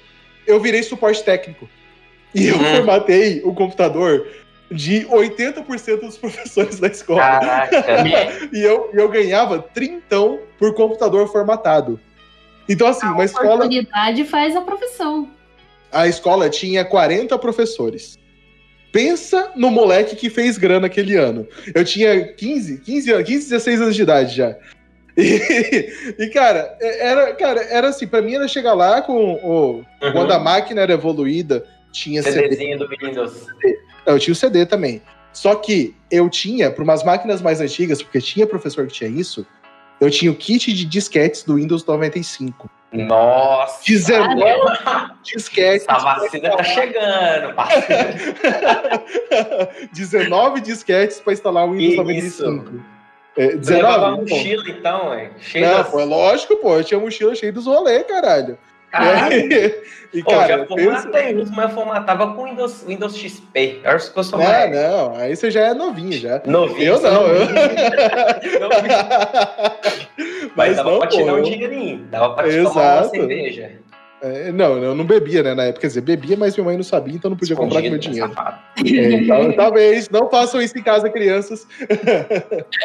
[0.47, 1.69] eu virei suporte técnico.
[2.35, 2.65] E eu Hum.
[2.77, 4.27] formatei o computador
[4.71, 7.21] de 80% dos professores da escola.
[7.21, 7.85] Caraca.
[8.53, 12.01] E eu, eu ganhava trintão por computador formatado.
[12.69, 15.31] Então, assim, uma escola, Oportunidade faz a profissão.
[15.93, 18.19] a escola tinha 40 professores.
[18.91, 21.47] Pensa no moleque que fez grana aquele ano.
[21.75, 24.57] Eu tinha 15, 15 anos, 15, 16 anos de idade já.
[25.19, 29.77] E, e, cara, era, cara, era assim, pra mim era chegar lá com o.
[29.79, 30.13] Uhum.
[30.13, 32.43] Quando a máquina era evoluída, tinha CD.
[32.43, 33.47] CDzinho do Windows.
[34.05, 35.01] Eu tinha o CD também.
[35.33, 39.47] Só que eu tinha, para umas máquinas mais antigas, porque tinha professor que tinha isso,
[40.01, 42.71] eu tinha o kit de disquetes do Windows 95.
[42.93, 43.83] Nossa!
[43.87, 44.61] 19
[45.23, 45.87] disquetes.
[45.89, 48.19] A vacina tá chegando, parceiro.
[49.93, 52.65] 19 disquetes para instalar o Windows Que isso?
[53.37, 53.41] 95.
[53.41, 54.29] É, Você levava 19?
[54.29, 54.35] pô.
[54.37, 55.31] mochila, então, ué.
[55.41, 56.77] Cheio Não, das- pô, é lógico, pô.
[56.77, 58.59] Eu tinha mochila cheia dos rolê, caralho.
[58.91, 59.47] Caralho.
[60.15, 63.81] E, Pô, cara, já pensa- formatei uns, mas eu formatava com Windows, Windows XP.
[63.85, 66.41] Acho que eu sou Ah, mais não, aí você já é novinho já.
[66.47, 66.95] novinho.
[66.95, 67.47] Eu não, sou eu-.
[70.57, 71.17] Mas, Mas dava não, pra pô.
[71.17, 72.07] tirar um dinheirinho.
[72.11, 73.11] Dava pra te tomar uma Exato.
[73.11, 73.73] cerveja.
[74.27, 75.83] É, não, eu não bebia, né, na época.
[75.83, 78.29] Quer dizer, bebia, mas minha mãe não sabia, então não podia comprar com meu Escondido,
[78.29, 78.57] dinheiro.
[78.87, 81.67] É, então, talvez, não façam isso em casa, crianças.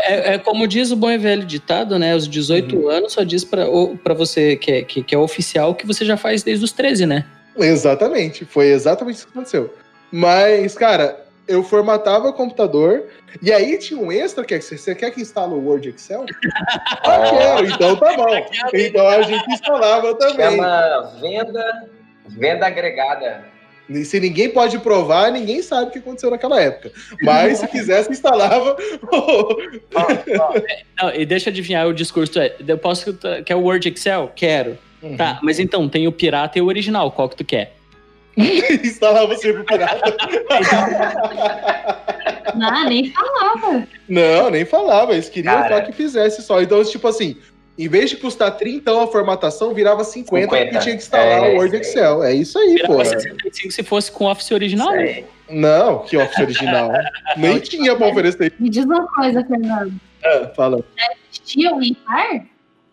[0.04, 2.16] É, é como diz o bom e velho ditado, né?
[2.16, 2.90] Os 18 Uhum.
[2.90, 6.44] anos só diz pra você que é, que, que é oficial que você já faz
[6.44, 7.26] desde os 13, né?
[7.58, 9.74] Exatamente, foi exatamente isso que aconteceu.
[10.12, 11.18] Mas, cara,
[11.48, 13.06] eu formatava o computador
[13.42, 16.26] e aí tinha um extra que é, você quer que instale o Word Excel?
[17.04, 18.26] Ah, quero, então tá bom.
[18.74, 20.52] Então a gente instalava também.
[20.52, 21.90] Chama venda,
[22.28, 23.44] venda agregada.
[24.06, 26.92] Se ninguém pode provar, ninguém sabe o que aconteceu naquela época.
[27.22, 28.78] Mas se quisesse, instalava.
[31.02, 32.40] Não, e deixa eu adivinhar o discurso.
[32.40, 33.18] É, eu posso.
[33.46, 34.32] Quer o Word Excel?
[34.36, 34.78] Quero.
[35.18, 37.12] Tá, mas então, tem o pirata e o original.
[37.12, 37.74] Qual que tu quer?
[38.84, 40.16] instalava sempre o pirata.
[42.64, 43.88] Ah, nem falava.
[44.10, 45.14] Não, nem falava.
[45.14, 45.78] Eles queriam Cara.
[45.78, 46.62] só que fizesse só.
[46.62, 47.38] Então, tipo assim,
[47.78, 50.66] em vez de custar 30 a formatação, virava 50, 50.
[50.66, 51.76] porque tinha que instalar É, o Word.
[51.78, 52.24] Excel.
[52.24, 52.98] É isso aí, pô.
[52.98, 54.92] Virava 65 se fosse com Office original.
[55.50, 56.92] Não, que Office original.
[57.38, 58.54] Nem tinha pra oferecer.
[58.60, 59.94] Me diz uma coisa, Fernando.
[60.24, 60.84] Ah, fala.
[61.32, 62.46] Existia o WinRAR?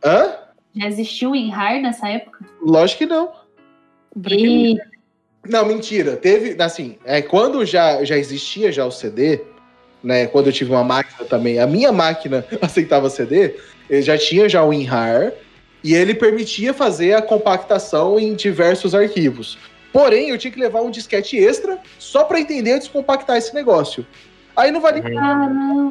[0.04, 0.34] Hã?
[0.76, 2.44] Já existiu o WinRAR nessa época?
[2.62, 3.32] Lógico que não.
[4.30, 4.76] E
[5.46, 6.16] Não, mentira.
[6.16, 9.40] Teve, assim, é, quando já, já existia já o CD,
[10.02, 10.26] né?
[10.26, 13.54] Quando eu tive uma máquina também, a minha máquina aceitava CD,
[13.88, 15.32] ele já tinha já o WinRAR
[15.82, 19.58] e ele permitia fazer a compactação em diversos arquivos.
[19.92, 24.06] Porém, eu tinha que levar um disquete extra só para entender descompactar esse negócio.
[24.54, 25.90] Aí não valia não.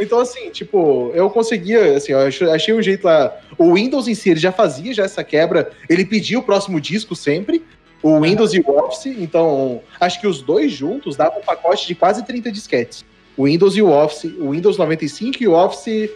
[0.00, 3.36] então, assim, tipo, eu conseguia, assim, eu ach- achei um jeito lá.
[3.58, 7.14] O Windows em si, ele já fazia já essa quebra, ele pedia o próximo disco
[7.14, 7.62] sempre,
[8.06, 11.94] o Windows e o Office, então, acho que os dois juntos davam um pacote de
[11.94, 13.04] quase 30 disquetes.
[13.36, 16.10] O Windows e o Office, o Windows 95 e o Office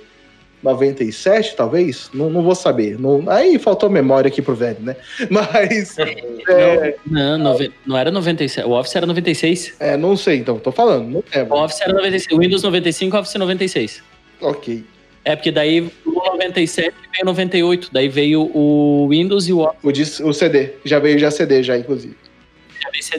[0.62, 2.10] 97, talvez?
[2.12, 2.98] Não, não vou saber.
[2.98, 4.96] Não- aí faltou memória aqui pro velho, né?
[5.30, 8.66] Mas, é, Não, nove- não era 96.
[8.66, 9.74] O Office era 96.
[9.80, 11.54] é, não sei, então, tô falando, não O.
[11.64, 12.36] Office era 96.
[12.36, 14.02] O Windows 95, Office 96.
[14.40, 14.84] Ok.
[15.24, 15.90] É porque daí
[16.30, 17.88] o 97 veio 98.
[17.92, 20.20] Daí veio o Windows e o Office.
[20.20, 22.16] O, o CD, já veio já CD, já, inclusive.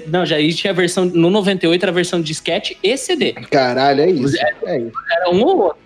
[0.08, 1.06] Não, já tinha a versão.
[1.06, 3.34] No 98 era a versão disquete e CD.
[3.50, 4.36] Caralho, é isso.
[4.66, 4.92] É isso.
[5.12, 5.82] Era um ou outro.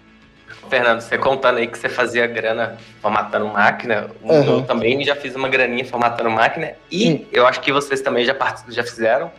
[0.70, 4.46] Fernando, você contando aí que você fazia grana formatando máquina, Aham.
[4.46, 7.26] eu também já fiz uma graninha formatando máquina e Hum.
[7.32, 8.36] eu acho que vocês também já,
[8.70, 9.32] já fizeram.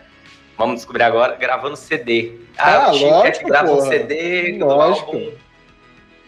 [0.56, 2.32] Vamos descobrir agora, gravando CD.
[2.56, 3.80] Ah, tinha lógico, que gravar um.
[3.82, 5.16] CD Lógico.
[5.16, 5.30] álbum.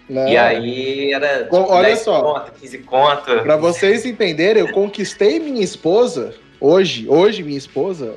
[0.09, 0.27] Não.
[0.27, 2.23] E aí era Bom, olha 10 só.
[2.23, 3.43] conto, 15 conto.
[3.43, 8.15] Pra vocês entenderem, eu conquistei minha esposa, hoje, hoje minha esposa,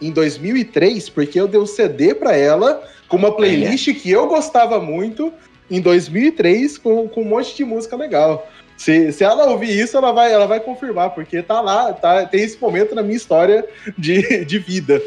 [0.00, 4.80] em 2003, porque eu dei um CD pra ela com uma playlist que eu gostava
[4.80, 5.32] muito
[5.70, 8.48] em 2003 com, com um monte de música legal.
[8.76, 12.42] Se, se ela ouvir isso, ela vai, ela vai confirmar, porque tá lá, tá, tem
[12.42, 13.66] esse momento na minha história
[13.96, 15.00] de, de vida.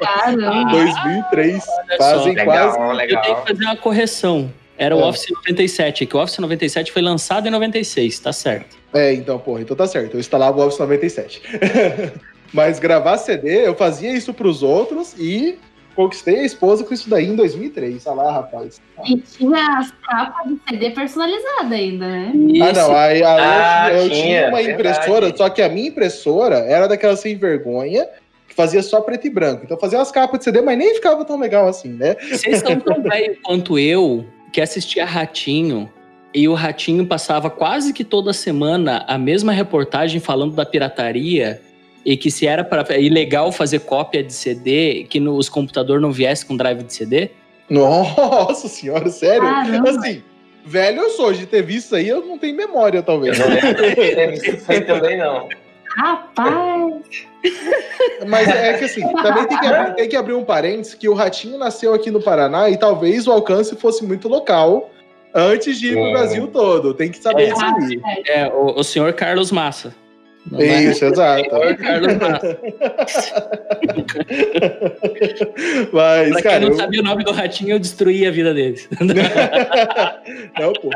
[0.00, 0.70] Caramba.
[0.70, 1.64] 2003.
[1.68, 2.66] olha Fazem Legal, quase.
[2.66, 3.22] Eu tenho legal.
[3.42, 4.50] que fazer uma correção.
[4.78, 5.08] Era o Ah.
[5.08, 8.76] Office 97, que o Office 97 foi lançado em 96, tá certo.
[8.94, 10.14] É, então, porra, então tá certo.
[10.14, 11.42] Eu instalava o Office 97.
[12.52, 15.58] Mas gravar CD, eu fazia isso pros outros e
[15.94, 18.06] conquistei a esposa com isso daí em 2003.
[18.06, 18.80] Olha lá, rapaz.
[19.06, 22.32] E tinha as capas de CD personalizada ainda, né?
[22.62, 24.72] Ah, não, aí, aí eu- Ah, eu, tinha, tinha uma verdade.
[24.74, 28.06] impressora, só que a minha impressora era daquela sem vergonha,
[28.48, 29.62] que fazia só preto e branco.
[29.64, 32.14] Então fazia umas capas de CD, mas nem ficava tão legal assim, né?
[32.30, 34.24] Vocês são tão velhos quanto eu,
[34.56, 35.86] que assistia Ratinho,
[36.32, 41.60] e o Ratinho passava quase que toda semana a mesma reportagem falando da pirataria,
[42.02, 46.10] e que se era para ilegal fazer cópia de CD, que no, os computadores não
[46.10, 47.32] viessem com drive de CD.
[47.68, 49.42] Nossa senhora, sério?
[49.42, 49.90] Caramba.
[49.90, 50.22] Assim,
[50.64, 53.38] velho eu sou, de ter visto isso aí, eu não tenho memória, Eu talvez.
[53.38, 55.50] não lembro de ter visto isso aí também, não.
[55.96, 57.26] Rapaz,
[58.26, 61.14] Mas é que assim, também tem que, abrir, tem que abrir um parênteses que o
[61.14, 64.90] Ratinho nasceu aqui no Paraná e talvez o alcance fosse muito local
[65.34, 66.12] antes de ir pro É.
[66.12, 66.92] Brasil todo.
[66.94, 67.48] Tem que saber É.
[67.48, 68.22] isso aí.
[68.26, 69.94] É, o, o senhor Carlos Massa.
[70.50, 70.84] Não é?
[70.84, 71.50] Isso, exato.
[71.78, 72.58] Carlos Massa.
[75.92, 78.52] Mas, Pra cara, quem não eu- sabia o nome do ratinho, eu destruí a vida
[78.54, 78.88] deles.
[80.58, 80.90] Não, pô.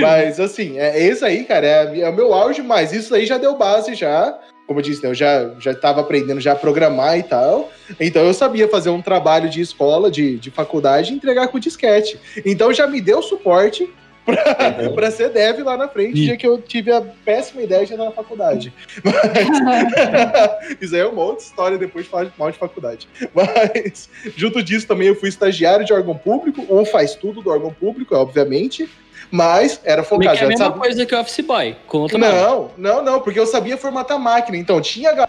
[0.00, 3.38] Mas assim, é, esse aí, cara, é, é o meu auge, mas isso aí já
[3.38, 4.38] deu base já.
[4.66, 7.70] Como eu disse, né, eu já, já tava aprendendo já a programar e tal.
[8.00, 12.18] Então eu sabia fazer um trabalho de escola, de, de faculdade, e entregar com disquete.
[12.44, 13.88] Então já me deu suporte
[14.26, 17.92] pra, pra ser dev lá na frente, dia que eu tive a péssima ideia de
[17.94, 18.72] entrar na faculdade.
[19.02, 23.08] Mas, isso aí é uma outra história depois de falar de mal de faculdade.
[23.32, 27.72] Mas, junto disso, também eu fui estagiário de órgão público, ou faz tudo do órgão
[27.72, 28.88] público, obviamente.
[29.30, 30.36] Mas era Meio focado.
[30.36, 31.76] que é a mesma sabe- coisa que o Office Boy.
[31.88, 32.32] Com outro nome.
[32.32, 34.56] Não, não, não, porque eu sabia formatar máquina.
[34.56, 35.28] Então tinha a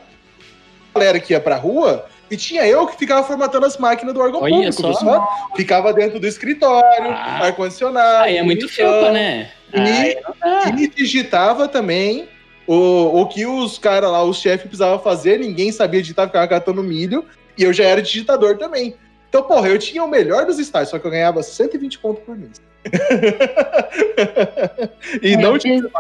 [0.94, 4.42] galera que ia pra rua e tinha eu que ficava formatando as máquinas do órgão
[4.42, 4.84] Olha público.
[4.84, 5.28] pessoal.
[5.56, 7.46] Ficava dentro do escritório, Ah.
[7.46, 8.24] ar-condicionado.
[8.24, 9.50] Aí é muito felpa, né?
[9.74, 10.70] E- dá.
[10.78, 12.28] E digitava também
[12.66, 16.82] o, o que os caras lá, os chefes precisavam fazer, ninguém sabia digitar, ficava catando
[16.84, 17.26] milho,
[17.58, 18.96] e eu já era digitador também.
[19.30, 22.38] Então, porra, eu tinha o melhor dos estágios, só que eu ganhava 120 pontos por
[22.38, 22.62] mês.
[25.22, 25.82] e É, não tinha.
[25.82, 25.92] fiz-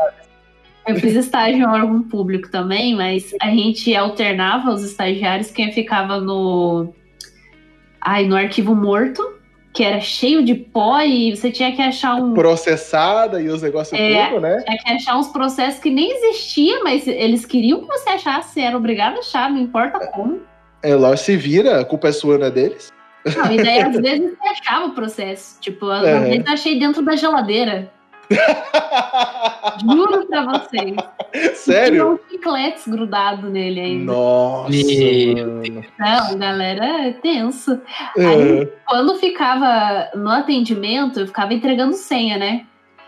[0.87, 6.19] Eu fiz estágio em órgão público também, mas a gente alternava os estagiários, quem ficava
[6.19, 6.93] no.
[8.01, 9.21] Ai, no arquivo morto,
[9.73, 12.33] que era cheio de pó e você tinha que achar um.
[12.33, 14.27] processada e os negócios É.
[14.27, 14.61] tudo, né?
[14.65, 18.77] Tinha que achar uns processos que nem existiam, mas eles queriam que você achasse, era
[18.77, 20.39] obrigado a achar, não importa como.
[20.83, 22.93] É, lá se vira, a culpa é sua, não é deles.
[23.35, 25.59] Não, e daí às vezes você achava o processo.
[25.59, 26.19] Tipo, às É.
[26.21, 27.91] vezes eu achei dentro da geladeira.
[29.81, 30.95] Juro pra vocês.
[31.31, 32.13] Tinha Sério?
[32.13, 34.11] uns chicletes grudados nele ainda.
[34.11, 34.69] Nossa.
[35.99, 37.79] Não, galera, é tenso.
[38.17, 38.25] É.
[38.25, 42.65] Aí, quando ficava no atendimento, eu ficava entregando senha, né?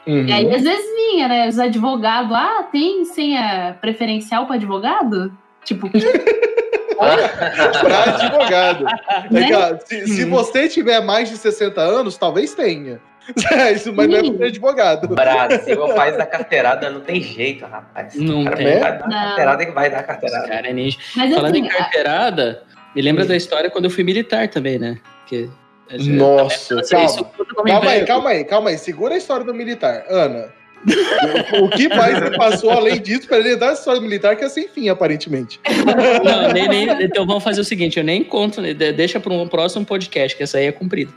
[0.07, 0.25] Uhum.
[0.27, 1.47] E aí, às vezes vinha, né?
[1.47, 5.31] Os advogados, ah, tem senha preferencial para advogado?
[5.63, 5.89] Tipo,
[6.99, 8.85] Pra advogado.
[8.87, 9.47] É Né?
[9.47, 10.29] que, ó, se, se Hum.
[10.31, 12.99] você tiver mais de 60 anos, talvez tenha.
[13.51, 14.29] É, Isso, mas não é Sim.
[14.29, 15.07] pra ser advogado.
[15.07, 18.15] Brasil faz da carteirada, não tem jeito, rapaz.
[18.15, 18.79] Não cara tem.
[18.79, 19.09] vai dar Não.
[19.09, 20.47] carteirada que vai dar carteirada.
[20.47, 20.97] cara é ninja.
[21.15, 22.63] mas Falando assim, em carteirada,
[22.95, 24.97] me lembra da história quando eu fui militar também, né?
[25.21, 25.49] Porque,
[25.91, 27.05] Nossa, Nossa, calma.
[27.05, 27.25] isso
[27.65, 28.77] Calma aí, calma aí, calma aí.
[28.77, 30.05] Segura a história do militar.
[30.09, 30.49] Ana,
[31.61, 34.45] o, que mais se passou além disso para ele dar a história do militar que
[34.45, 35.59] é sem fim, aparentemente?
[36.23, 39.47] Não, nem, nem- então vamos fazer o seguinte, eu nem conto, de- deixa para um
[39.47, 41.11] próximo podcast, que essa aí é comprida.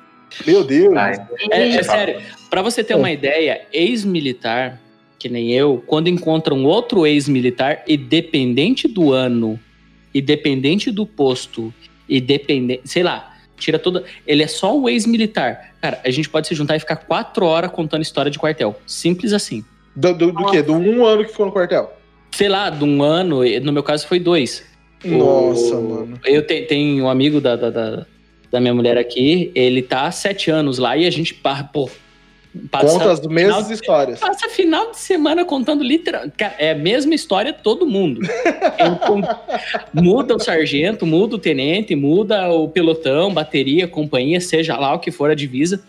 [0.46, 0.94] Meu Deus.
[0.94, 1.14] Vai.
[1.50, 2.20] É, é sério,
[2.50, 4.80] para você ter uma ideia, ex-militar,
[5.18, 9.58] que nem eu, quando encontra um outro ex-militar, independente do ano,
[10.14, 11.72] independente do posto,
[12.08, 14.04] independente, sei lá, tira toda.
[14.26, 15.74] Ele é só um ex-militar.
[15.80, 18.78] Cara, a gente pode se juntar e ficar quatro horas contando história de quartel.
[18.86, 19.64] Simples assim.
[19.94, 20.62] Do, do, do quê?
[20.62, 21.92] Do um ano que ficou no quartel?
[22.32, 24.64] Sei lá, de um ano, no meu caso foi dois.
[25.04, 26.20] Nossa, O- mano.
[26.24, 28.06] Eu te- tenho um amigo da, da, da,
[28.52, 31.32] da minha mulher aqui, ele tá há sete anos lá e a gente,
[31.72, 31.88] pô,
[32.70, 34.20] passa, Conta as mesmas de- histórias.
[34.20, 36.34] passa final de semana contando literalmente.
[36.58, 38.20] É a mesma história todo mundo.
[38.78, 39.22] Eu con-
[39.94, 45.10] muda o sargento, muda o tenente, muda o pelotão, bateria, companhia, seja lá o que
[45.10, 45.82] for a divisa.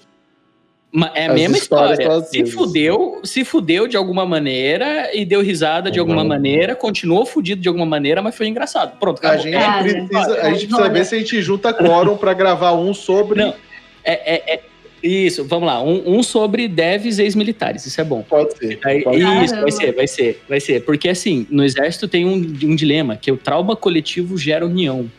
[1.15, 2.21] É a mesma história.
[2.21, 2.53] Se vezes.
[2.53, 6.27] fudeu, se fudeu de alguma maneira e deu risada de alguma Uhum.
[6.27, 8.99] maneira, continuou fudido de alguma maneira, mas foi engraçado.
[8.99, 9.43] Pronto, A acabou.
[9.43, 12.93] gente, Cara, precisa, a gente precisa ver se a gente junta quórum pra gravar um
[12.93, 13.39] sobre.
[13.41, 13.55] Não.
[14.03, 14.61] É, é- é-
[15.01, 15.81] isso, vamos lá.
[15.81, 18.21] Um, um sobre devs ex-militares, isso é bom.
[18.21, 18.79] Pode ser.
[18.85, 20.85] Aí- Pode- isso, vai ser, vai ser, vai ser.
[20.85, 25.09] Porque assim, no exército tem um, um dilema, que o trauma coletivo gera união.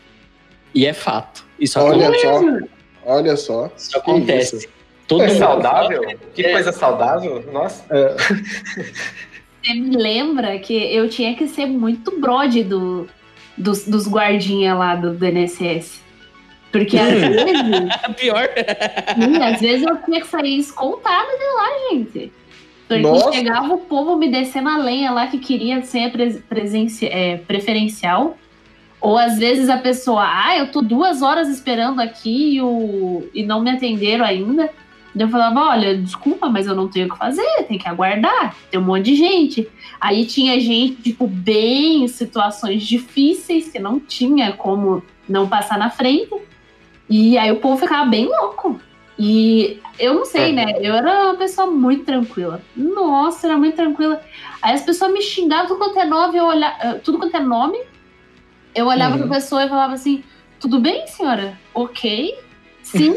[0.73, 1.45] E é fato.
[1.59, 2.23] Isso Olha acontece.
[2.25, 2.59] só.
[3.05, 3.71] Olha só.
[3.77, 4.55] Isso acontece.
[4.57, 4.67] isso.
[5.07, 6.01] Todo É mundo- saudável?
[6.33, 6.51] Que É.
[6.53, 7.43] coisa saudável?
[7.53, 7.85] Nossa.
[7.91, 8.15] É,
[9.63, 13.07] Você me lembra que eu tinha que ser muito brode do,
[13.57, 15.99] dos, dos guardinha lá do, do NSS.
[16.71, 17.45] Porque às vezes,
[18.03, 18.49] É pior.
[19.15, 22.31] sim, às vezes eu tinha que sair escoltada de lá, gente.
[22.87, 23.31] Porque Nossa.
[23.31, 26.11] chegava o povo me descendo a lenha lá que queria ser
[27.03, 28.37] é, preferencial.
[29.01, 33.43] Ou às vezes a pessoa, ah, eu tô duas horas esperando aqui e, o, e
[33.43, 34.69] não me atenderam ainda.
[35.17, 38.79] Eu falava, olha, desculpa, mas eu não tenho o que fazer, tem que aguardar, tem
[38.79, 39.67] um monte de gente.
[39.99, 45.89] Aí tinha gente, tipo, bem em situações difíceis, que não tinha como não passar na
[45.89, 46.35] frente.
[47.09, 48.79] E aí o povo ficava bem louco.
[49.17, 50.73] E eu não sei, né?
[50.81, 52.61] Eu era uma pessoa muito tranquila.
[52.75, 54.21] Nossa, era muito tranquila.
[54.61, 57.39] Aí as pessoas me xingavam tudo quanto é nome, eu olhava, eh, tudo quanto é
[57.39, 57.79] nome.
[58.75, 59.27] Eu olhava Uhum.
[59.29, 60.21] pra pessoa e falava assim:
[60.59, 61.57] tudo bem, senhora?
[61.73, 62.35] Ok.
[62.85, 63.15] Sim.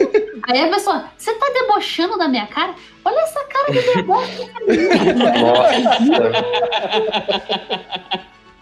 [0.48, 2.74] Aí a pessoa, você tá debochando da minha cara?
[3.04, 4.50] Olha essa cara de deboche.
[5.38, 6.88] Nossa.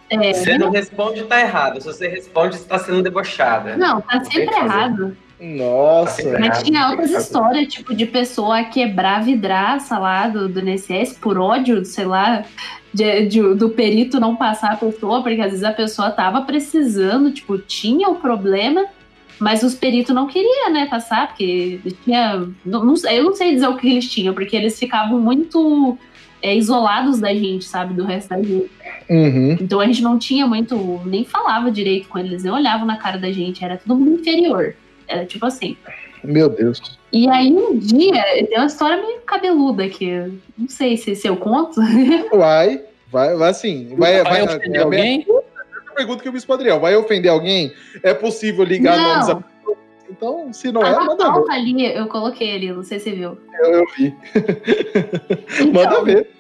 [0.08, 1.80] É, você não responde, tá errado.
[1.80, 3.76] Se você responde, você tá sendo debochada.
[3.76, 5.16] Não, tá sempre errado.
[5.40, 6.22] Nossa.
[6.32, 11.38] Tá Mas tinha outras histórias, tipo, de pessoa quebrar vidraça lá do, do NSS por
[11.38, 12.44] ódio, sei lá,
[12.92, 17.30] de, de, do perito não passar a pessoa, porque às vezes a pessoa tava precisando,
[17.32, 18.86] tipo, tinha o problema,
[19.38, 22.48] mas os peritos não queriam, né, passar, porque tinha.
[22.64, 25.98] Não, não, eu não sei dizer o que eles tinham, porque eles ficavam muito
[26.42, 27.94] é, isolados da gente, sabe?
[27.94, 28.70] Do resto da gente.
[29.08, 29.56] Uhum.
[29.60, 31.00] Então a gente não tinha muito.
[31.04, 34.74] Nem falava direito com eles, nem olhavam na cara da gente, era todo mundo inferior.
[35.06, 35.76] Era tipo assim.
[36.24, 36.98] Meu Deus.
[37.12, 41.36] E aí um dia, tem uma história meio cabeluda que não sei se, se eu
[41.36, 41.80] conto.
[42.34, 42.80] Vai,
[43.10, 43.94] vai, vai assim.
[43.96, 45.26] Vai, vai, vai ofender alguém?
[45.96, 46.78] Pergunta que eu fiz pro Adriel.
[46.78, 47.72] Vai ofender alguém?
[48.02, 49.08] É possível ligar não.
[49.08, 49.56] nomes a
[50.08, 51.50] então, se não é, a manda ver.
[51.50, 53.38] ali, eu coloquei ali, não sei se você viu.
[53.60, 54.14] Eu, eu vi.
[55.60, 56.30] Então, manda ver.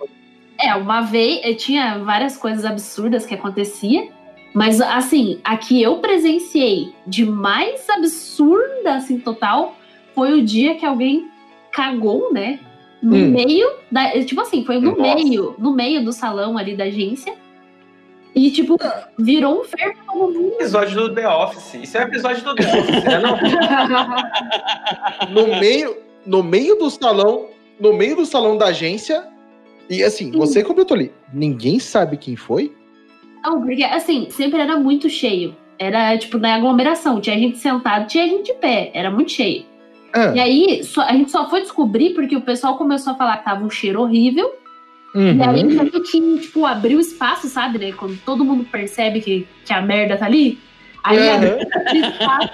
[0.58, 4.08] É, uma vez, eh, tinha várias coisas absurdas que acontecia,
[4.54, 9.76] mas assim, a que eu presenciei de mais absurda, assim, total,
[10.14, 11.28] foi o dia que alguém
[11.70, 12.58] cagou, né?
[13.02, 13.30] No hum.
[13.30, 14.10] meio da.
[14.24, 15.02] Tipo assim, foi no Nossa.
[15.02, 17.34] meio, no meio do salão ali da agência.
[18.36, 18.76] E, tipo,
[19.18, 20.52] virou um fervo todo mundo.
[20.56, 21.74] Episódio do The Office.
[21.82, 23.18] Isso é episódio do The Office, né?
[23.18, 23.38] Não?
[25.32, 27.46] no, meio, no meio do salão,
[27.80, 29.26] no meio do salão da agência.
[29.88, 30.38] E assim, Sim.
[30.38, 32.74] você comentou ali, ninguém sabe quem foi?
[33.42, 35.56] Não, porque assim, sempre era muito cheio.
[35.78, 37.22] Era, tipo, na aglomeração.
[37.22, 38.90] Tinha gente sentado, tinha gente de pé.
[38.92, 39.64] Era muito cheio.
[40.12, 40.34] Ah.
[40.34, 43.44] E aí, só, a gente só foi descobrir porque o pessoal começou a falar que
[43.46, 44.52] tava um cheiro horrível.
[45.14, 45.36] Uhum.
[45.36, 47.92] E aí a gente, tipo, abriu espaço, sabe, né?
[47.92, 50.58] Quando todo mundo percebe que, que a merda tá ali.
[51.02, 51.34] Aí uhum.
[51.34, 51.58] abriu
[52.04, 52.50] espaço,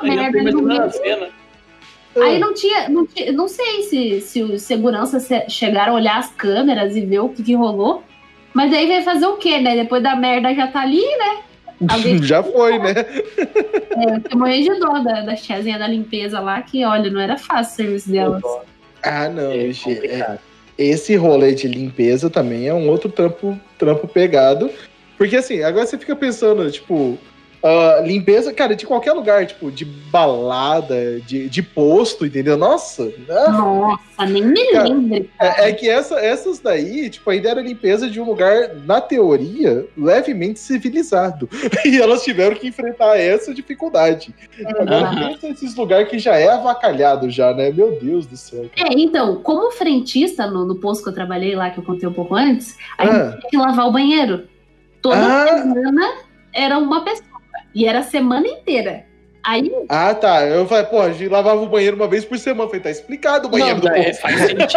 [0.00, 1.32] a merda meio.
[2.22, 6.30] Aí não tinha, não tinha, não sei se, se os seguranças chegaram a olhar as
[6.30, 8.04] câmeras e ver o que, que rolou.
[8.52, 9.74] Mas aí vai fazer o quê, né?
[9.74, 11.38] Depois da merda já tá ali, né?
[11.88, 12.94] Alguém já foi, né?
[13.94, 17.38] É, eu morri de dó da, da tiazinha da limpeza lá, que olha, não era
[17.38, 18.42] fácil o serviço delas.
[19.04, 20.38] Ah, não, é, é,
[20.78, 24.70] esse rolê de limpeza também é um outro trampo, trampo pegado.
[25.16, 27.18] Porque assim, agora você fica pensando, tipo,
[27.64, 32.58] Uh, limpeza, cara, de qualquer lugar, tipo, de balada, de, de posto, entendeu?
[32.58, 33.06] Nossa!
[33.06, 33.48] Né?
[33.48, 35.30] Nossa, nem me lembro.
[35.40, 39.86] É, é, que essa, essas daí, tipo, ainda era limpeza de um lugar, na teoria,
[39.96, 41.48] levemente civilizado.
[41.86, 44.34] E elas tiveram que enfrentar essa dificuldade.
[44.58, 47.70] É, Agora, pensa esses lugares que já é avacalhado já, né?
[47.70, 48.68] Meu Deus do céu.
[48.74, 48.90] Cara.
[48.90, 52.12] É, então, como frentista no, no posto que eu trabalhei lá, que eu contei um
[52.12, 53.36] pouco antes, a gente ah.
[53.38, 54.44] tinha que lavar o banheiro.
[55.00, 55.62] Toda ah.
[55.62, 56.14] semana
[56.52, 57.33] era uma pessoa
[57.74, 59.04] e era a semana inteira.
[59.44, 59.70] Aí.
[59.90, 60.46] Ah, tá.
[60.46, 62.64] Eu falei, pô, a gente lavava o banheiro uma vez por semana.
[62.64, 64.58] Eu falei, tá explicado o banheiro não, do é, faz sentido.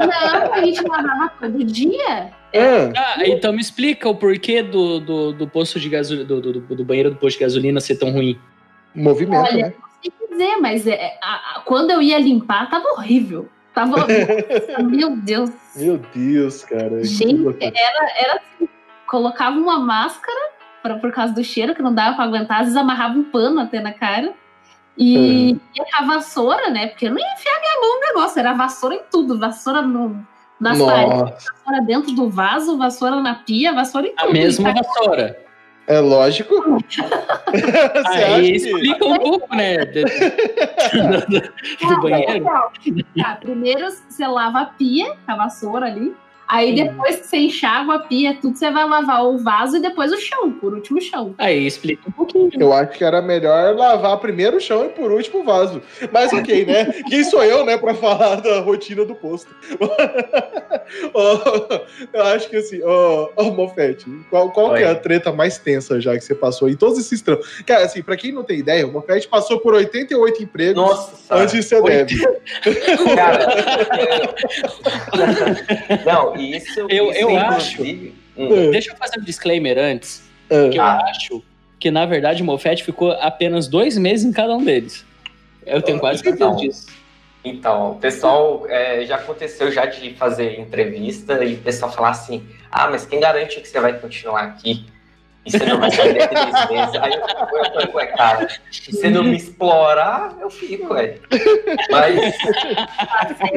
[0.00, 2.30] não, a gente lavava todo dia.
[2.52, 2.92] É.
[2.94, 6.84] Ah, então me explica o porquê do, do, do posto de gasolina, do, do, do,
[6.84, 8.38] banheiro do posto de gasolina ser tão ruim.
[8.94, 9.74] Movimento, Olha, né?
[9.80, 13.48] Não sei dizer, mas é, a, a, quando eu ia limpar, tava horrível.
[13.74, 14.06] Tava.
[14.84, 15.50] meu Deus.
[15.74, 17.02] Meu Deus, cara.
[17.02, 18.68] Gente, era, era assim,
[19.06, 20.53] colocava uma máscara
[20.84, 23.58] pra, por causa do cheiro, que não dava pra aguentar, às vezes amarrava um pano
[23.58, 24.34] até na cara.
[24.96, 25.60] E, uhum.
[25.74, 26.88] e a vassoura, né?
[26.88, 30.24] Porque eu não ia enfiar minha mão no negócio, era vassoura em tudo, vassoura no,
[30.60, 34.28] nas paredes, vassoura dentro do vaso, vassoura na pia, vassoura em tudo.
[34.28, 35.44] A mesma vassoura.
[35.86, 36.54] É lógico.
[38.06, 39.04] Aí explica que...
[39.04, 39.78] um pouco, né?
[39.84, 40.04] Do,
[41.26, 42.44] do, do banheiro.
[42.44, 46.14] Tá, primeiro você lava a pia, a vassoura ali.
[46.46, 50.12] Aí depois que você enxágua a pia, tudo você vai lavar o vaso e depois
[50.12, 51.34] o chão, por último o chão.
[51.38, 52.50] Aí explica um pouquinho.
[52.58, 55.82] Eu acho que era melhor lavar primeiro o chão e por último o vaso.
[56.12, 56.86] Mas ok, né?
[57.08, 59.54] Quem sou eu, né, pra falar da rotina do posto?
[61.14, 65.58] oh, eu acho que assim, ó, oh, oh, Mofete, qual, qual é a treta mais
[65.58, 67.62] tensa já que você passou em todos esses trampos?
[67.62, 71.54] Cara, assim, pra quem não tem ideia, o Mofete passou por 88 empregos Nossa, antes
[71.54, 72.16] de ser deve.
[73.14, 74.34] Cara,
[76.04, 76.80] não, isso.
[76.88, 77.82] Eu, isso eu acho.
[78.36, 78.70] Hum.
[78.70, 80.22] Deixa eu fazer um disclaimer antes.
[80.50, 80.70] Uh.
[80.70, 80.98] Que eu ah.
[81.10, 81.42] acho
[81.78, 85.04] que, na verdade, o Mofete ficou apenas dois meses em cada um deles.
[85.66, 86.86] Eu tenho quase certeza então, disso.
[87.44, 92.42] Então, o pessoal é, já aconteceu já de fazer entrevista e o pessoal falar assim:
[92.70, 94.86] ah, mas quem garante que você vai continuar aqui?
[95.44, 96.94] E você não vai sair daqui três meses.
[96.94, 101.18] Aí eu falei, ué, cara, se você não me explorar, eu fico, ué.
[101.90, 102.34] Mas,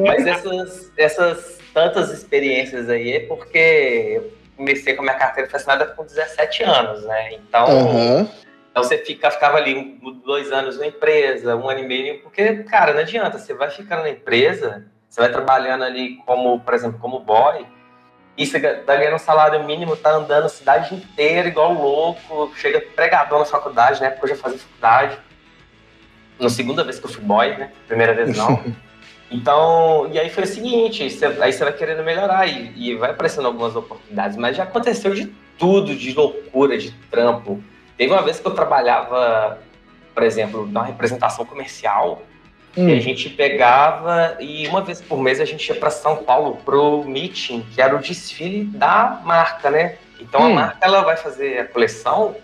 [0.01, 5.86] mas essas, essas tantas experiências aí é porque eu comecei com a minha carteira fascinada
[5.86, 7.34] com 17 anos, né?
[7.34, 8.30] Então, uhum.
[8.71, 12.93] Então você fica, ficava ali dois anos na empresa, um ano e meio, porque, cara,
[12.93, 17.19] não adianta, você vai ficando na empresa, você vai trabalhando ali como, por exemplo, como
[17.19, 17.63] boy,
[18.36, 22.82] e você tá ganhando um salário mínimo, tá andando a cidade inteira igual louco, chega
[22.82, 24.09] pregador na faculdade, né?
[24.09, 25.17] Porque eu já fazia faculdade.
[26.39, 27.71] Na segunda vez que eu fui boy, né?
[27.88, 28.63] Primeira vez não.
[29.30, 33.11] Então, e aí foi o seguinte, você, aí você vai querendo melhorar e, e vai
[33.11, 35.25] aparecendo algumas oportunidades, mas já aconteceu de
[35.57, 37.61] tudo, de loucura, de trampo.
[37.97, 39.59] Teve uma vez que eu trabalhava,
[40.13, 42.21] por exemplo, numa representação comercial,
[42.78, 42.88] hum.
[42.88, 46.57] e a gente pegava e uma vez por mês a gente ia para São Paulo
[46.63, 49.97] pro meeting, que era o desfile da marca, né?
[50.21, 50.51] Então hum.
[50.51, 52.36] a marca ela vai fazer a coleção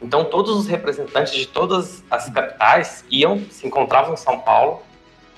[0.00, 4.82] então todos os representantes de todas as capitais iam se encontravam em São Paulo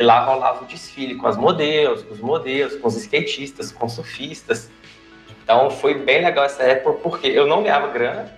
[0.01, 3.84] e lá rolava o desfile com as modelos, com os modelos, com os skatistas, com
[3.84, 4.70] os surfistas.
[5.44, 8.32] Então foi bem legal essa época porque eu não ganhava grana,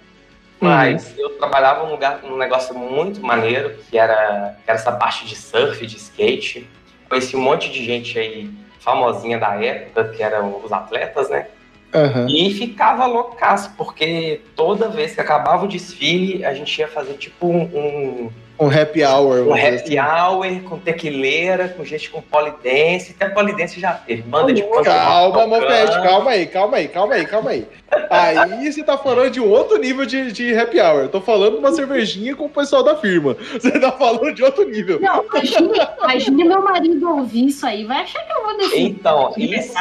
[0.60, 1.14] mas uhum.
[1.18, 5.36] eu trabalhava num lugar, num negócio muito maneiro que era, que era essa parte de
[5.36, 6.68] surf, de skate.
[7.08, 8.50] Conheci um monte de gente aí
[8.80, 11.46] famosinha da época, que eram os atletas, né?
[11.94, 12.26] Uhum.
[12.26, 17.46] E ficava loucaço, porque toda vez que acabava o desfile, a gente ia fazer tipo
[17.46, 17.62] um.
[17.62, 18.30] Um,
[18.62, 19.48] um happy hour.
[19.48, 19.98] Um happy assim.
[19.98, 23.14] hour com tequileira, com gente com polidense.
[23.18, 24.22] Até polidense já teve.
[24.22, 27.66] Banda de Calma, Mofete, calma aí, calma aí, calma aí, calma aí.
[28.08, 31.02] Aí você tá falando de um outro nível de, de happy hour.
[31.02, 33.36] Eu tô falando de uma cervejinha com o pessoal da firma.
[33.52, 35.00] Você tá falando de outro nível.
[35.00, 37.84] Não, imagina, imagina meu marido ouvir isso aí.
[37.84, 38.80] Vai achar que eu vou descer.
[38.80, 39.74] Então, isso.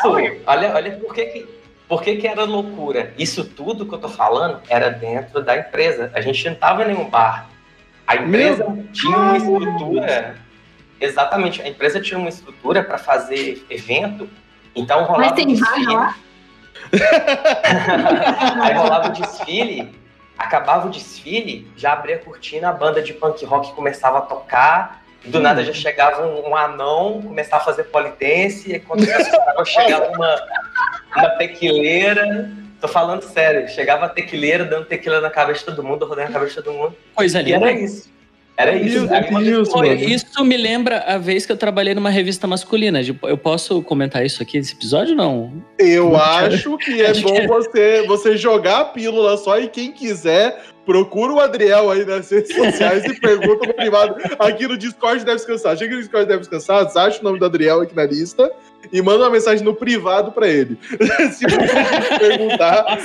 [0.46, 1.26] Olha, olha por que.
[1.26, 1.62] que
[1.92, 3.14] por que, que era loucura?
[3.18, 6.10] Isso tudo que eu tô falando era dentro da empresa.
[6.14, 7.51] A gente não tava em nenhum bar.
[8.12, 10.36] A empresa Meu tinha uma estrutura.
[11.00, 14.30] Exatamente, a empresa tinha uma estrutura para fazer evento.
[14.76, 15.20] Então rolava.
[15.20, 15.94] Mas tem desfile.
[15.94, 16.16] lá?
[18.62, 19.96] Aí rolava o desfile,
[20.38, 25.02] acabava o desfile, já abria a cortina, a banda de punk rock começava a tocar.
[25.24, 25.42] Do hum.
[25.42, 29.06] nada já chegava um, um anão, começava a fazer polidense, e quando
[29.66, 30.36] chegava uma,
[31.16, 32.52] uma tequileira.
[32.82, 36.32] Tô falando sério, chegava a tequileira dando tequila na cabeça de todo mundo, rodando a
[36.32, 36.96] cabeça de todo mundo.
[37.14, 37.52] Coisa linda.
[37.52, 38.10] E era isso.
[38.58, 39.08] Era isso.
[39.08, 39.70] Deus,
[40.02, 43.00] isso me lembra a vez que eu trabalhei numa revista masculina.
[43.24, 45.64] Eu posso comentar isso aqui nesse episódio não?
[45.80, 50.60] Eu acho que é bom você, você jogar a pílula só e quem quiser
[50.92, 54.16] procura o Adriel aí nas redes sociais e pergunta no privado.
[54.38, 55.78] Aqui no Discord deve descansar.
[55.78, 58.52] Chega no Discord deve descansar, acha o nome do Adriel aqui na lista
[58.92, 60.78] e manda uma mensagem no privado pra ele.
[61.32, 62.98] se você perguntar,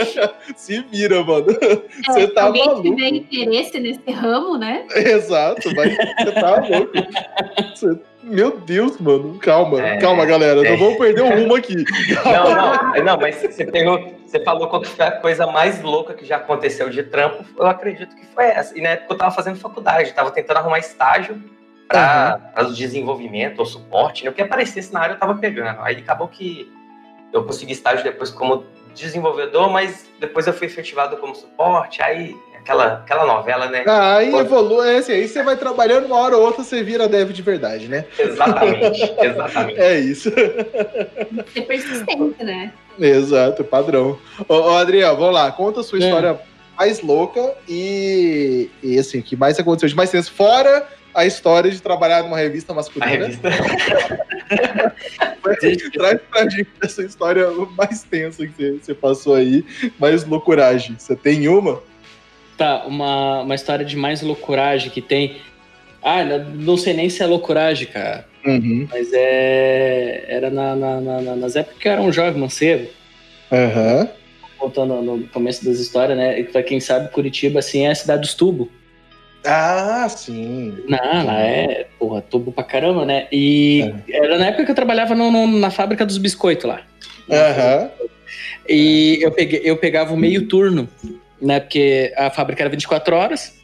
[0.56, 1.48] se vira, mano.
[1.50, 2.82] É, você tá alguém maluco.
[2.82, 4.86] tiver interesse nesse ramo, né?
[4.94, 6.92] Exato, mas você tá louco.
[7.74, 8.13] Você...
[8.24, 9.38] Meu Deus, mano.
[9.38, 10.66] Calma, é, calma, galera.
[10.66, 10.70] É.
[10.70, 11.84] Não vamos perder o rumo aqui.
[12.24, 16.24] Não, não, não, mas você, pegou, você falou qual foi a coisa mais louca que
[16.24, 17.44] já aconteceu de trampo.
[17.58, 18.76] Eu acredito que foi essa.
[18.76, 21.42] E na época eu tava fazendo faculdade, tava tentando arrumar estágio
[21.86, 22.68] para uhum.
[22.68, 24.30] o desenvolvimento ou suporte, né?
[24.30, 25.80] o que aparecesse na área eu estava pegando.
[25.82, 26.72] Aí acabou que
[27.32, 28.64] eu consegui estágio depois como
[28.94, 33.84] desenvolvedor, mas depois eu fui efetivado como suporte, aí aquela, aquela novela, né?
[33.86, 37.06] Ah, aí evolui, é assim, aí você vai trabalhando, uma hora ou outra você vira
[37.06, 38.06] dev de verdade, né?
[38.18, 39.80] Exatamente, exatamente.
[39.80, 40.30] é isso.
[41.52, 42.72] Ser persistente, né?
[42.98, 44.18] Exato, padrão.
[44.48, 46.02] Ô, ô Adriel, vamos lá, conta a sua é.
[46.02, 46.40] história
[46.76, 51.70] mais louca e, e assim, o que mais aconteceu de mais tenso, fora a história
[51.70, 53.06] de trabalhar numa revista masculina.
[53.06, 53.48] A revista.
[55.92, 59.64] Traz pra gente essa história mais tensa que você, passou aí,
[59.98, 60.96] mais loucuragem.
[60.98, 61.80] Você tem uma?
[62.56, 65.36] Tá, uma, uma história de mais loucuragem que tem.
[66.02, 68.26] Ah, não sei nem se é loucuragem, cara.
[68.44, 68.86] Uhum.
[68.90, 70.24] Mas é.
[70.28, 72.88] Era na, na, na, nas épocas que eu era um jovem mancebo.
[73.50, 74.00] Aham.
[74.00, 74.08] Uhum.
[74.58, 76.42] Voltando no começo das histórias, né?
[76.44, 78.68] Pra quem sabe, Curitiba, assim, é a cidade dos tubos.
[79.44, 80.74] Ah, sim.
[80.88, 83.26] Não, lá é, porra, tubo pra caramba, né?
[83.30, 84.16] E é.
[84.24, 86.80] era na época que eu trabalhava no, no, na fábrica dos biscoitos lá.
[87.30, 87.90] Aham.
[88.00, 88.08] Uhum.
[88.66, 90.88] E eu, peguei, eu pegava o meio turno,
[91.44, 91.60] né?
[91.60, 93.60] Porque a fábrica era 24 horas,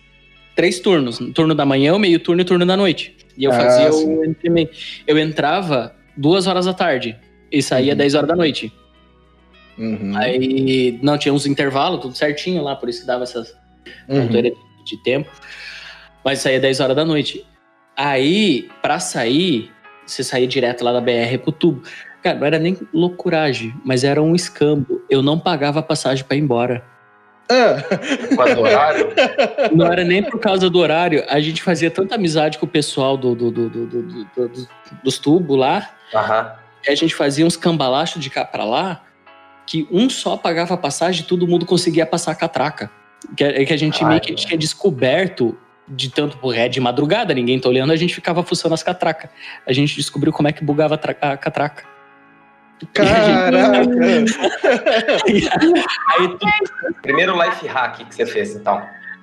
[0.55, 1.18] três turnos.
[1.35, 3.16] Turno da manhã, o meio turno e turno da noite.
[3.37, 4.22] E eu ah, fazia o
[5.07, 7.16] Eu entrava duas horas da tarde
[7.51, 7.99] e saía uhum.
[7.99, 8.72] 10 horas da noite.
[9.78, 10.14] Uhum.
[10.16, 13.57] Aí não tinha uns intervalos, tudo certinho lá, por isso que dava essas
[14.09, 14.28] uhum.
[14.85, 15.31] de tempo.
[16.22, 17.45] Mas saía 10 horas da noite.
[17.97, 19.70] Aí, pra sair,
[20.07, 21.83] você saía direto lá da BR pro tubo.
[22.22, 25.01] Cara, não era nem loucuragem, mas era um escambo.
[25.09, 26.85] Eu não pagava passagem para ir embora.
[27.51, 28.55] Ah.
[28.55, 29.12] do horário?
[29.74, 31.24] Não era nem por causa do horário.
[31.28, 34.68] A gente fazia tanta amizade com o pessoal do, do, do, do
[35.03, 35.90] dos tubos lá.
[36.14, 36.90] Uhum.
[36.92, 39.03] a gente fazia uns cambalachos de cá pra lá.
[39.66, 42.90] Que um só pagava passagem e todo mundo conseguia passar a catraca.
[43.36, 45.57] Que, é que a gente Ai, meio que tinha descoberto
[45.88, 49.30] de tanto por é de madrugada, ninguém tá olhando, a gente ficava fuçando as catracas.
[49.66, 51.84] A gente descobriu como é que bugava a, a catraca.
[52.93, 53.57] Caraca!
[56.18, 56.47] Aí tu
[57.03, 58.83] Primeiro life hack que você fez, então.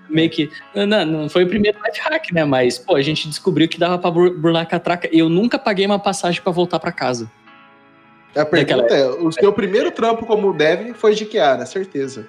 [0.10, 0.50] meio que.
[0.74, 2.46] Não, não foi o primeiro life hack, né?
[2.46, 5.10] Mas, pô, a gente descobriu que dava pra bur- burlar a catraca.
[5.12, 7.30] E eu nunca paguei uma passagem pra voltar pra casa.
[8.36, 12.28] A pergunta é: o seu primeiro trampo como dev foi de Kiara, certeza.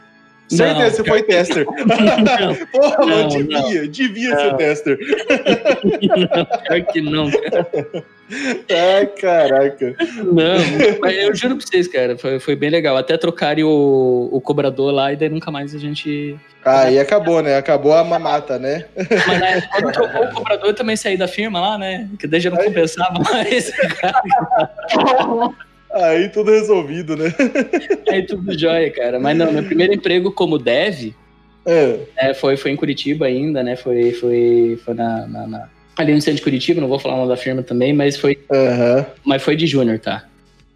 [0.50, 1.66] Não, Certeza, você foi tester.
[2.72, 4.56] Porra, Não, não, devia, devia ser Não.
[4.56, 4.98] tester.
[6.02, 7.68] Não, pior que não, cara.
[8.70, 9.94] Ai, caraca.
[10.16, 12.96] Não, mas eu juro pra vocês, cara, foi, foi bem legal.
[12.96, 16.38] Até trocarem o, o cobrador lá e daí nunca mais a gente.
[16.64, 17.56] Aí acabou, né?
[17.56, 18.84] Acabou a mamata, né?
[19.26, 22.08] Mas né, quando trocou o cobrador, eu também saí da firma lá, né?
[22.18, 23.72] Que daí já não compensava mais.
[25.92, 27.32] Aí tudo resolvido, né?
[28.08, 29.18] Aí tudo jóia, cara.
[29.18, 31.12] Mas não, meu primeiro emprego como dev
[31.66, 31.98] É.
[32.16, 33.74] é, foi, foi em Curitiba ainda, né?
[33.76, 37.18] Foi, foi, foi na, na- na- ali no centro de Curitiba, não vou falar o
[37.18, 39.06] nome da firma também, mas foi, Aham.
[39.24, 40.24] mas foi de júnior, tá?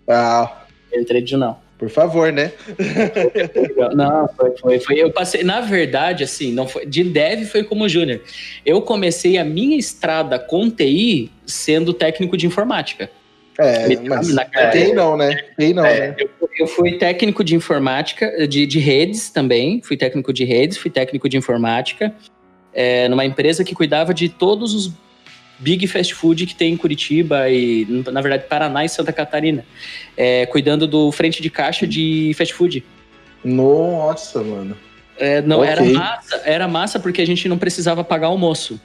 [0.09, 1.57] Ah, Eu entrei de não.
[1.79, 2.53] por favor, né?
[3.95, 4.97] Não, foi, foi, foi.
[4.99, 6.87] Eu passei, na verdade, assim, não foi.
[6.87, 8.21] De dev foi como júnior.
[8.65, 13.11] Eu comecei a minha estrada com TI sendo técnico de informática.
[13.63, 14.71] É, mas na cara.
[14.71, 15.37] quem não, né?
[15.59, 16.09] Quem não, É.
[16.09, 16.17] né?
[16.59, 19.81] Eu fui técnico de informática, de, de redes também.
[19.83, 22.13] Fui técnico de redes, fui técnico de informática.
[22.75, 24.93] é, numa empresa que cuidava de todos os
[25.59, 29.65] big fast food que tem em Curitiba e, na verdade, Paraná e Santa Catarina.
[30.17, 32.83] é, cuidando do frente de caixa de fast food.
[33.45, 34.77] Nossa, mano.
[35.19, 35.71] É, não, Ok.
[35.71, 38.81] era massa, era massa porque a gente não precisava pagar almoço.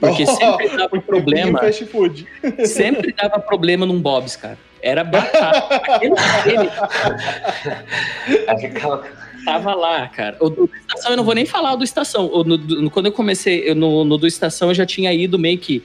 [0.00, 2.26] Porque sempre dava problema, Fast food.
[2.64, 4.58] sempre dava problema num Bob's, cara.
[4.82, 5.74] Era batata.
[8.48, 8.84] Aquele,
[9.44, 10.36] tava lá, cara.
[10.40, 12.26] O do Estação, eu não vou nem falar o do Estação.
[12.32, 15.38] O no- do- quando eu comecei, eu, no, no do Estação, eu já tinha ido
[15.38, 15.82] meio que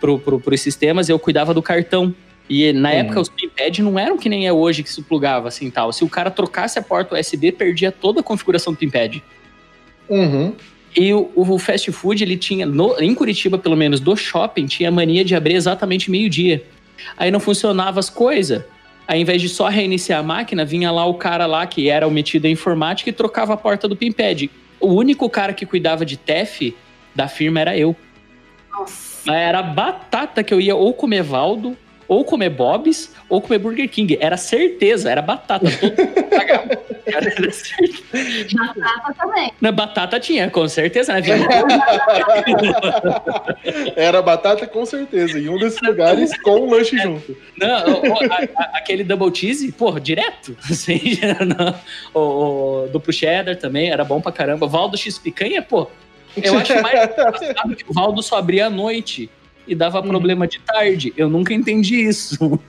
[0.00, 2.14] pro, pro, pros sistemas, eu cuidava do cartão.
[2.48, 2.94] E na Uhum.
[2.96, 5.92] época os pinpad não eram que nem é hoje que se plugava assim tal.
[5.92, 9.22] Se o cara trocasse a porta USB, perdia toda a configuração do pinpad.
[10.08, 10.54] Uhum.
[10.96, 14.90] E o, o fast food, ele tinha, no- em Curitiba, pelo menos, do shopping, tinha
[14.90, 16.64] mania de abrir exatamente meio-dia.
[17.16, 18.64] Aí não funcionava as coisas.
[19.06, 22.06] Aí, ao invés de só reiniciar a máquina, vinha lá o cara lá que era
[22.06, 24.50] o metido em informática e trocava a porta do pinpad.
[24.80, 26.74] O único cara que cuidava de TEF
[27.14, 27.94] da firma era eu.
[28.72, 29.32] Nossa.
[29.32, 31.76] Era batata que eu ia ou comer Valdo,
[32.10, 34.18] ou comer Bob's, ou comer Burger King.
[34.20, 35.66] Era certeza, era batata.
[35.70, 35.94] Todo.
[37.06, 38.48] Era certeza.
[38.52, 39.52] Batata também.
[39.60, 41.20] Na batata tinha, com certeza, né?
[43.94, 45.38] Era batata com certeza.
[45.38, 47.36] Em um desses lugares com o lanche junto.
[47.56, 50.56] Não, o- a- a- aquele double cheese, porra, direto.
[50.68, 51.74] Assim, não.
[52.12, 54.66] O, o duplo cheddar também era bom pra caramba.
[54.66, 55.86] Valdo X picanha, pô.
[56.42, 59.30] Eu acho mais engraçado que o Valdo só abria à noite
[59.70, 61.12] e dava problema de tarde.
[61.16, 62.36] Eu nunca entendi isso.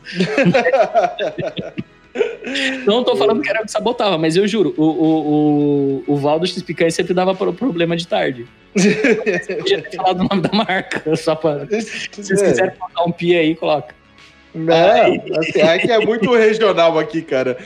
[2.86, 6.18] Não tô falando que era o que sabotava, mas eu juro, o, o, o, o
[6.18, 8.46] Valdo X picanha sempre dava pro- problema de tarde.
[8.76, 11.66] Podia ter falado o nome da marca, só pra.
[11.72, 12.50] Se vocês É.
[12.50, 13.96] quiserem colocar um pi aí, coloca.
[14.54, 14.76] Não,
[15.40, 17.58] assim, aqui é muito regional aqui, cara.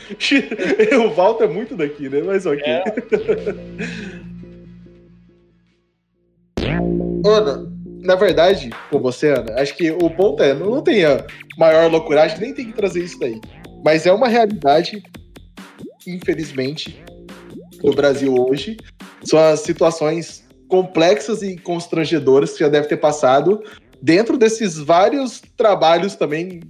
[1.04, 2.22] O Walter é muito daqui, né?
[2.24, 2.62] Mas ok.
[2.64, 2.84] É.
[7.26, 7.72] Ana,
[8.06, 11.26] na verdade, com você, Ana, acho que o ponto é, não tem a
[11.58, 13.40] maior loucuragem, nem tem que trazer isso daí.
[13.84, 15.04] Mas é uma realidade,
[16.08, 17.04] infelizmente,
[17.84, 18.78] no Brasil hoje.
[19.24, 23.62] São as situações complexas e constrangedoras que já deve ter passado
[24.02, 26.62] dentro desses vários trabalhos também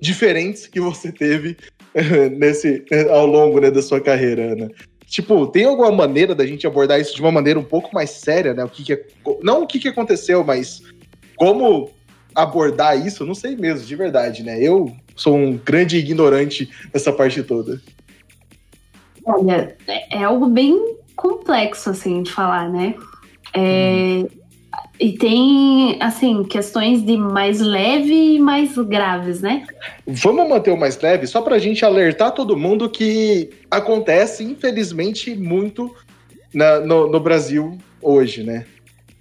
[0.00, 1.56] diferentes que você teve
[2.36, 4.70] nesse ao longo né, da sua carreira, Ana.
[5.06, 8.52] Tipo, tem alguma maneira da gente abordar isso de uma maneira um pouco mais séria,
[8.52, 8.64] né?
[8.64, 9.06] O que, que
[9.42, 10.82] não o que, que aconteceu, mas
[11.36, 11.90] como
[12.34, 13.24] abordar isso?
[13.24, 14.60] Não sei mesmo, de verdade, né?
[14.60, 17.80] Eu sou um grande ignorante nessa parte toda.
[19.24, 22.94] Olha, é é algo bem complexo, assim, de falar, né?
[23.54, 24.26] É,
[24.98, 29.66] E tem, assim, questões de mais leve e mais graves, né?
[30.06, 35.94] Vamos manter o mais leve, só pra gente alertar todo mundo que acontece, infelizmente, muito
[36.54, 38.64] na- no, no Brasil hoje, né?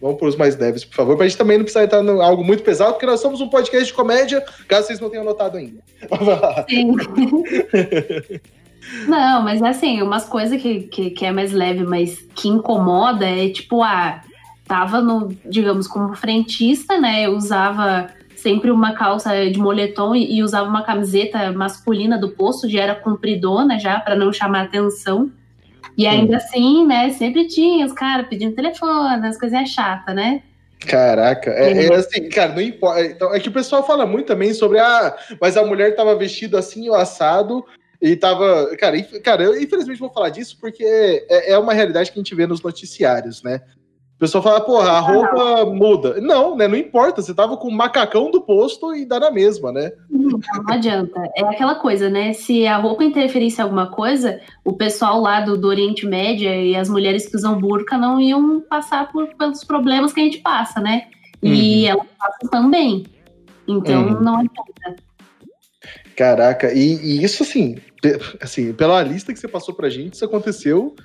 [0.02, 2.44] Vamos para os mais leves, por favor, pra gente também não precisar entrar em algo
[2.44, 5.80] muito pesado, porque nós somos um podcast de comédia, caso vocês não tenham notado ainda.
[6.70, 6.96] Sim.
[9.08, 13.50] Não, mas assim, umas coisas que, que, que é mais leve, mas que incomoda é
[13.50, 14.22] tipo, ah,
[14.68, 17.26] tava no, digamos, como frentista, né?
[17.26, 22.70] Eu usava sempre uma calça de moletom e, e usava uma camiseta masculina do posto,
[22.70, 25.32] já era compridona já, para não chamar atenção.
[25.98, 26.38] E ainda hum.
[26.38, 30.44] assim, né, sempre tinha os caras pedindo telefone, as coisinhas chatas, né?
[30.86, 33.06] Caraca, é, é, assim, cara, não importa.
[33.06, 36.60] Então, é que o pessoal fala muito também sobre, ah, mas a mulher tava vestida
[36.60, 37.66] assim, o assado,
[38.02, 38.76] e tava.
[38.78, 42.36] Cara, cara, eu infelizmente vou falar disso porque é, é uma realidade que a gente
[42.36, 43.62] vê nos noticiários, né?
[44.16, 46.22] O pessoal fala, porra, a roupa muda.
[46.22, 46.70] Não, né?
[46.70, 47.22] Não importa.
[47.22, 49.92] Você tava com o macacão do posto e dá na mesma, né?
[50.10, 51.22] Não, não adianta.
[51.36, 52.32] É aquela coisa, né?
[52.32, 56.78] Se a roupa interferisse em alguma coisa, o pessoal lá do, do Oriente Médio e
[56.78, 60.80] as mulheres que usam burca não iam passar por, pelos problemas que a gente passa,
[60.80, 61.08] né?
[61.44, 61.90] E uhum.
[61.90, 63.06] elas passam também.
[63.68, 64.22] Então uhum.
[64.22, 64.96] não adianta.
[66.16, 67.76] Caraca, e, e, isso assim,
[68.40, 70.96] assim, pela lista que você passou pra gente, isso aconteceu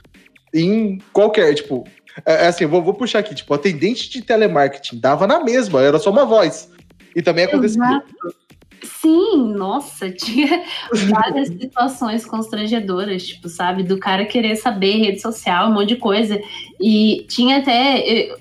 [0.54, 1.84] em qualquer, tipo,
[2.24, 5.98] é, é, assim, vou, vou puxar aqui, tipo, atendente de telemarketing dava na mesma, era
[5.98, 6.70] só uma voz.
[7.14, 7.82] E também acontecia.
[7.82, 8.40] Exato.
[8.82, 10.62] Sim, nossa, tinha
[11.10, 16.40] várias situações constrangedoras, tipo, sabe, do cara querer saber rede social, um monte de coisa.
[16.80, 18.34] E tinha até.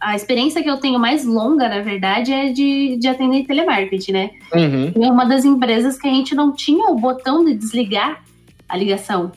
[0.00, 4.30] A experiência que eu tenho mais longa, na verdade, é de, de atender telemarketing, né?
[4.54, 4.92] Uhum.
[4.96, 8.22] E é uma das empresas que a gente não tinha o botão de desligar
[8.68, 9.32] a ligação.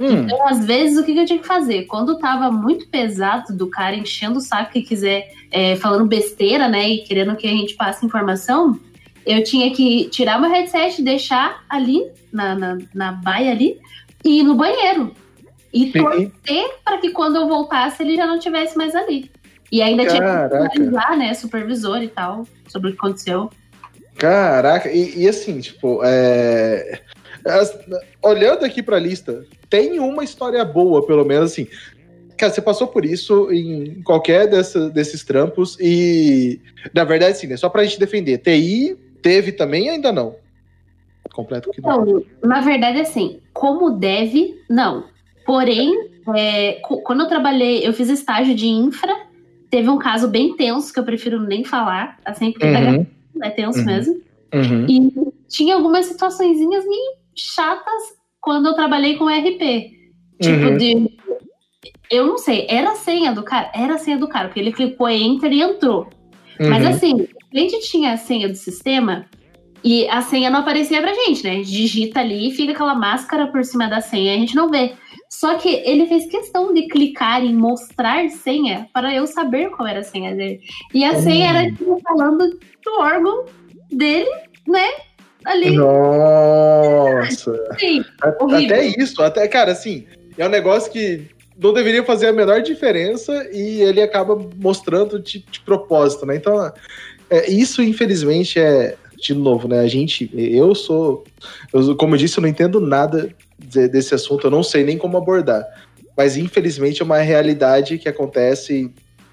[0.00, 0.22] Hum.
[0.22, 1.84] Então, às vezes, o que eu tinha que fazer?
[1.84, 6.88] Quando tava muito pesado do cara enchendo o saco que quiser, é, falando besteira, né,
[6.88, 8.80] e querendo que a gente passe informação,
[9.26, 13.78] eu tinha que tirar meu headset, deixar ali, na, na, na baia ali,
[14.24, 15.14] e ir no banheiro.
[15.72, 19.30] E torcer para que quando eu voltasse ele já não tivesse mais ali.
[19.70, 20.48] E ainda Caraca.
[20.48, 23.50] tinha que avisar, né, supervisor e tal, sobre o que aconteceu.
[24.16, 27.00] Caraca, e, e assim, tipo, é...
[27.44, 27.78] As,
[28.22, 31.68] olhando aqui para a lista, tem uma história boa, pelo menos assim.
[32.36, 36.60] Cara, você passou por isso em qualquer dessa, desses trampos e,
[36.92, 37.56] na verdade, sim, né?
[37.56, 38.38] Só pra gente defender.
[38.38, 40.34] TI teve também ainda não?
[41.32, 42.02] Completo que não.
[42.02, 45.04] Então, na verdade, assim, como deve, não.
[45.46, 49.14] Porém, é, quando eu trabalhei, eu fiz estágio de infra,
[49.70, 53.06] teve um caso bem tenso que eu prefiro nem falar, assim, porque uhum.
[53.42, 53.84] é tenso uhum.
[53.84, 54.20] mesmo.
[54.52, 54.86] Uhum.
[54.88, 59.92] E tinha algumas situações meio chatas quando eu trabalhei com RP.
[60.40, 60.76] Tipo, uhum.
[60.76, 61.18] de.
[62.10, 63.70] Eu não sei, era a senha do cara?
[63.74, 66.08] Era a senha do cara, porque ele clicou enter e entrou.
[66.58, 66.68] Uhum.
[66.68, 69.26] Mas assim, a gente tinha a senha do sistema
[69.82, 71.50] e a senha não aparecia pra gente, né?
[71.50, 74.68] A gente digita ali e fica aquela máscara por cima da senha, a gente não
[74.68, 74.94] vê.
[75.28, 80.00] Só que ele fez questão de clicar em mostrar senha para eu saber qual era
[80.00, 80.60] a senha dele.
[80.92, 83.44] E a senha era tipo, falando do órgão
[83.90, 84.28] dele,
[84.66, 84.88] né?
[85.44, 85.76] Ali.
[85.76, 87.52] Nossa!
[87.78, 90.06] Sim, até isso, até, cara, assim,
[90.36, 91.28] é um negócio que
[91.62, 96.36] não deveria fazer a menor diferença e ele acaba mostrando de, de propósito, né?
[96.36, 96.72] Então,
[97.28, 98.96] é, isso, infelizmente, é.
[99.22, 99.80] De novo, né?
[99.80, 100.30] A gente.
[100.34, 101.24] Eu sou.
[101.74, 104.96] Eu, como eu disse, eu não entendo nada de, desse assunto, eu não sei nem
[104.96, 105.62] como abordar.
[106.16, 108.90] Mas, infelizmente, é uma realidade que acontece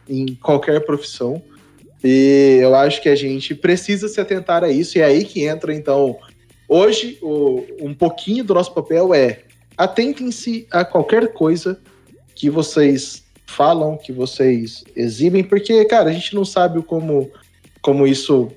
[0.10, 1.42] em qualquer profissão.
[2.04, 5.44] E eu acho que a gente precisa se atentar a isso, e é aí que
[5.46, 6.18] entra, então,
[6.68, 9.42] hoje, o, um pouquinho do nosso papel é
[9.76, 11.80] atentem-se a qualquer coisa
[12.36, 17.32] que vocês falam, que vocês exibem, porque, cara, a gente não sabe como,
[17.82, 18.52] como isso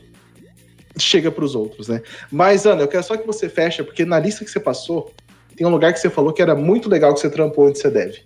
[0.99, 2.03] chega para os outros, né?
[2.31, 5.13] Mas, Ana, eu quero só que você feche, porque na lista que você passou,
[5.57, 7.91] tem um lugar que você falou que era muito legal que você trampou onde você
[7.91, 8.23] deve.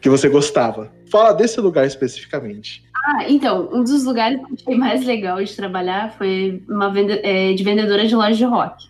[0.00, 0.92] Que você gostava.
[1.10, 2.82] Fala desse lugar especificamente.
[3.06, 7.12] Ah, então, um dos lugares que eu achei mais legal de trabalhar foi uma vende
[7.22, 8.88] é, de vendedora de loja de rock.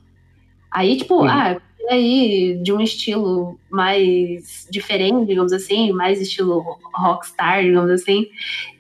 [0.70, 1.28] Aí, tipo, uhum.
[1.28, 1.60] ah,
[1.90, 6.64] aí de um estilo mais diferente, digamos assim, mais estilo
[6.94, 8.26] rockstar, digamos assim.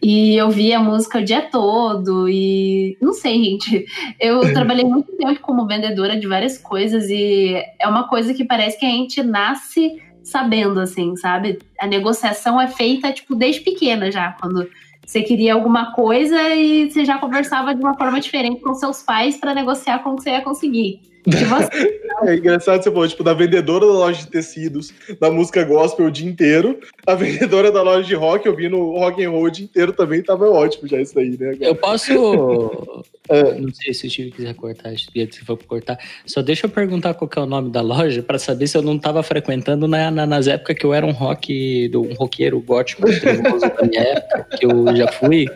[0.02, 3.86] E eu via a música o dia todo e não sei, gente.
[4.18, 8.78] Eu trabalhei muito tempo como vendedora de várias coisas e é uma coisa que parece
[8.78, 11.58] que a gente nasce sabendo, assim, sabe?
[11.78, 14.68] A negociação é feita, tipo, desde pequena já, quando
[15.10, 19.36] você queria alguma coisa e você já conversava de uma forma diferente com seus pais
[19.36, 21.00] para negociar como você ia conseguir.
[21.26, 22.00] Você...
[22.24, 26.10] é engraçado você falou, tipo, da vendedora da loja de tecidos, da música gospel o
[26.10, 29.50] dia inteiro, a vendedora da loja de rock, eu vi no rock and roll o
[29.50, 31.56] dia inteiro também, tava ótimo já isso aí, né?
[31.60, 33.02] Eu posso...
[33.28, 33.54] é.
[33.54, 35.98] Não sei se o Steve quiser cortar, se for cortar.
[36.26, 38.98] Só deixa eu perguntar qual é o nome da loja para saber se eu não
[38.98, 43.86] tava frequentando na, na, nas épocas que eu era um rock, um roqueiro gótico da
[43.86, 45.46] minha época, que eu já fui,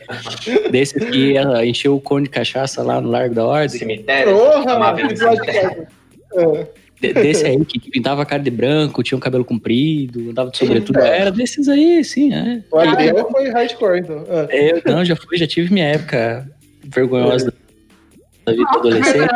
[0.70, 1.34] desses que
[1.64, 3.78] encheu o cone de cachaça lá no Largo da Ordem.
[3.78, 4.36] Cemitério.
[4.36, 4.94] Porra.
[7.00, 11.00] Desse aí que pintava a cara de branco, tinha um cabelo comprido, andava de sobretudo.
[11.00, 11.20] É.
[11.20, 12.32] Era desses aí, sim.
[12.32, 12.62] É.
[12.70, 14.24] O Adriano foi hardcore, então.
[14.48, 14.72] É.
[14.72, 16.48] Eu, não, já fui, já tive minha época
[16.84, 17.52] vergonhosa
[18.44, 19.28] da vida adolescente.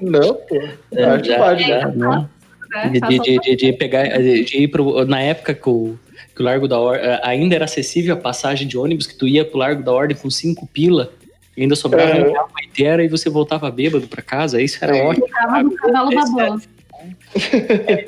[0.00, 0.56] Não, pô.
[0.92, 2.28] É, já, já, não.
[2.70, 2.88] né?
[2.90, 5.98] De, Faça de, de, de pegar, de ir pro, na época que o,
[6.34, 9.44] que o Largo da Ordem ainda era acessível a passagem de ônibus, que tu ia
[9.44, 11.12] pro Largo da Ordem com cinco pila,
[11.56, 12.30] e ainda sobrava Uhum.
[12.32, 15.00] uma inteira e você voltava bêbado pra casa, isso era Sim.
[15.02, 15.26] ótimo.
[15.26, 16.60] Ficava no cavalo é- bola.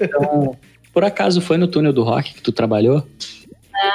[0.01, 0.57] Então,
[0.93, 3.07] por acaso foi no túnel do rock que tu trabalhou?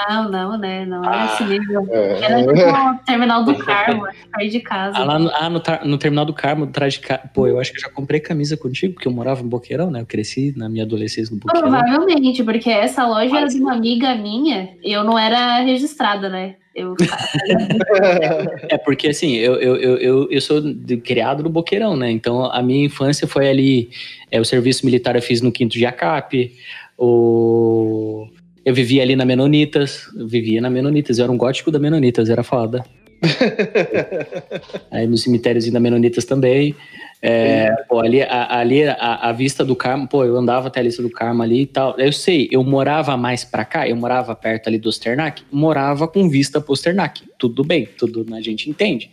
[0.10, 0.86] Não, não, né?
[0.86, 1.26] Não era Ah.
[1.34, 1.86] esse nível.
[1.90, 2.20] É.
[2.24, 4.04] Era tipo o terminal do Carmo,
[4.36, 4.98] sair de casa.
[4.98, 5.62] Ah, lá no, ah, no,
[5.92, 7.22] no terminal do Carmo, atrás de casa.
[7.34, 10.02] Pô, eu acho que eu já comprei camisa contigo, porque eu morava no Boqueirão, né?
[10.02, 11.70] Eu cresci na minha adolescência no Boqueirão.
[11.70, 16.56] Provavelmente, porque essa loja era de uma amiga minha e eu não era registrada, né?
[16.76, 16.96] Eu
[18.70, 22.10] É, porque assim, eu, eu, eu, eu, eu sou de- criado no Boqueirão, né?
[22.12, 23.90] Então a minha infância foi ali.
[24.32, 26.54] É, o serviço militar eu fiz no quinto de ACAP.
[26.98, 28.28] O...
[28.70, 30.08] Eu vivia ali na Menonitas.
[30.16, 31.18] Eu vivia na Menonitas.
[31.18, 32.86] Eu era um gótico da Menonitas, era foda.
[34.92, 36.76] Aí no cemitériozinho da Menonitas também.
[37.20, 40.84] É, pô, ali, a, ali a, a vista do Carmo, pô, eu andava até a
[40.84, 42.00] lista do Carmo ali e tal.
[42.00, 46.30] Eu sei, eu morava mais pra cá, eu morava perto ali do Osternac, morava com
[46.30, 47.24] vista pro Osternac.
[47.40, 49.10] Tudo bem, tudo a gente entende.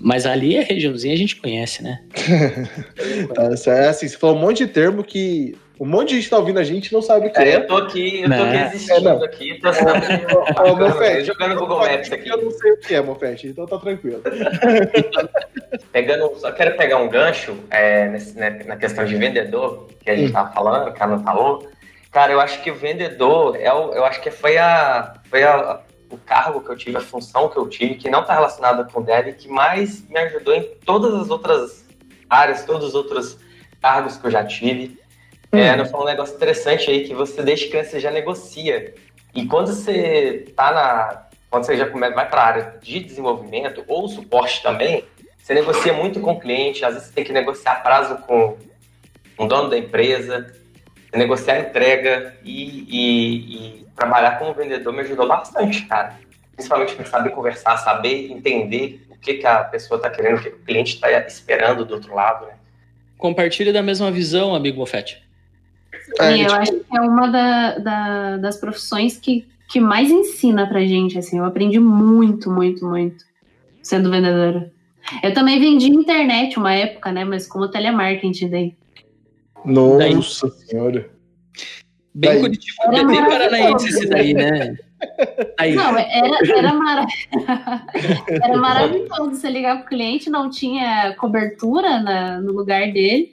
[0.00, 2.00] Mas ali a regiãozinha a gente conhece, né?
[3.32, 6.38] Tá, é assim, você falou um monte de termo que um monte de gente tá
[6.38, 7.56] ouvindo a gente e não sabe o que É, é.
[7.56, 8.42] eu tô aqui, eu tô Né?
[8.48, 9.22] aqui É, existindo não.
[9.24, 9.94] aqui, tô sendo Ô,
[10.44, 12.28] bacana, Mofete, jogando Google Maps aqui.
[12.28, 14.22] Eu não sei o que é, Mofete, então tá tranquilo.
[15.92, 20.16] Pegando, só quero pegar um gancho é, nesse- né, na questão de vendedor, que a
[20.16, 20.32] gente Hum.
[20.32, 21.68] tava falando, que a Ana falou.
[22.10, 25.80] Cara, eu acho que o vendedor, é o, eu acho que foi, a, foi a,
[26.10, 29.00] o cargo que eu tive, a função que eu tive, que não está relacionada com
[29.00, 31.84] o dev, que mais me ajudou em todas as outras
[32.30, 33.38] áreas, todos os outros
[33.82, 34.98] cargos que eu já tive.
[35.52, 35.76] É, Hum.
[35.76, 38.94] não foi um negócio interessante aí, que você desde criança você já negocia.
[39.34, 41.26] E quando você tá na.
[41.50, 45.04] Quando você já come- vai para a área de desenvolvimento ou suporte também,
[45.38, 48.56] você negocia muito com o cliente, às vezes você tem que negociar prazo com
[49.38, 50.52] o dono da empresa,
[51.14, 56.18] negociar entrega e, e- e trabalhar como vendedor me ajudou bastante, cara.
[56.54, 60.48] Principalmente para saber conversar, saber entender o que, que a pessoa está querendo, o que
[60.48, 62.54] o cliente está esperando do outro lado, né?
[63.16, 65.22] Compartilhe da mesma visão, amigo Mofete.
[66.20, 70.10] É, e eu tipo, acho que é uma da- da- das profissões que, que mais
[70.10, 71.38] ensina pra gente, assim.
[71.38, 73.24] Eu aprendi muito, muito, muito
[73.82, 74.72] sendo vendedora.
[75.22, 77.24] Eu também vendi internet uma época, né?
[77.24, 78.74] Mas como telemarketing daí.
[79.64, 81.08] Nossa senhora.
[82.14, 82.40] Bem Daí.
[82.40, 83.30] Curitiba, Era bem maravilhoso.
[83.50, 84.76] paranaense esse daí, né?
[85.58, 87.06] Aí, Não, era, era, mara...
[88.42, 89.30] era maravilhoso.
[89.34, 93.32] Você ligar pro cliente, não tinha cobertura na- no lugar dele.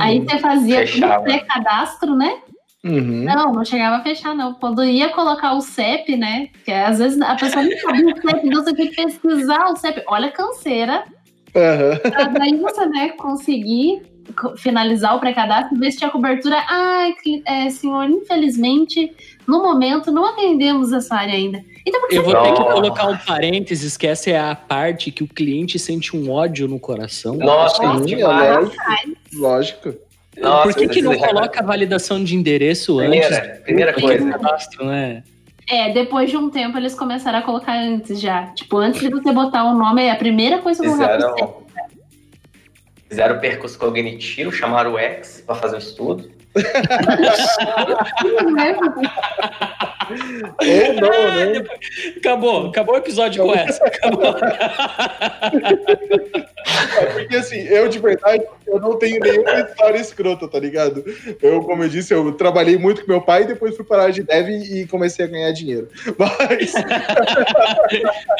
[0.00, 1.22] Aí você fazia tudo Fechava.
[1.24, 2.38] pré-cadastro, né?
[2.84, 3.24] Uhum.
[3.24, 4.54] Não, não chegava a fechar, não.
[4.54, 6.48] Quando ia colocar o CEP, né?
[6.64, 9.76] Que às vezes a pessoa não sabia o CEP, então você tem que pesquisar o
[9.76, 10.02] CEP.
[10.06, 11.04] Olha a canseira.
[11.52, 14.02] Pra daí você, né, conseguir
[14.40, 16.56] co- finalizar o pré-cadastro, ver se tinha cobertura.
[16.68, 19.12] Ai, cli- é, senhor, infelizmente,
[19.46, 21.60] no momento, não atendemos essa área ainda.
[21.88, 22.72] Então, eu vou ter que Nossa.
[22.74, 26.78] colocar um parênteses, que essa é a parte que o cliente sente um ódio no
[26.78, 27.34] coração.
[27.36, 28.54] Nossa, Sim, é demais.
[28.58, 28.76] lógico.
[29.34, 29.94] Lógico.
[30.38, 33.60] Nossa, Por que, que não coloca a validação de endereço Primeira, antes?
[33.60, 34.30] primeira coisa.
[34.30, 35.22] cadastro, né?
[35.70, 38.46] É, depois de um tempo eles começaram a colocar antes já.
[38.54, 41.66] Tipo, antes de você botar o nome, é a primeira coisa que eu vou.
[43.08, 46.30] Fizeram, o percurso cognitivo, chamaram o ex para fazer o estudo.
[50.60, 51.64] Ou não, né?
[52.16, 53.84] Acabou, acabou o episódio com essa.
[53.84, 54.34] Acabou.
[57.00, 61.04] É Porque assim, eu de verdade, eu não tenho nenhuma história escrota, tá ligado?
[61.42, 64.22] Eu, como eu disse, eu trabalhei muito com meu pai e depois fui parar de
[64.22, 65.88] dev e comecei a ganhar dinheiro.
[66.18, 66.72] Mas.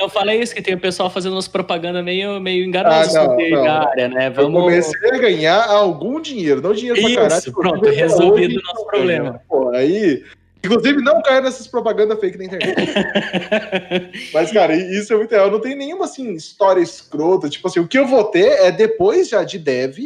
[0.01, 3.37] Eu falei isso, que tem o pessoal fazendo umas propagandas meio, meio enganosas Ah, não,
[3.37, 3.67] não.
[3.89, 4.29] área, né?
[4.29, 4.61] Eu Vamos.
[4.63, 7.53] comecei a ganhar algum dinheiro, não dinheiro pra Isso, caralho.
[7.53, 9.31] pronto, resolvido hoje o nosso problema.
[9.31, 9.41] ganho.
[9.49, 10.25] Pô, aí.
[10.65, 12.75] Inclusive, não caia nessas propagandas fake na internet.
[14.35, 15.51] Mas, cara, isso é muito real.
[15.51, 17.49] Não tem nenhuma, assim, história escrota.
[17.49, 19.99] Tipo assim, o que eu vou ter é depois já de dev.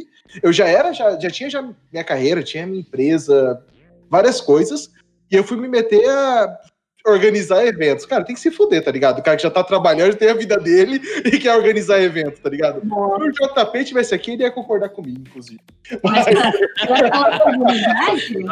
[0.43, 3.63] Eu já era, já, já tinha já minha carreira, tinha minha empresa,
[4.11, 4.91] várias coisas.
[5.31, 6.59] E eu fui me meter a
[7.07, 8.07] organizar eventos.
[8.07, 9.19] Cara, tem que se fuder, tá ligado?
[9.19, 12.49] O cara que já tá trabalhando, tem a vida dele e quer organizar evento, tá
[12.51, 12.81] ligado?
[12.81, 15.61] Se o JP tivesse aqui, ele ia concordar comigo, inclusive.
[16.03, 16.53] Mas, cara,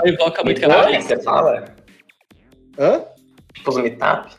[0.04, 1.02] eu invoca muito Meetup, caralho.
[1.02, 1.64] você fala?
[2.78, 3.02] Hã?
[3.54, 4.30] Tipo os meetup?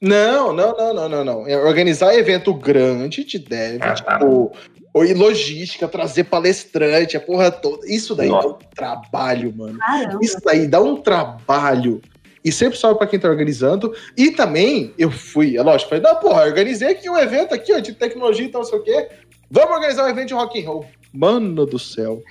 [0.00, 1.48] Não, não, não, não, não, não.
[1.48, 4.18] É organizar evento grande de dev, Ah, tá.
[4.18, 4.52] tipo,
[4.92, 7.86] ou e logística, trazer palestrante, a porra toda.
[7.90, 8.48] Isso daí Nossa.
[8.48, 9.78] dá um trabalho, mano.
[9.78, 10.18] caramba.
[10.22, 12.00] Isso daí dá um trabalho.
[12.44, 13.94] E sempre sobe pra quem tá organizando.
[14.16, 17.78] E também, eu fui, é lógico, falei, não, porra, organizei aqui um evento aqui, ó,
[17.78, 19.08] de tecnologia e tal, não sei o quê.
[19.50, 20.86] Vamos organizar um evento de rock and roll.
[21.12, 22.22] Mano do céu.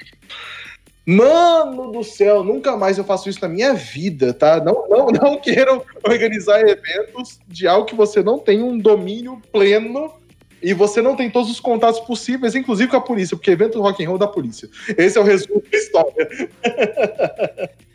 [1.06, 4.64] Mano do céu, nunca mais eu faço isso na minha vida, tá?
[4.64, 10.14] Não, não, não queiram organizar eventos de algo que você não tem um domínio pleno
[10.61, 14.03] e você não tem todos os contatos possíveis, inclusive com a polícia, porque evento rock
[14.03, 14.69] and roll da polícia.
[14.98, 16.49] Esse é o resumo da história.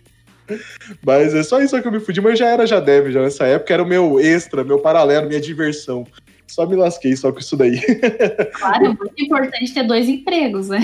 [1.04, 3.46] mas é só isso que eu me fudi, mas já era já deve, já nessa
[3.46, 6.06] época era o meu extra, meu paralelo, minha diversão.
[6.46, 7.78] Só me lasquei só com isso daí.
[8.58, 10.80] Claro, é muito importante ter dois empregos, né?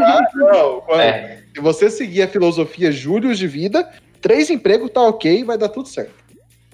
[0.00, 1.00] Ah, não.
[1.00, 1.38] É.
[1.54, 3.88] Se você seguir a filosofia Júlios de vida,
[4.20, 6.24] três empregos tá ok, vai dar tudo certo.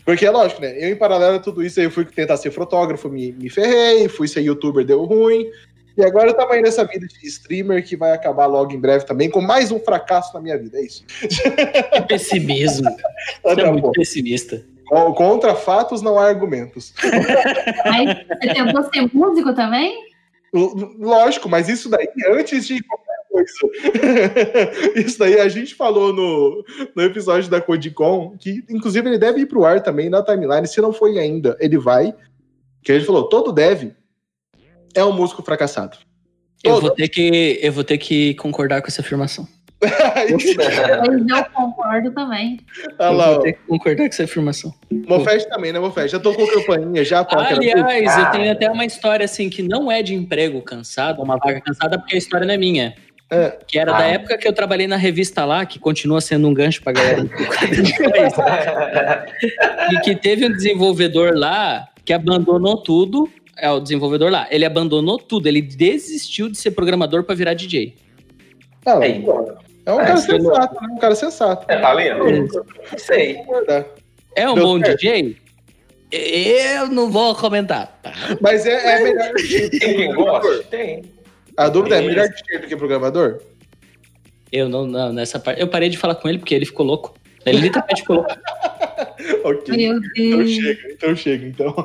[0.04, 0.74] Porque é lógico, né?
[0.76, 4.26] Eu, em paralelo a tudo isso, eu fui tentar ser fotógrafo, me, me ferrei, fui
[4.26, 5.46] ser youtuber, deu ruim.
[6.01, 9.05] E agora eu tava aí nessa vida de streamer que vai acabar logo em breve
[9.05, 10.78] também, com mais um fracasso na minha vida.
[10.78, 11.05] É isso.
[11.05, 12.89] Que pessimismo.
[13.44, 14.64] Você é tá muito pessimista.
[14.89, 16.94] Contra fatos não há argumentos.
[17.85, 20.10] Mas você tentou ser músico também?
[20.52, 23.52] Lógico, mas isso daí antes de qualquer coisa.
[24.98, 29.47] Isso daí a gente falou no, no episódio da Codicon, que inclusive ele deve ir
[29.47, 30.66] pro ar também na timeline.
[30.66, 32.12] Se não foi ainda, ele vai.
[32.82, 33.94] Que a gente falou, todo deve
[34.94, 35.96] é um músico fracassado.
[36.62, 39.48] Eu vou, ter que, eu vou ter que concordar com essa afirmação.
[39.80, 42.60] eu concordo também.
[42.98, 44.74] Ah lá, eu vou ter que concordar com essa afirmação.
[44.90, 46.12] Mofete também, né, Mofete?
[46.12, 47.26] Já tô com campainha, já.
[47.30, 51.62] Aliás, eu tenho até uma história assim que não é de emprego cansado, uma vaga
[51.62, 52.94] cansada, porque a história não é minha.
[53.30, 53.56] É.
[53.66, 53.98] Que era ah.
[53.98, 57.22] da época que eu trabalhei na revista lá, que continua sendo um gancho pra galera.
[59.92, 63.30] e que teve um desenvolvedor lá que abandonou tudo.
[63.61, 64.47] É o desenvolvedor lá.
[64.51, 65.47] Ele abandonou tudo.
[65.47, 67.95] Ele desistiu de ser programador para virar DJ.
[68.87, 69.23] Ah, é,
[69.87, 70.89] é um é, cara sensato, né?
[70.91, 71.66] Um cara sensato.
[71.70, 72.66] É, tá vendo?
[72.97, 73.37] Sei.
[74.35, 75.37] É um bom DJ?
[76.11, 77.99] Eu não vou comentar.
[78.03, 78.12] Tá?
[78.41, 79.32] Mas é, é melhor.
[79.70, 80.65] Tem quem gosta?
[80.65, 81.03] Tem.
[81.57, 83.41] A dúvida é melhor DJ do que programador?
[84.51, 85.61] Eu não, não, nessa parte.
[85.61, 87.15] Eu parei de falar com ele porque ele ficou louco.
[87.44, 88.30] Ele literalmente louco.
[89.44, 89.76] ok.
[89.76, 90.12] Meu Deus.
[90.16, 91.74] Então chega, então chega, então.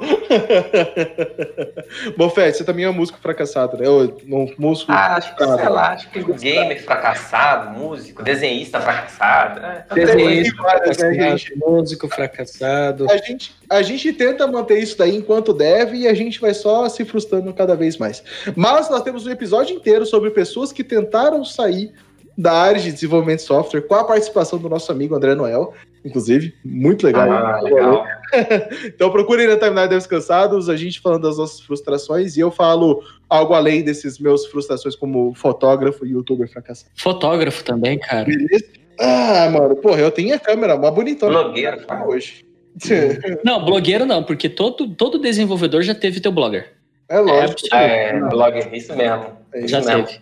[2.18, 3.88] Bofete, você também é um músico fracassado, né?
[3.90, 4.92] Um músico.
[4.92, 9.60] Ah, acho que, sei lá, acho que gamer fracassado, músico, desenhista fracassado.
[9.62, 9.86] Né?
[9.94, 13.10] Desenhista fracassado, né, músico fracassado.
[13.10, 16.88] A gente, a gente tenta manter isso daí enquanto deve e a gente vai só
[16.90, 18.24] se frustrando cada vez mais.
[18.56, 21.94] Mas nós temos um episódio inteiro sobre pessoas que tentaram sair
[22.38, 26.54] da área de desenvolvimento de software, com a participação do nosso amigo André Noel, inclusive,
[26.64, 27.32] muito legal.
[27.32, 28.06] Ah, legal.
[28.86, 33.02] então procurem na Timeline Devs Cansados, a gente falando das nossas frustrações, e eu falo
[33.30, 36.92] algo além desses meus frustrações como fotógrafo e youtuber fracassado.
[36.96, 38.26] Fotógrafo também, cara.
[38.26, 38.66] Beleza?
[39.00, 41.44] Ah, mano, porra, eu tenho a câmera, uma bonitona.
[41.44, 42.46] Blogueiro, hoje.
[43.44, 46.74] Não, blogueiro não, porque todo, todo desenvolvedor já teve teu blogger.
[47.08, 47.74] É lógico.
[47.74, 49.28] É, é blogger, isso mesmo.
[49.54, 50.06] É isso já mesmo.
[50.06, 50.20] teve.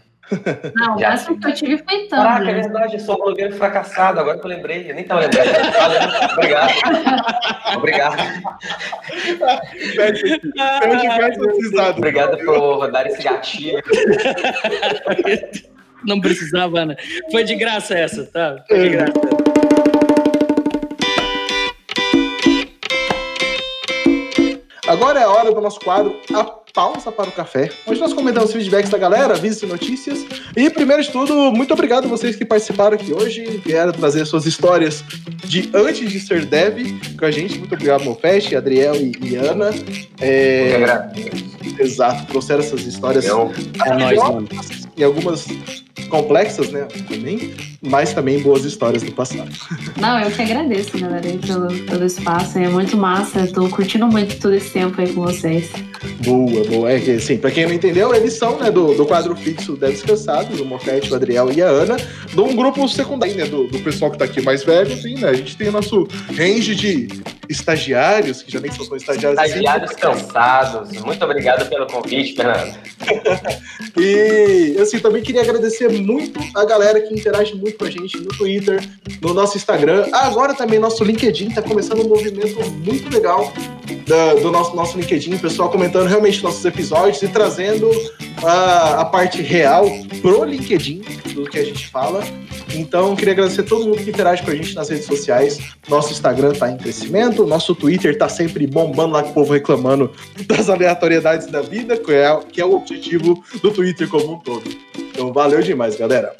[0.75, 2.23] Não, o máximo que eu tive foi tanto.
[2.23, 4.89] Caraca, é verdade, eu sou um blogueiro fracassado, agora que eu lembrei.
[4.89, 5.49] Eu nem tava lembrando.
[6.33, 6.73] Obrigado.
[7.77, 8.17] Obrigado.
[9.95, 11.39] Pede, pede
[11.97, 13.81] Obrigado por dar esse gatinho.
[16.05, 16.97] Não precisava, Ana.
[17.31, 18.57] Foi de graça essa, tá?
[18.67, 19.13] Foi de graça.
[24.85, 28.49] Agora é a hora do nosso quadro A Pausa para o Café, onde nós comentamos
[28.49, 30.25] os feedbacks da galera, avisos e notícias.
[30.55, 34.47] E, primeiro de tudo, muito obrigado a vocês que participaram aqui hoje, vieram trazer suas
[34.47, 35.03] histórias
[35.45, 37.59] de antes de ser dev com a gente.
[37.59, 39.69] Muito obrigado, Mofest, Adriel e, e Ana.
[40.19, 40.79] É...
[41.79, 43.25] Exato, trouxeram essas histórias.
[43.25, 44.49] É nóis, mano.
[44.97, 45.45] E algumas
[46.09, 46.87] complexas, né?
[47.07, 49.49] Também, mas também boas histórias do passado.
[49.97, 52.57] Não, eu que agradeço, galera, pelo, pelo espaço.
[52.57, 53.41] É muito massa.
[53.41, 55.71] Eu tô curtindo muito todo esse tempo aí com vocês.
[56.25, 56.91] Boa, boa.
[56.91, 59.93] É que, assim, pra quem não entendeu, eles são né, do, do quadro fixo Deve
[59.93, 63.45] Descansados, o Mofete, o Adriel e a Ana, de um grupo secundário, né?
[63.45, 65.29] Do, do pessoal que tá aqui mais velho, assim, né?
[65.29, 67.07] A gente tem o nosso range de
[67.49, 69.41] estagiários, que já nem são estagiários.
[69.41, 70.91] Estagiários assim, cansados.
[71.01, 72.77] Muito obrigado pelo convite, Fernando.
[73.97, 78.29] e, assim, também queria agradecer muito a galera que interage muito com a gente no
[78.29, 78.83] Twitter,
[79.21, 80.07] no nosso Instagram.
[80.11, 83.51] Agora também nosso LinkedIn está começando um movimento muito legal
[84.07, 87.89] da, do nosso, nosso LinkedIn, pessoal comentando realmente nossos episódios e trazendo
[88.43, 89.85] a, a parte real
[90.21, 91.01] pro LinkedIn
[91.33, 92.23] do que a gente fala.
[92.75, 95.59] Então, queria agradecer a todo mundo que interage com a gente nas redes sociais.
[95.87, 100.11] Nosso Instagram está em crescimento, nosso Twitter está sempre bombando lá com o povo reclamando
[100.47, 104.63] das aleatoriedades da vida, que é, que é o objetivo do Twitter como um todo.
[104.95, 106.35] Então, valeu demais, galera.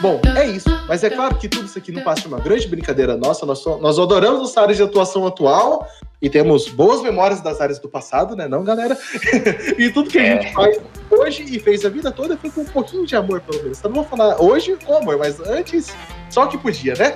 [0.00, 0.68] Bom, é isso.
[0.88, 3.44] Mas é claro que tudo isso aqui não passa de uma grande brincadeira nossa.
[3.44, 5.86] Nós, nós adoramos nossa área de atuação atual
[6.22, 8.48] e temos boas memórias das áreas do passado, né?
[8.48, 8.96] Não, galera?
[9.76, 10.52] e tudo que a gente é.
[10.52, 10.80] faz
[11.10, 13.78] hoje e fez a vida toda foi com um pouquinho de amor, pelo menos.
[13.78, 15.94] Então não vou falar hoje com amor, mas antes
[16.30, 17.14] só que podia, né?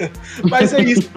[0.48, 1.10] mas é isso.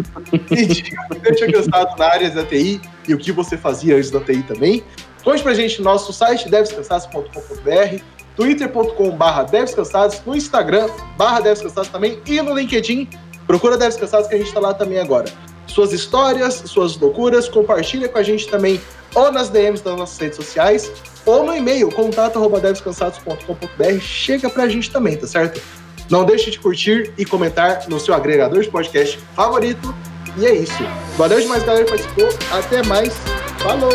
[0.52, 4.44] E deixa cansado na área da TI e o que você fazia antes da TI
[4.44, 4.84] também.
[5.26, 8.00] Conte pra gente no nosso site, devescansados.com.br,
[8.36, 10.88] twitter.com.br devescansados, no Instagram,
[11.18, 13.10] barra devescansados também, e no LinkedIn,
[13.48, 15.26] procura Deves Cansados que a gente tá lá também agora.
[15.66, 18.80] Suas histórias, suas loucuras, compartilha com a gente também
[19.16, 20.92] ou nas DMs das nossas redes sociais,
[21.26, 25.60] ou no e-mail, contato.devescansados.com.br, chega pra gente também, tá certo?
[26.08, 29.92] Não deixe de curtir e comentar no seu agregador de podcast favorito.
[30.38, 30.84] E é isso.
[31.18, 32.30] Valeu demais, galera, que participou.
[32.52, 33.12] Até mais.
[33.58, 33.90] Falou!